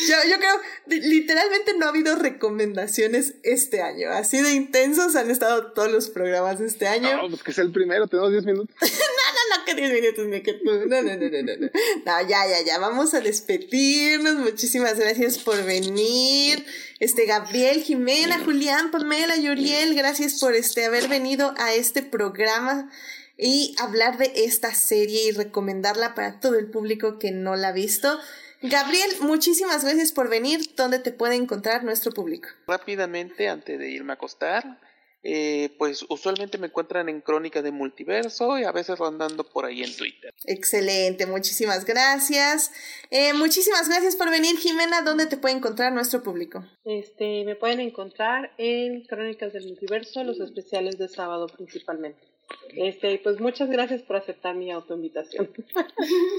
[0.07, 4.09] Yo, yo creo, literalmente no ha habido recomendaciones este año.
[4.09, 7.21] Así de intensos han estado todos los programas de este año.
[7.21, 8.75] No, pues que es el primero, tenemos diez minutos.
[8.81, 10.65] no, no, no, que diez minutos ni que tú.
[10.65, 11.69] No, no, no, no, no.
[12.05, 12.79] No, ya, ya, ya.
[12.79, 14.35] Vamos a despedirnos.
[14.35, 16.65] Muchísimas gracias por venir.
[16.99, 22.89] Este, Gabriel, Jimena, Julián, Pamela, Yuriel, gracias por este, haber venido a este programa
[23.37, 27.73] y hablar de esta serie y recomendarla para todo el público que no la ha
[27.73, 28.19] visto.
[28.61, 30.73] Gabriel, muchísimas gracias por venir.
[30.77, 32.47] ¿Dónde te puede encontrar nuestro público?
[32.65, 34.79] Rápidamente, antes de irme a acostar,
[35.23, 39.81] eh, pues usualmente me encuentran en Crónica de Multiverso y a veces rondando por ahí
[39.81, 40.33] en Twitter.
[40.45, 42.71] Excelente, muchísimas gracias.
[43.09, 45.01] Eh, muchísimas gracias por venir, Jimena.
[45.01, 46.65] ¿Dónde te puede encontrar nuestro público?
[46.83, 52.32] Este, me pueden encontrar en Crónicas del Multiverso, los especiales de sábado principalmente.
[52.75, 55.49] Este, pues muchas gracias por aceptar mi autoinvitación.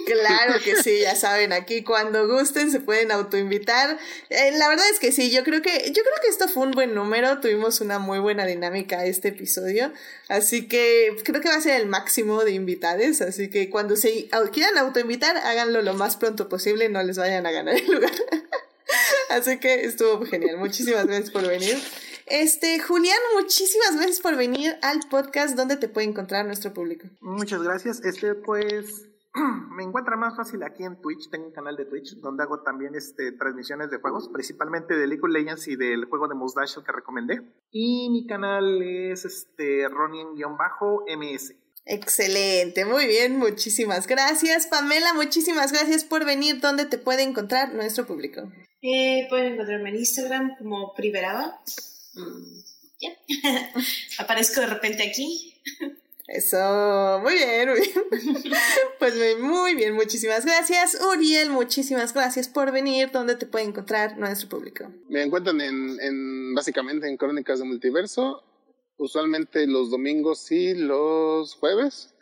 [0.07, 3.99] Claro que sí, ya saben, aquí cuando gusten se pueden autoinvitar.
[4.29, 6.73] Eh, la verdad es que sí, yo creo que, yo creo que esto fue un
[6.73, 9.93] buen número, tuvimos una muy buena dinámica este episodio,
[10.29, 14.29] así que creo que va a ser el máximo de invitades, así que cuando se
[14.53, 18.13] quieran autoinvitar, háganlo lo más pronto posible, no les vayan a ganar el lugar.
[19.31, 21.79] así que estuvo genial, muchísimas gracias por venir.
[22.27, 25.57] Este, Julián, muchísimas gracias por venir al podcast.
[25.57, 27.09] ¿Dónde te puede encontrar nuestro público?
[27.21, 28.03] Muchas gracias.
[28.05, 29.07] Este, pues,
[29.71, 31.29] me encuentra más fácil aquí en Twitch.
[31.31, 35.23] Tengo un canal de Twitch donde hago también este, transmisiones de juegos, principalmente de League
[35.23, 37.43] of Legends y del juego de Mustache que recomendé.
[37.71, 41.55] Y mi canal es este, Ronin-MS.
[41.87, 44.67] Excelente, muy bien, muchísimas gracias.
[44.67, 46.61] Pamela, muchísimas gracias por venir.
[46.61, 48.41] ¿Dónde te puede encontrar nuestro público?
[48.81, 51.61] Eh, pueden encontrarme en Instagram como Priveraba.
[52.17, 52.61] Mm,
[54.19, 55.55] Aparezco de repente aquí.
[56.27, 58.55] Eso, muy bien, muy bien.
[58.99, 60.99] Pues muy bien, muchísimas gracias.
[61.01, 63.11] Uriel, muchísimas gracias por venir.
[63.13, 64.91] ¿Dónde te puede encontrar nuestro público?
[65.09, 68.43] Me encuentran en, en básicamente en Crónicas de Multiverso
[68.97, 72.15] usualmente los domingos y los jueves.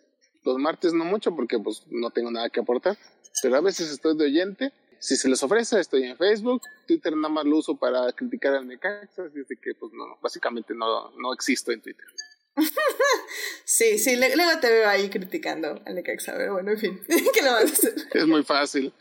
[0.45, 2.99] Los martes no mucho porque pues no tengo nada que aportar.
[3.43, 4.73] Pero a veces estoy de oyente.
[5.03, 6.63] Si se les ofrece, estoy en Facebook.
[6.87, 9.25] Twitter nada más lo uso para criticar al Necaxa.
[9.25, 12.07] Así que pues no, básicamente no, no existo en Twitter.
[13.65, 17.03] sí, sí, luego te veo ahí criticando al Necaxa, pero bueno, en fin,
[17.35, 17.95] ¿qué lo vas a hacer?
[18.15, 18.95] Es muy fácil.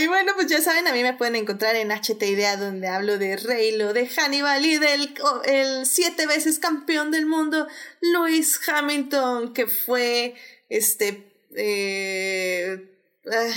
[0.00, 3.16] y bueno, pues ya saben, a mí me pueden encontrar en HT Idea, donde hablo
[3.16, 7.68] de Reylo, de Hannibal y del el siete veces campeón del mundo,
[8.00, 10.34] Lewis Hamilton, que fue
[10.68, 11.30] este.
[11.54, 12.90] Eh,
[13.30, 13.54] ah,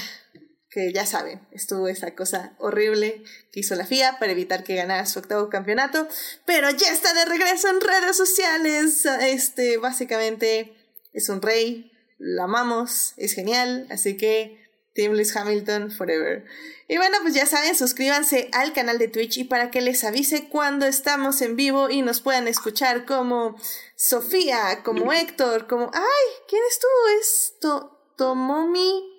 [0.77, 5.07] que ya saben, estuvo esa cosa horrible que hizo la FIA para evitar que ganara
[5.07, 6.07] su octavo campeonato,
[6.45, 9.03] pero ya está de regreso en redes sociales.
[9.21, 10.77] Este, básicamente
[11.13, 16.45] es un rey, lo amamos, es genial, así que Team Lewis Hamilton forever.
[16.87, 20.47] Y bueno, pues ya saben, suscríbanse al canal de Twitch y para que les avise
[20.47, 23.59] cuando estamos en vivo y nos puedan escuchar como
[23.95, 25.89] Sofía, como Héctor, como...
[25.91, 26.27] ¡Ay!
[26.47, 27.19] ¿Quién estuvo?
[27.19, 29.16] Esto, Tomomi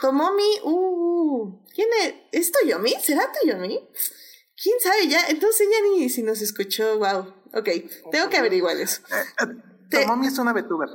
[0.00, 2.14] Tomomi, uh, ¿quién es?
[2.32, 2.94] ¿Es Toyomi?
[3.02, 3.88] ¿Será Toyomi?
[4.62, 5.26] ¿Quién sabe ya?
[5.28, 7.34] Entonces ya ni si nos escuchó, wow.
[7.52, 7.68] Ok,
[8.12, 9.02] tengo que averiguar eso.
[9.10, 9.46] Eh,
[9.92, 10.88] eh, Tomomi es una VTuber.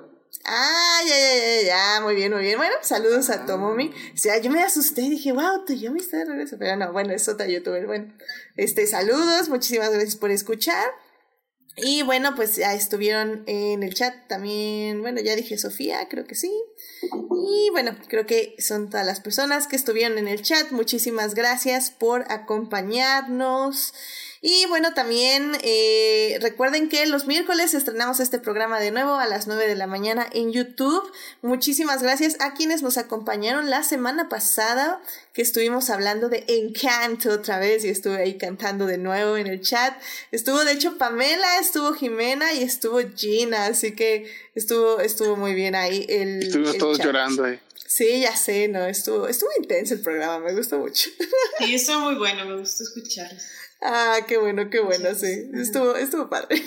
[0.43, 2.57] Ah, ya, ya, ya, ya, muy bien, muy bien.
[2.57, 3.89] Bueno, saludos a Tomomi.
[4.14, 6.57] O sea, yo me asusté y dije, wow, Toyomi está de regreso.
[6.59, 7.85] Pero no, bueno, es otra youtuber.
[7.88, 8.14] Bueno,
[8.55, 10.91] este, saludos, muchísimas gracias por escuchar.
[11.77, 16.35] Y bueno, pues ya estuvieron en el chat también, bueno, ya dije Sofía, creo que
[16.35, 16.51] sí.
[17.03, 20.71] Y bueno, creo que son todas las personas que estuvieron en el chat.
[20.71, 23.93] Muchísimas gracias por acompañarnos.
[24.48, 29.48] Y bueno, también eh, recuerden que los miércoles estrenamos este programa de nuevo a las
[29.48, 31.11] 9 de la mañana en YouTube.
[31.41, 35.01] Muchísimas gracias a quienes nos acompañaron la semana pasada,
[35.33, 39.61] que estuvimos hablando de Encanto otra vez y estuve ahí cantando de nuevo en el
[39.61, 39.99] chat.
[40.32, 45.74] Estuvo de hecho Pamela, estuvo Jimena y estuvo Gina, así que estuvo, estuvo muy bien
[45.74, 46.06] ahí.
[46.07, 47.59] El, Estuvimos todos llorando ahí.
[47.88, 51.09] Sí, ya sé, no, estuvo, estuvo intenso el programa, me gustó mucho.
[51.57, 53.40] Sí, estuvo muy bueno, me gustó escucharlo.
[53.88, 55.47] Ah, qué bueno, qué bueno, sí.
[55.53, 56.65] Estuvo, estuvo padre.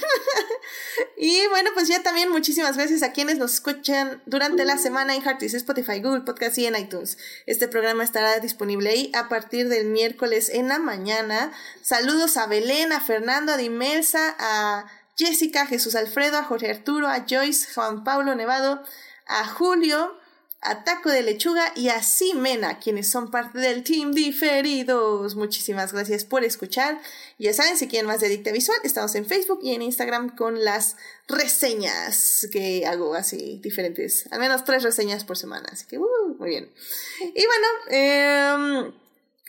[1.17, 5.23] y bueno, pues ya también muchísimas gracias a quienes nos escuchan durante la semana en
[5.23, 7.19] Heartis, Spotify, Google Podcast y en iTunes.
[7.47, 11.51] Este programa estará disponible ahí a partir del miércoles en la mañana.
[11.83, 17.09] Saludos a Belén, a Fernando, a Dimelsa, a Jessica, a Jesús Alfredo, a Jorge Arturo,
[17.09, 18.85] a Joyce, Juan Pablo Nevado,
[19.27, 20.17] a Julio,
[20.61, 25.37] a Taco de Lechuga y a Simena, quienes son parte del team diferidos.
[25.37, 27.01] Muchísimas gracias por escuchar.
[27.39, 30.65] Ya saben, si quieren más de Dicta Visual, estamos en Facebook y en Instagram con
[30.65, 30.97] las
[31.29, 34.27] reseñas que hago así diferentes.
[34.33, 35.69] Al menos tres reseñas por semana.
[35.71, 36.73] Así que, uh, muy bien.
[37.21, 38.93] Y bueno, em,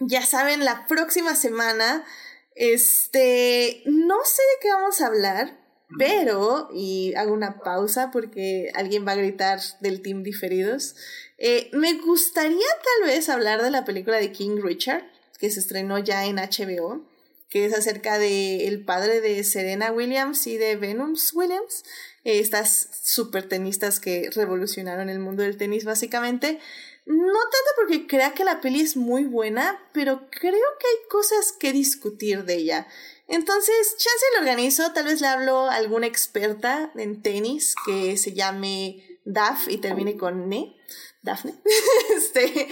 [0.01, 2.05] ya saben, la próxima semana,
[2.53, 9.07] este, no sé de qué vamos a hablar pero, y hago una pausa porque alguien
[9.07, 10.95] va a gritar del team diferidos,
[11.37, 15.03] eh, me gustaría tal vez hablar de la película de King Richard,
[15.39, 17.05] que se estrenó ya en HBO,
[17.49, 21.83] que es acerca de el padre de Serena Williams y de Venus Williams,
[22.23, 26.59] eh, estas super tenistas que revolucionaron el mundo del tenis básicamente.
[27.05, 31.53] No tanto porque crea que la peli es muy buena, pero creo que hay cosas
[31.53, 32.87] que discutir de ella.
[33.29, 38.33] Entonces, chance lo organizo, tal vez le hablo a alguna experta en tenis que se
[38.33, 40.75] llame Daf y termine con Ne.
[41.21, 41.53] Dafne.
[42.17, 42.67] este,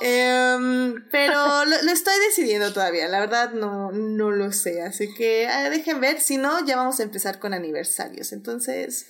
[0.00, 5.70] em, pero lo, estoy decidiendo todavía, la verdad no, no lo sé, así que ah,
[5.70, 8.32] dejen ver, si no, ya vamos a empezar con aniversarios.
[8.32, 9.06] Entonces,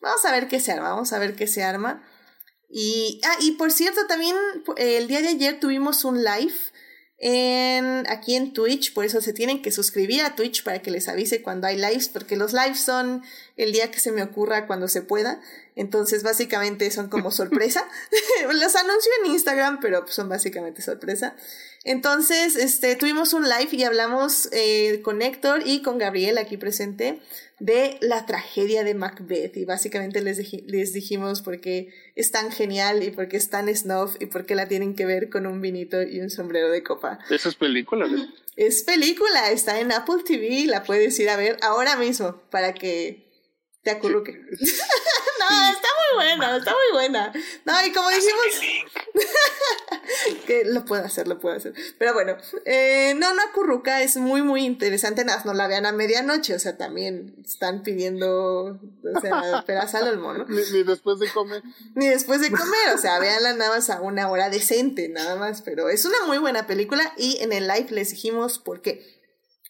[0.00, 2.02] vamos a ver qué se arma, vamos a ver qué se arma.
[2.68, 4.36] Y, ah, y por cierto, también
[4.76, 6.54] el día de ayer tuvimos un live
[7.22, 11.06] en, aquí en Twitch, por eso se tienen que suscribir a Twitch para que les
[11.06, 13.22] avise cuando hay lives, porque los lives son
[13.58, 15.38] el día que se me ocurra cuando se pueda,
[15.76, 17.86] entonces básicamente son como sorpresa.
[18.52, 21.36] los anuncio en Instagram, pero son básicamente sorpresa.
[21.84, 27.20] Entonces, este, tuvimos un live y hablamos eh, con Héctor y con Gabriel aquí presente
[27.58, 33.02] de la tragedia de Macbeth y básicamente les, les dijimos por qué es tan genial
[33.02, 35.60] y por qué es tan snuff y por qué la tienen que ver con un
[35.60, 37.18] vinito y un sombrero de copa.
[37.30, 38.06] ¿Eso es película?
[38.56, 43.26] Es película, está en Apple TV, la puedes ir a ver ahora mismo para que
[43.82, 44.38] te acurruque.
[45.48, 47.32] no, está muy buena, está muy buena.
[47.64, 48.90] No, y como dijimos.
[50.46, 51.72] que lo puedo hacer, lo puedo hacer.
[51.98, 55.24] Pero bueno, eh, no, no, Curruca es muy, muy interesante.
[55.24, 58.80] Nada, no la vean a medianoche, o sea, también están pidiendo.
[58.80, 60.44] O sea, peras al olmo, ¿no?
[60.46, 61.62] Ni, ni, después de comer.
[61.94, 65.62] Ni después de comer, o sea, véanla nada más a una hora decente, nada más.
[65.62, 69.20] Pero es una muy buena película y en el live les dijimos por qué.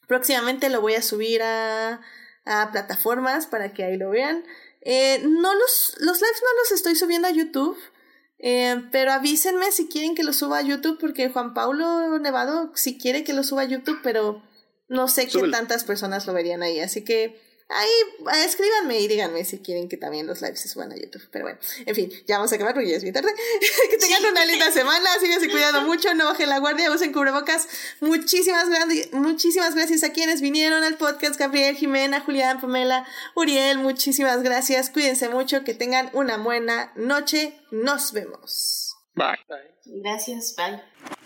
[0.06, 2.00] Próximamente lo voy a subir a,
[2.44, 4.44] a plataformas para que ahí lo vean.
[4.82, 7.76] Eh, no los, los lives no los estoy subiendo a YouTube.
[8.42, 12.96] Eh, pero avísenme si quieren que lo suba a YouTube, porque Juan Paulo Nevado si
[12.96, 14.42] quiere que lo suba a YouTube, pero
[14.88, 16.80] no sé qué tantas personas lo verían ahí.
[16.80, 17.38] Así que
[17.72, 21.22] Ahí escríbanme y díganme si quieren que también los lives se suban a YouTube.
[21.30, 23.32] Pero bueno, en fin, ya vamos a acabar porque ya es muy tarde.
[23.90, 27.68] que tengan una linda semana, síganse cuidando mucho, no bajen la guardia, usen cubrebocas.
[28.00, 28.66] Muchísimas,
[29.12, 34.90] muchísimas gracias a quienes vinieron al podcast, Gabriel, Jimena, Julián, Pamela, Uriel, muchísimas gracias.
[34.90, 37.54] Cuídense mucho, que tengan una buena noche.
[37.70, 38.96] Nos vemos.
[39.14, 39.38] Bye.
[39.84, 41.19] Gracias, bye.